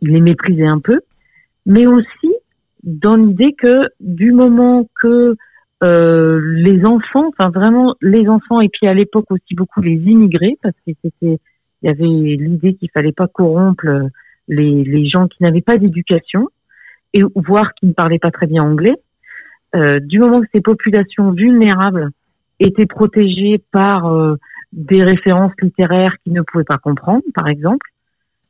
[0.00, 1.00] il les méprisait un peu
[1.66, 2.32] mais aussi
[2.84, 5.36] dans l'idée que du moment que
[5.84, 10.56] euh, les enfants, enfin vraiment les enfants et puis à l'époque aussi beaucoup les immigrés
[10.62, 11.38] parce que c'était
[11.82, 13.84] il y avait l'idée qu'il fallait pas corrompre
[14.48, 16.48] les, les gens qui n'avaient pas d'éducation
[17.12, 18.96] et voire qui ne parlaient pas très bien anglais.
[19.74, 22.10] Euh, du moment que ces populations vulnérables
[22.60, 24.36] étaient protégées par euh,
[24.72, 27.86] des références littéraires qu'ils ne pouvaient pas comprendre, par exemple,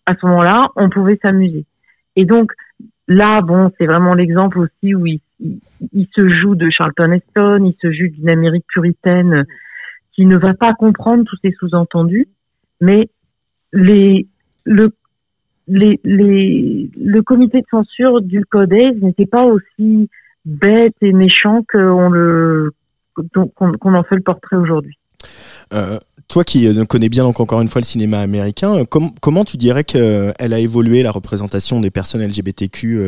[0.06, 1.64] à ce moment-là, on pouvait s'amuser.
[2.16, 2.52] Et donc
[3.08, 7.76] là, bon, c'est vraiment l'exemple aussi où il, il, se joue de Charlton Heston, il
[7.80, 9.44] se joue d'une Amérique puritaine
[10.12, 12.28] qui ne va pas comprendre tous ces sous-entendus,
[12.80, 13.08] mais
[13.72, 14.22] le,
[17.22, 20.08] comité de censure du Codex n'était pas aussi
[20.44, 22.06] bête et méchant qu'on
[23.16, 24.98] en fait le portrait aujourd'hui.
[25.72, 29.10] Euh, toi qui euh, connais bien donc encore une fois le cinéma américain, euh, com-
[29.20, 33.00] comment tu dirais qu'elle a évolué la représentation des personnes LGBTQ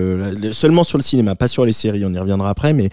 [0.52, 2.88] seulement sur le cinéma, pas sur les séries, on y reviendra après, mais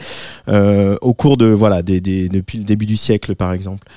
[1.02, 3.88] au cours de voilà depuis le début du siècle par exemple?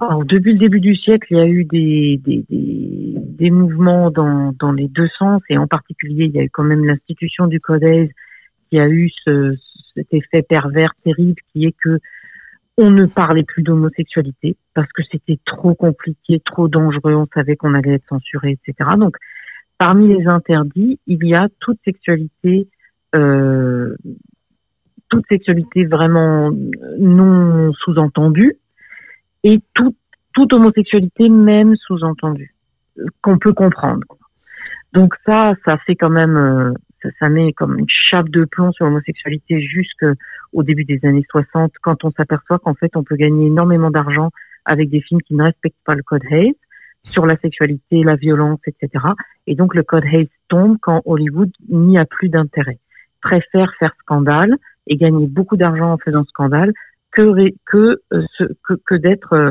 [0.00, 4.72] Alors, depuis le début du siècle, il y a eu des, des, mouvements dans, dans
[4.72, 8.10] les deux sens, et en particulier, il y a eu quand même l'institution du Codex
[8.70, 9.54] qui a eu ce,
[9.94, 11.98] cet effet pervers terrible qui est que
[12.80, 17.74] on ne parlait plus d'homosexualité parce que c'était trop compliqué, trop dangereux, on savait qu'on
[17.74, 18.90] allait être censuré, etc.
[18.96, 19.16] Donc,
[19.76, 22.68] parmi les interdits, il y a toute sexualité,
[23.14, 23.94] euh,
[25.10, 26.50] toute sexualité vraiment
[26.98, 28.56] non sous-entendue
[29.44, 29.94] et tout,
[30.32, 32.54] toute homosexualité même sous-entendue
[32.98, 34.06] euh, qu'on peut comprendre.
[34.94, 38.72] Donc ça, ça fait quand même, euh, ça, ça met comme une chape de plomb
[38.72, 43.46] sur l'homosexualité jusqu'au début des années 60, quand on s'aperçoit qu'en fait on peut gagner
[43.46, 44.30] énormément d'argent
[44.64, 46.54] avec des films qui ne respectent pas le code Hayes
[47.04, 49.04] sur la sexualité, la violence, etc.
[49.46, 52.78] Et donc le code Hayes tombe quand Hollywood n'y a plus d'intérêt,
[53.22, 54.56] préfère faire scandale
[54.86, 56.72] et gagner beaucoup d'argent en faisant scandale
[57.12, 58.22] que que euh,
[58.64, 59.50] que, que d'être euh,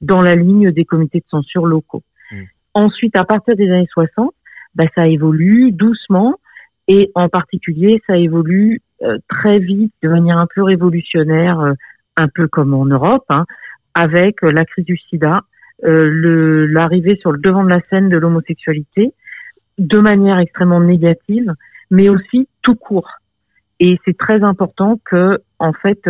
[0.00, 2.02] dans la ligne des comités de censure locaux.
[2.72, 4.32] Ensuite, à partir des années 60,
[4.74, 6.36] bah, ça évolue doucement
[6.92, 11.74] et en particulier, ça évolue euh, très vite, de manière un peu révolutionnaire, euh,
[12.16, 13.44] un peu comme en Europe, hein,
[13.94, 15.42] avec euh, la crise du sida,
[15.82, 19.14] l'arrivée sur le devant de la scène de l'homosexualité,
[19.78, 21.54] de manière extrêmement négative,
[21.92, 23.08] mais aussi tout court.
[23.78, 26.00] Et c'est très important que, en fait,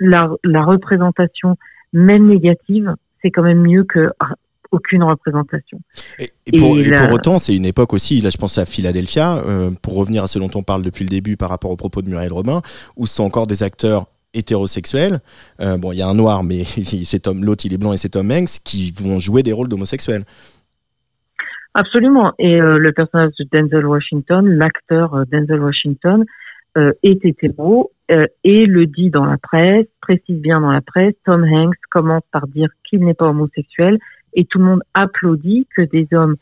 [0.00, 1.56] la représentation,
[1.92, 4.36] même négative, c'est quand même mieux que ah,
[4.70, 5.80] aucune représentation.
[6.18, 8.64] Et pour, Et et la- pour autant, c'est une époque aussi, là je pense à
[8.64, 11.76] Philadelphia, euh, pour revenir à ce dont on parle depuis le début par rapport aux
[11.76, 12.62] propos de Muriel Robin,
[12.96, 15.20] où ce sont encore des acteurs hétérosexuels.
[15.60, 16.58] Euh, bon, il y a un noir, mais
[17.42, 20.22] l'autre il est blanc et c'est Tom Hanks qui vont jouer des rôles d'homosexuels.
[21.74, 22.32] Absolument.
[22.38, 26.24] Et euh, le personnage de Denzel Washington, l'acteur Denzel Washington,
[27.02, 27.90] est hétéro
[28.44, 31.14] et le dit dans la presse, précise bien dans la presse.
[31.24, 33.98] Tom Hanks commence par dire qu'il n'est pas homosexuel
[34.34, 36.36] et tout le monde applaudit que des hommes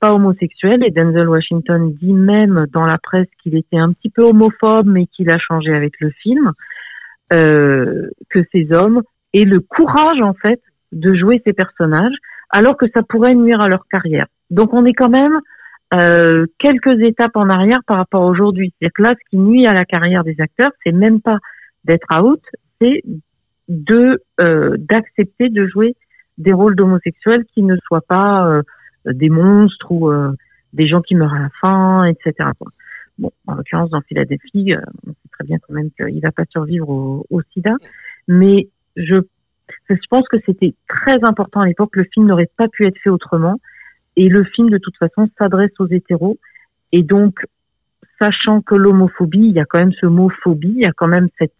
[0.00, 0.84] pas homosexuels.
[0.84, 5.06] Et Denzel Washington dit même dans la presse qu'il était un petit peu homophobe, mais
[5.06, 6.52] qu'il a changé avec le film.
[7.32, 9.00] Euh, que ces hommes
[9.32, 10.60] aient le courage en fait
[10.90, 12.14] de jouer ces personnages
[12.50, 14.26] alors que ça pourrait nuire à leur carrière.
[14.50, 15.40] Donc on est quand même
[15.94, 18.72] euh, quelques étapes en arrière par rapport à aujourd'hui.
[18.78, 21.38] C'est-à-dire que là, ce qui nuit à la carrière des acteurs, c'est même pas
[21.84, 22.42] d'être out,
[22.80, 23.02] c'est
[23.68, 25.96] de euh, d'accepter de jouer
[26.38, 28.62] des rôles d'homosexuels qui ne soient pas euh,
[29.06, 30.32] des monstres ou euh,
[30.72, 32.50] des gens qui meurent à la fin, etc.
[33.18, 36.44] Bon, en l'occurrence, dans Philadelphie, euh, on sait très bien quand même qu'il va pas
[36.50, 37.74] survivre au, au sida,
[38.26, 39.16] mais je,
[39.88, 41.96] je pense que c'était très important à l'époque.
[41.96, 43.60] Le film n'aurait pas pu être fait autrement,
[44.16, 46.38] et le film de toute façon s'adresse aux hétéros,
[46.92, 47.44] et donc
[48.18, 51.08] sachant que l'homophobie, il y a quand même ce mot phobie, il y a quand
[51.08, 51.54] même cette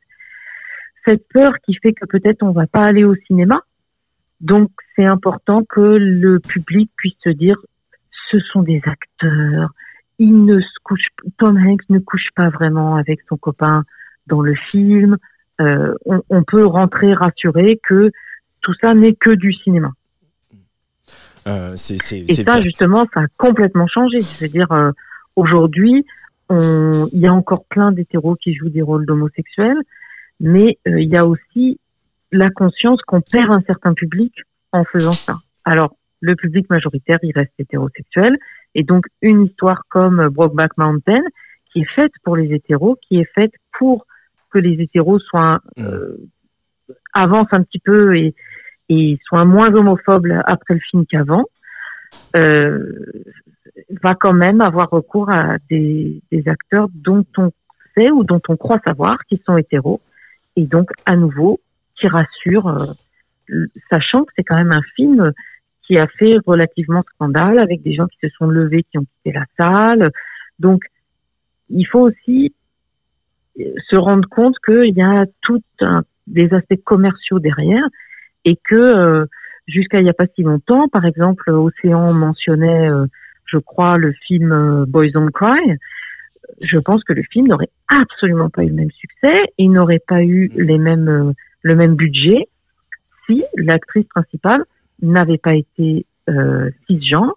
[1.04, 3.62] cette peur qui fait que peut-être on va pas aller au cinéma.
[4.42, 7.56] Donc c'est important que le public puisse se dire
[8.30, 9.70] ce sont des acteurs,
[10.18, 11.06] il ne se couche,
[11.38, 13.84] Tom Hanks ne couche pas vraiment avec son copain
[14.26, 15.16] dans le film.
[15.60, 18.10] Euh, on, on peut rentrer rassuré que
[18.62, 19.92] tout ça n'est que du cinéma.
[21.48, 24.18] Euh, c'est, c'est, Et c'est ça, justement, ça a complètement changé.
[24.20, 24.92] Je veux dire, euh,
[25.36, 26.04] aujourd'hui,
[26.50, 29.78] il y a encore plein d'hétéros qui jouent des rôles d'homosexuels,
[30.38, 31.78] mais euh, il y a aussi
[32.32, 34.34] la conscience qu'on perd un certain public
[34.72, 35.36] en faisant ça.
[35.64, 38.36] Alors, le public majoritaire, il reste hétérosexuel,
[38.74, 41.22] et donc une histoire comme Brokeback Mountain,
[41.70, 44.06] qui est faite pour les hétéros, qui est faite pour
[44.50, 46.16] que les hétéros soient euh,
[47.12, 48.34] avancent un petit peu et,
[48.88, 51.44] et soient moins homophobes après le film qu'avant,
[52.36, 52.92] euh,
[54.02, 57.50] va quand même avoir recours à des, des acteurs dont on
[57.94, 60.00] sait ou dont on croit savoir qu'ils sont hétéros,
[60.56, 61.60] et donc à nouveau
[62.02, 62.68] qui rassurent,
[63.50, 65.32] euh, sachant que c'est quand même un film
[65.86, 69.32] qui a fait relativement scandale avec des gens qui se sont levés, qui ont quitté
[69.32, 70.10] la salle.
[70.58, 70.82] Donc,
[71.70, 72.54] il faut aussi
[73.60, 77.84] euh, se rendre compte qu'il y a tout un, des aspects commerciaux derrière
[78.44, 79.26] et que euh,
[79.66, 83.06] jusqu'à il n'y a pas si longtemps, par exemple, Océan mentionnait, euh,
[83.46, 85.78] je crois, le film euh, Boys Don't Cry.
[86.60, 90.22] Je pense que le film n'aurait absolument pas eu le même succès et n'aurait pas
[90.22, 92.48] eu les mêmes, le même budget
[93.26, 94.64] si l'actrice principale
[95.00, 97.34] n'avait pas été euh, cisgenre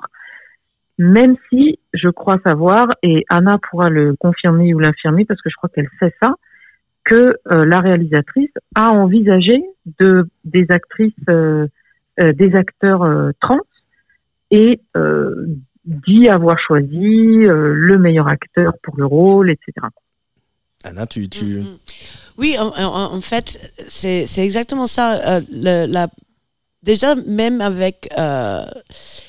[0.98, 5.56] même si je crois savoir, et Anna pourra le confirmer ou l'infirmer parce que je
[5.56, 6.36] crois qu'elle sait ça,
[7.04, 9.62] que euh, la réalisatrice a envisagé
[10.00, 11.68] de des actrices, euh,
[12.20, 13.60] euh, des acteurs euh, trans
[14.52, 15.48] et euh,
[15.86, 19.74] dit avoir choisi le meilleur acteur pour le rôle, etc.
[20.86, 21.44] Anna, tu, tu...
[21.60, 21.66] Mm-hmm.
[22.38, 25.14] Oui, en, en, en fait, c'est exactement ça.
[25.14, 26.08] Euh, le, la,
[26.84, 28.10] déjà, même avec...
[28.18, 28.64] Euh,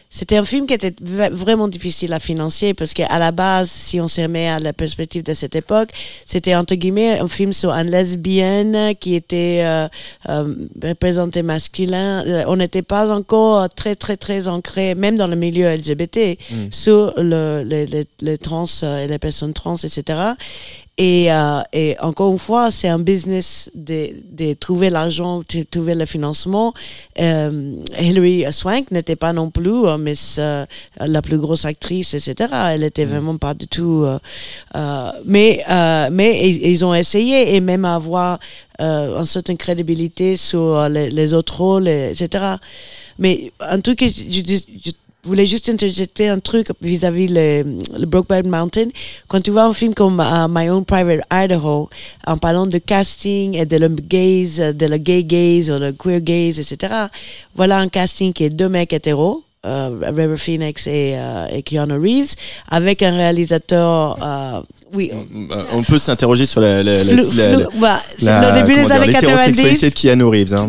[0.08, 4.08] c'était un film qui était vraiment difficile à financer parce qu'à la base, si on
[4.08, 5.90] se remet à la perspective de cette époque,
[6.24, 9.88] c'était entre guillemets un film sur une lesbienne qui était euh,
[10.30, 12.24] euh, représentée masculin.
[12.46, 16.54] On n'était pas encore très très très ancré, même dans le milieu LGBT, Mm.
[16.70, 20.18] sur le, les, les, les trans et les personnes trans, etc.
[20.98, 25.94] Et, euh, et encore une fois, c'est un business de, de trouver l'argent, de trouver
[25.94, 26.72] le financement.
[27.20, 30.64] Euh, Hilary Swank n'était pas non plus euh, Miss, euh,
[30.98, 32.50] la plus grosse actrice, etc.
[32.70, 34.04] Elle était vraiment pas du tout.
[34.04, 34.18] euh,
[34.74, 38.38] euh, mais euh, mais ils, ont essayé et même avoir
[38.80, 42.54] euh, une certaine crédibilité sur les, les autres rôles, et- etc.
[43.18, 44.90] Mais un truc que je, je- je
[45.26, 47.64] voulais juste interjeter un truc vis-à-vis le,
[47.98, 48.88] le Mountain?
[49.28, 51.88] Quand tu vois un film comme euh, My Own Private Idaho,
[52.26, 56.20] en parlant de casting et de le gaze, de le gay gaze ou le queer
[56.20, 56.92] gaze, etc.
[57.54, 59.45] Voilà un casting qui est deux mecs hétéros.
[59.66, 62.34] Euh, River Phoenix et, euh, et Keanu Reeves
[62.68, 64.60] avec un réalisateur euh,
[64.94, 65.10] oui
[65.72, 69.06] On peut s'interroger sur la, la, Flou- la- flou- bah, la- le début des années
[69.08, 69.90] l'hétérosexualité 90.
[69.90, 70.54] de Keanu Reeves.
[70.54, 70.68] Hein.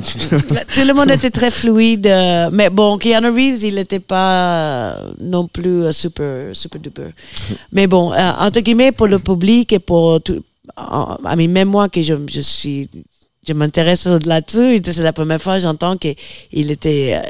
[0.73, 2.07] tout le monde était très fluide.
[2.07, 7.03] euh, mais bon, Keanu Reeves, il n'était pas non plus euh, super, super duper.
[7.71, 10.41] Mais bon, euh, entre guillemets, pour le public et pour tout,
[11.35, 12.89] même moi que je, je suis,
[13.47, 17.21] je m'intéresse là-dessus, c'est la première fois que j'entends qu'il était,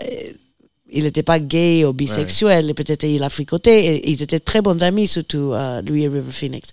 [0.92, 4.62] il n'était pas gay ou bisexuel, et peut-être il a fricoté, et ils étaient très
[4.62, 6.70] bons amis, surtout euh, lui et River Phoenix.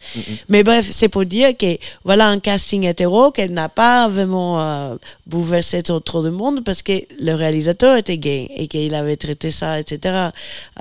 [0.49, 4.97] Mais bref, c'est pour dire que voilà un casting hétéro qui n'a pas vraiment euh,
[5.27, 9.51] bouleversé trop, trop de monde parce que le réalisateur était gay et qu'il avait traité
[9.51, 10.31] ça, etc.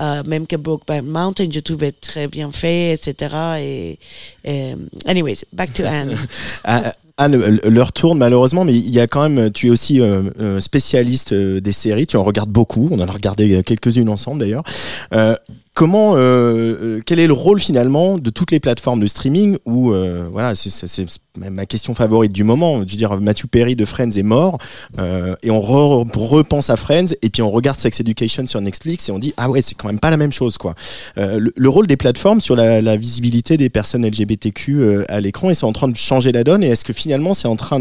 [0.00, 3.34] Euh, même que Brokeback Mountain, je trouvais très bien fait, etc.
[3.58, 3.98] Et,
[4.44, 4.74] et
[5.06, 6.16] anyways, back to Anne.
[7.16, 10.00] Ah, Anne, euh, l'heure tourne malheureusement, mais il y a quand même, tu es aussi
[10.00, 14.08] euh, euh, spécialiste euh, des séries, tu en regardes beaucoup, on en a regardé quelques-unes
[14.08, 14.64] ensemble d'ailleurs.
[15.74, 19.92] Comment, euh, euh, quel est le rôle finalement de toutes les plateformes de streaming où,
[19.92, 21.04] euh, voilà, c'est-
[21.36, 22.74] ma question favorite du moment.
[22.76, 24.58] Je veux dire, Matthew Perry de Friends est mort
[25.00, 29.08] euh, et on re- repense à Friends et puis on regarde Sex Education sur Netflix
[29.08, 30.74] et on dit ah ouais c'est quand même pas la même chose quoi.
[31.18, 35.20] Euh, le, le rôle des plateformes sur la, la visibilité des personnes LGBTQ euh, à
[35.20, 37.56] l'écran et c'est en train de changer la donne et est-ce que finalement c'est en
[37.56, 37.80] train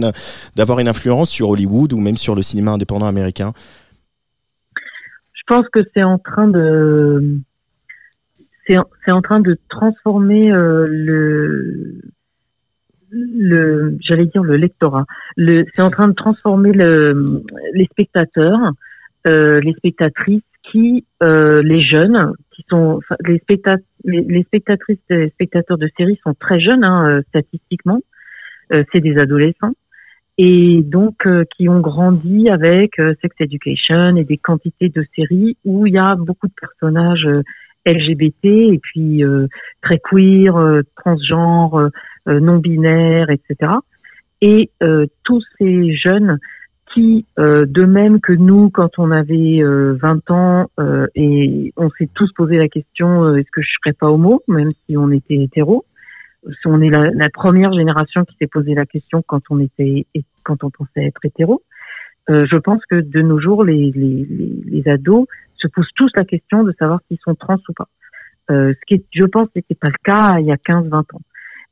[0.56, 3.54] d'avoir une influence sur Hollywood ou même sur le cinéma indépendant américain?
[5.36, 7.40] Je pense que c'est en train de
[8.66, 8.76] c'est
[9.06, 12.02] c'est en train de transformer euh, le
[13.12, 15.06] le j'allais dire le lectorat.
[15.38, 18.72] Le c'est en train de transformer le les spectateurs
[19.28, 25.78] euh, les spectatrices qui euh, les jeunes qui sont les spectat les spectatrices et spectateurs
[25.78, 28.00] de séries sont très jeunes hein, euh, statistiquement.
[28.72, 29.74] Euh, c'est des adolescents.
[30.38, 35.58] Et donc euh, qui ont grandi avec euh, Sex Education et des quantités de séries
[35.64, 37.44] où il y a beaucoup de personnages euh,
[37.86, 39.48] LGBT et puis euh,
[39.82, 41.90] très queer, euh, transgenres,
[42.28, 43.74] euh, non binaires, etc.
[44.42, 44.70] Et
[45.24, 46.38] tous ces jeunes
[46.94, 51.90] qui, euh, de même que nous, quand on avait euh, 20 ans, euh, et on
[51.98, 55.36] s'est tous posé la question est-ce que je serais pas homo, même si on était
[55.36, 55.86] hétéro.
[56.66, 60.06] On est la, première génération qui s'est posé la question quand on était
[60.44, 61.62] quand on pensait être hétéro.
[62.28, 64.28] Je pense que de nos jours, les, les,
[64.66, 65.26] les ados
[65.64, 67.88] se posent tous la question de savoir s'ils sont trans ou pas.
[68.52, 71.22] Euh, ce qui je pense, n'était pas le cas il y a 15-20 ans.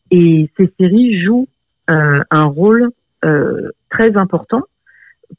[0.10, 1.48] Et ces séries jouent
[1.90, 2.90] euh, un rôle
[3.26, 4.62] euh, très important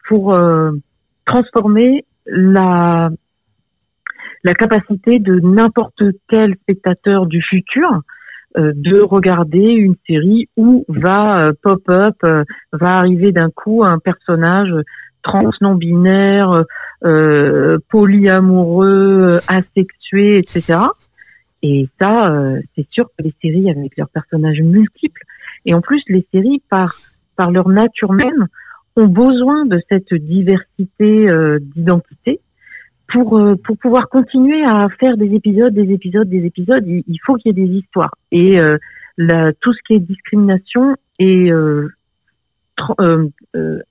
[0.06, 0.72] pour euh,
[1.26, 3.10] transformer la
[4.44, 8.02] la capacité de n'importe quel spectateur du futur
[8.56, 12.16] euh, de regarder une série où va euh, pop-up,
[12.72, 14.72] va arriver d'un coup un personnage
[15.22, 16.64] trans non binaire,
[17.04, 20.78] euh, polyamoureux, euh, asexué, etc.
[21.62, 25.22] Et ça, euh, c'est sûr que les séries avec leurs personnages multiples,
[25.64, 26.94] et en plus les séries par
[27.36, 28.46] par leur nature même
[28.96, 32.40] ont besoin de cette diversité euh, d'identité
[33.12, 36.84] pour euh, pour pouvoir continuer à faire des épisodes, des épisodes, des épisodes.
[36.86, 38.76] Il, il faut qu'il y ait des histoires et euh,
[39.16, 41.90] la, tout ce qui est discrimination et euh, tr- euh, euh,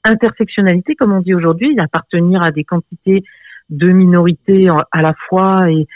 [0.03, 3.23] intersectionnalité, comme on dit aujourd'hui, appartenir à des quantités
[3.69, 5.87] de minorités en- à la fois et,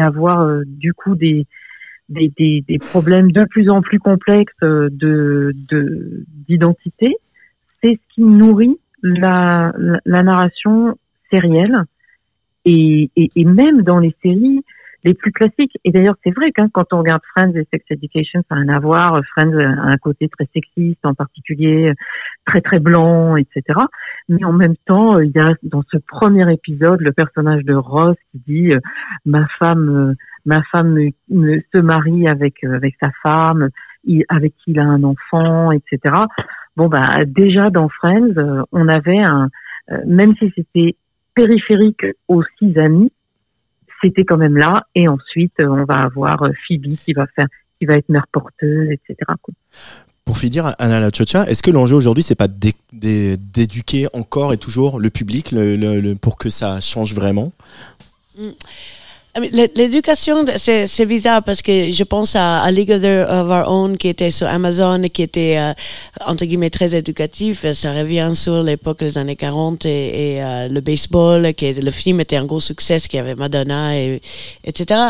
[0.00, 1.46] avoir euh, du coup des,
[2.08, 7.16] des, problèmes de plus en plus complexes euh, de de- d'identité,
[7.80, 9.72] c'est ce qui nourrit la,
[10.04, 10.96] la, narration
[11.30, 11.82] sérielle.
[12.64, 14.62] Et, et même dans les séries
[15.04, 15.76] les plus classiques.
[15.84, 18.60] Et d'ailleurs, c'est vrai que hein, quand on regarde Friends et Sex Education, ça n'a
[18.62, 19.20] rien à voir.
[19.32, 21.92] Friends a un côté très sexiste, en particulier
[22.46, 23.62] très très blanc, etc.
[24.28, 27.74] Mais en même temps, euh, il y a dans ce premier épisode le personnage de
[27.74, 28.80] Ross qui dit euh,
[29.26, 30.14] ma femme, euh,
[30.46, 33.68] ma femme me- me- se marie avec euh, avec sa femme,
[34.28, 36.14] avec qui il a un enfant, etc.
[36.76, 39.48] Bon bah déjà dans Friends, euh, on avait un
[39.90, 40.96] euh, même si c'était
[41.34, 43.10] périphérique aux six amis,
[44.02, 44.86] c'était quand même là.
[44.94, 47.46] Et ensuite, euh, on va avoir euh, Phoebe qui va faire,
[47.78, 49.16] qui va être mère porteuse, etc.
[50.24, 54.52] Pour finir, Anna La Chocha, est-ce que l'enjeu aujourd'hui, c'est pas d'é- d'é- d'éduquer encore
[54.52, 57.52] et toujours le public le- le- le- pour que ça change vraiment?
[58.38, 58.54] L'é-
[59.34, 64.30] L'éducation, c'est bizarre parce que je pense à, à League of, Our Own qui était
[64.30, 65.72] sur Amazon qui était euh,
[66.26, 67.64] entre guillemets très éducatif.
[67.72, 72.20] Ça revient sur l'époque des années 40 et, et, euh, le baseball, qui le film
[72.20, 74.20] était un gros succès, qui avait Madonna et
[74.64, 75.00] etc.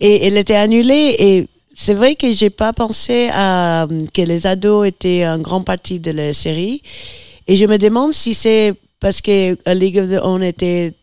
[0.00, 4.88] Et elle était annulée et c'est vrai que j'ai pas pensé à que les ados
[4.88, 6.82] étaient en grande partie de la série.
[7.46, 10.94] Et je me demande si c'est parce que A League of Their Own était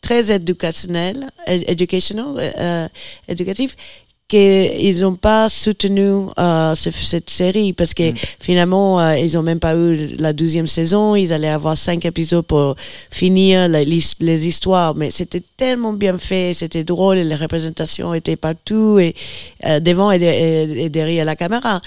[0.00, 2.88] très éducationnel, educational, euh,
[3.28, 3.76] éducatif,
[4.28, 9.58] qu'ils n'ont pas soutenu euh, ce- cette série parce que finalement euh, ils n'ont même
[9.58, 11.14] pas eu la douzième saison.
[11.14, 12.76] Ils allaient avoir cinq épisodes pour
[13.10, 14.94] finir la- les histoires.
[14.94, 19.14] Mais c'était tellement bien fait c'était drôle et les représentations étaient partout et
[19.64, 21.80] euh, devant et, de- et- et derrière la caméra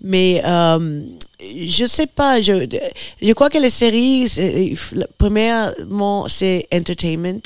[0.00, 1.02] mais euh,
[1.40, 2.66] je sais pas je
[3.20, 4.28] je crois que les séries
[5.18, 7.40] premièrement c'est entertainment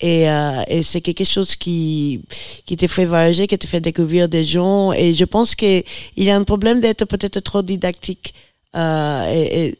[0.00, 2.22] et, euh, et c'est quelque chose qui
[2.64, 5.82] qui te fait voyager qui te fait découvrir des gens et je pense que
[6.16, 8.34] il y a un problème d'être peut-être trop didactique
[8.76, 9.78] euh, et, et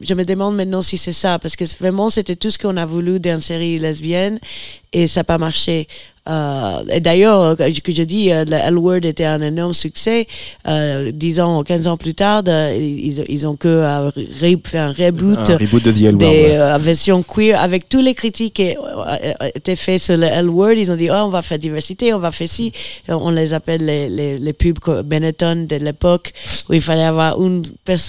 [0.00, 2.86] je me demande maintenant si c'est ça parce que vraiment c'était tout ce qu'on a
[2.86, 4.38] voulu d'une série lesbienne
[4.92, 5.88] et ça n'a pas marché
[6.90, 10.26] et d'ailleurs, que que je dis, euh, le L-Word était un énorme succès.
[10.66, 14.92] Euh, 10 ans, 15 ans plus tard, ils, ils ont que euh, re- fait un
[14.92, 16.56] reboot, Un reboot de The L Word, des ouais.
[16.58, 20.72] euh, versions queer avec tous les critiques qui euh, étaient faits sur le L-Word.
[20.76, 22.72] Ils ont dit, oh, on va faire diversité, on va faire ci.
[23.08, 26.32] On les appelle les, les, les pubs Benetton de l'époque
[26.68, 27.64] où il fallait avoir une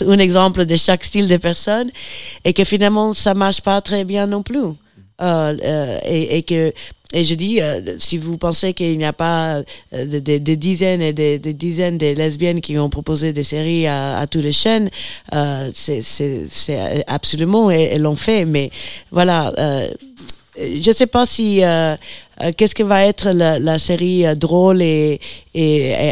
[0.07, 1.89] un exemple de chaque style de personne
[2.43, 4.59] et que finalement, ça marche pas très bien non plus.
[5.19, 6.71] Euh, euh, et, et que
[7.13, 9.61] et je dis, euh, si vous pensez qu'il n'y a pas
[9.93, 13.87] euh, des de, dizaines et des de dizaines de lesbiennes qui ont proposé des séries
[13.87, 14.89] à, à toutes les chaînes,
[15.33, 18.43] euh, c'est absolument, et elles l'ont fait.
[18.43, 18.71] Mais
[19.11, 19.53] voilà,
[20.59, 21.95] euh, je sais pas si euh,
[22.41, 25.19] euh, qu'est-ce que va être la, série drôle et,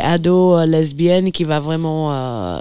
[0.03, 2.59] ado lesbienne qui va vraiment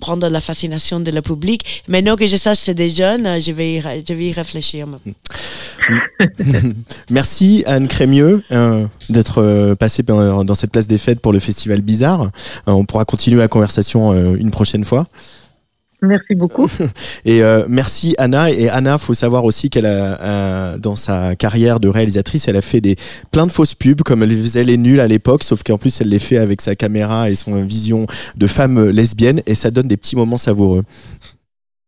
[0.00, 1.82] prendre la fascination de le public.
[1.88, 4.86] Maintenant que je sache c'est des jeunes, je vais y, je vais y réfléchir.
[7.10, 12.30] Merci Anne Crémieux euh, d'être passée dans cette place des fêtes pour le festival Bizarre.
[12.66, 15.06] On pourra continuer la conversation une prochaine fois.
[16.04, 16.68] Merci beaucoup.
[17.24, 18.50] Et euh, merci Anna.
[18.50, 22.62] Et Anna, faut savoir aussi qu'elle a, euh, dans sa carrière de réalisatrice, elle a
[22.62, 22.96] fait des
[23.30, 26.08] plein de fausses pubs, comme elle faisait les nuls à l'époque, sauf qu'en plus elle
[26.08, 28.06] les fait avec sa caméra et son vision
[28.36, 30.82] de femme lesbienne, et ça donne des petits moments savoureux.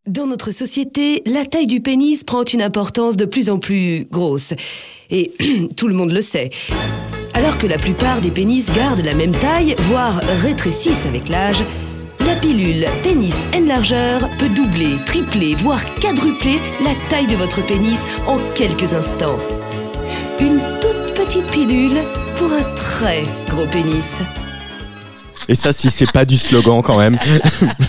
[0.07, 4.53] Dans notre société, la taille du pénis prend une importance de plus en plus grosse.
[5.09, 5.33] Et
[5.75, 6.49] tout le monde le sait.
[7.33, 11.61] Alors que la plupart des pénis gardent la même taille, voire rétrécissent avec l'âge,
[12.27, 18.37] la pilule Pénis Enlargeur peut doubler, tripler, voire quadrupler la taille de votre pénis en
[18.53, 19.37] quelques instants.
[20.39, 21.97] Une toute petite pilule
[22.37, 24.21] pour un très gros pénis.
[25.49, 27.17] Et ça, si c'est pas du slogan quand même.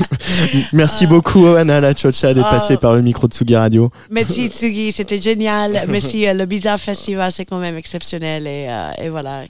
[0.73, 2.55] Merci beaucoup Anna La Chocha d'être Ah.
[2.55, 3.91] passée par le micro de Tsugi Radio.
[4.11, 5.85] Merci Tsugi, c'était génial.
[5.89, 8.47] Merci, euh, le Bizarre Festival, c'est quand même exceptionnel.
[8.47, 9.43] Et, euh, et voilà.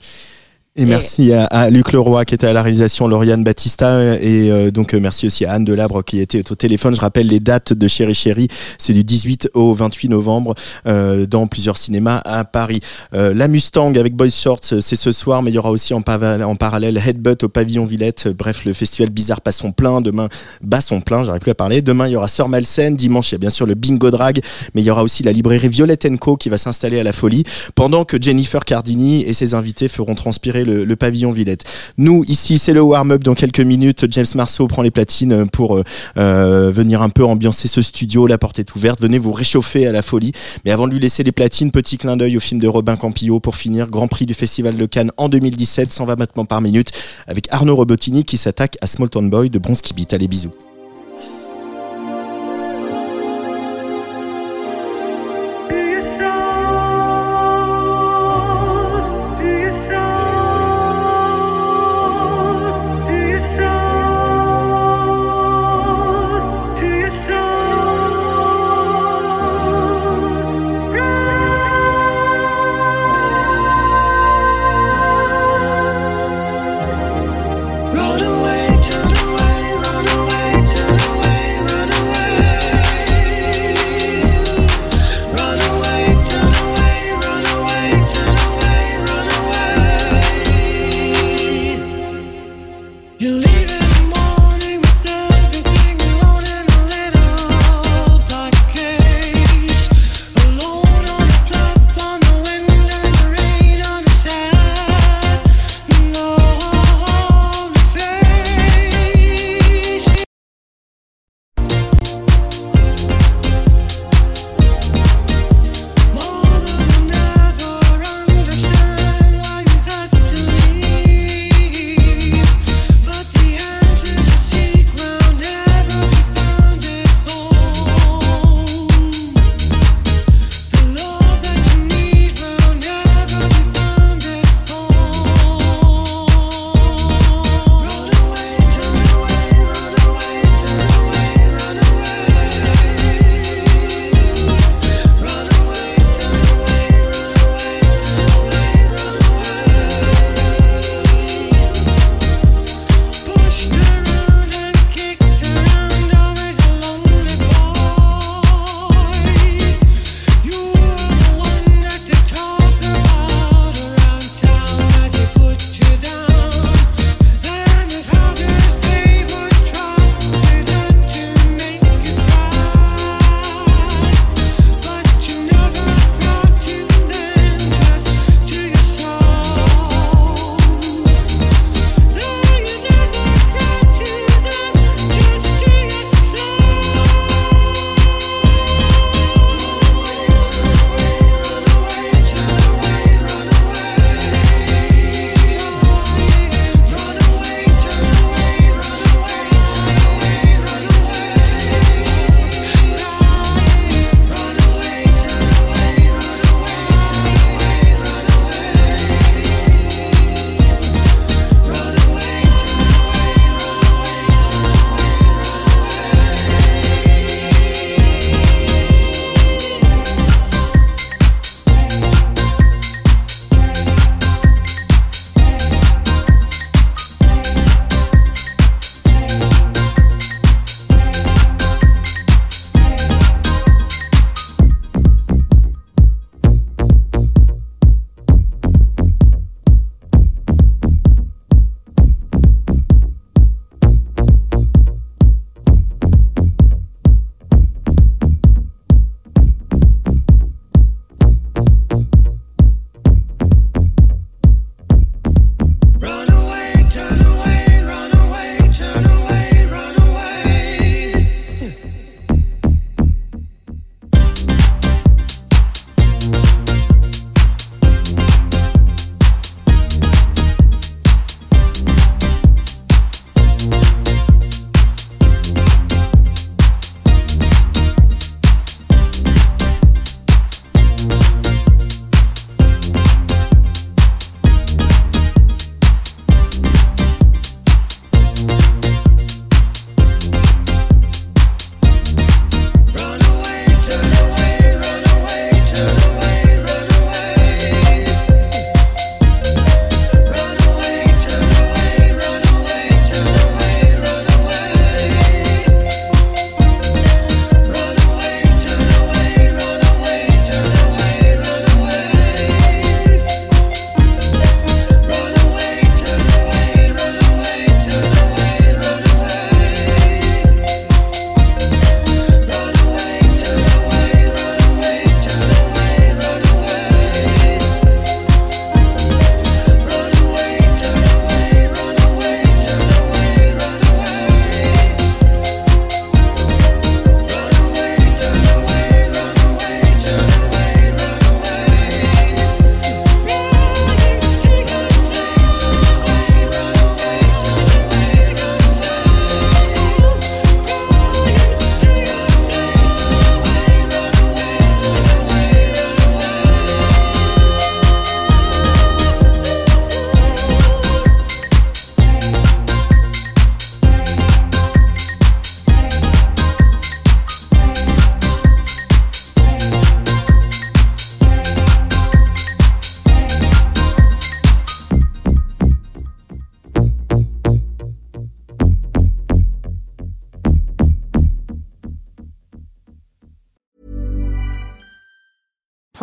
[0.79, 4.71] Et merci à, à Luc Leroy qui était à la réalisation, Lauriane Battista et euh,
[4.71, 6.95] donc euh, merci aussi à Anne Delabre qui était au téléphone.
[6.95, 8.47] Je rappelle les dates de Chéri Chéri,
[8.77, 10.55] c'est du 18 au 28 novembre
[10.87, 12.79] euh, dans plusieurs cinémas à Paris.
[13.13, 15.93] Euh, la Mustang avec Boys Shorts, euh, c'est ce soir, mais il y aura aussi
[15.93, 18.29] en, parallèle Headbutt au pavillon Villette.
[18.29, 19.99] Bref, le festival Bizarre passe son plein.
[19.99, 20.29] Demain,
[20.61, 21.81] bat son plein, j'arrive plus à parler.
[21.81, 22.95] Demain, il y aura Sœur Malsaine.
[22.95, 24.39] Dimanche, il y a bien sûr le Bingo Drag,
[24.73, 27.43] mais il y aura aussi la librairie Violette Co qui va s'installer à la folie
[27.75, 31.63] pendant que Jennifer Cardini et ses invités feront transpirer le pavillon Villette.
[31.97, 34.05] Nous, ici, c'est le warm-up dans quelques minutes.
[34.09, 35.83] James Marceau prend les platines pour euh,
[36.17, 38.27] euh, venir un peu ambiancer ce studio.
[38.27, 39.01] La porte est ouverte.
[39.01, 40.31] Venez vous réchauffer à la folie.
[40.65, 43.39] Mais avant de lui laisser les platines, petit clin d'œil au film de Robin Campillo
[43.39, 43.89] pour finir.
[43.89, 46.91] Grand Prix du Festival de Cannes en 2017, 120 battements par minute,
[47.27, 50.13] avec Arnaud Robotini qui s'attaque à Small Town Boy de Bronski Beat.
[50.13, 50.68] Allez, bisous.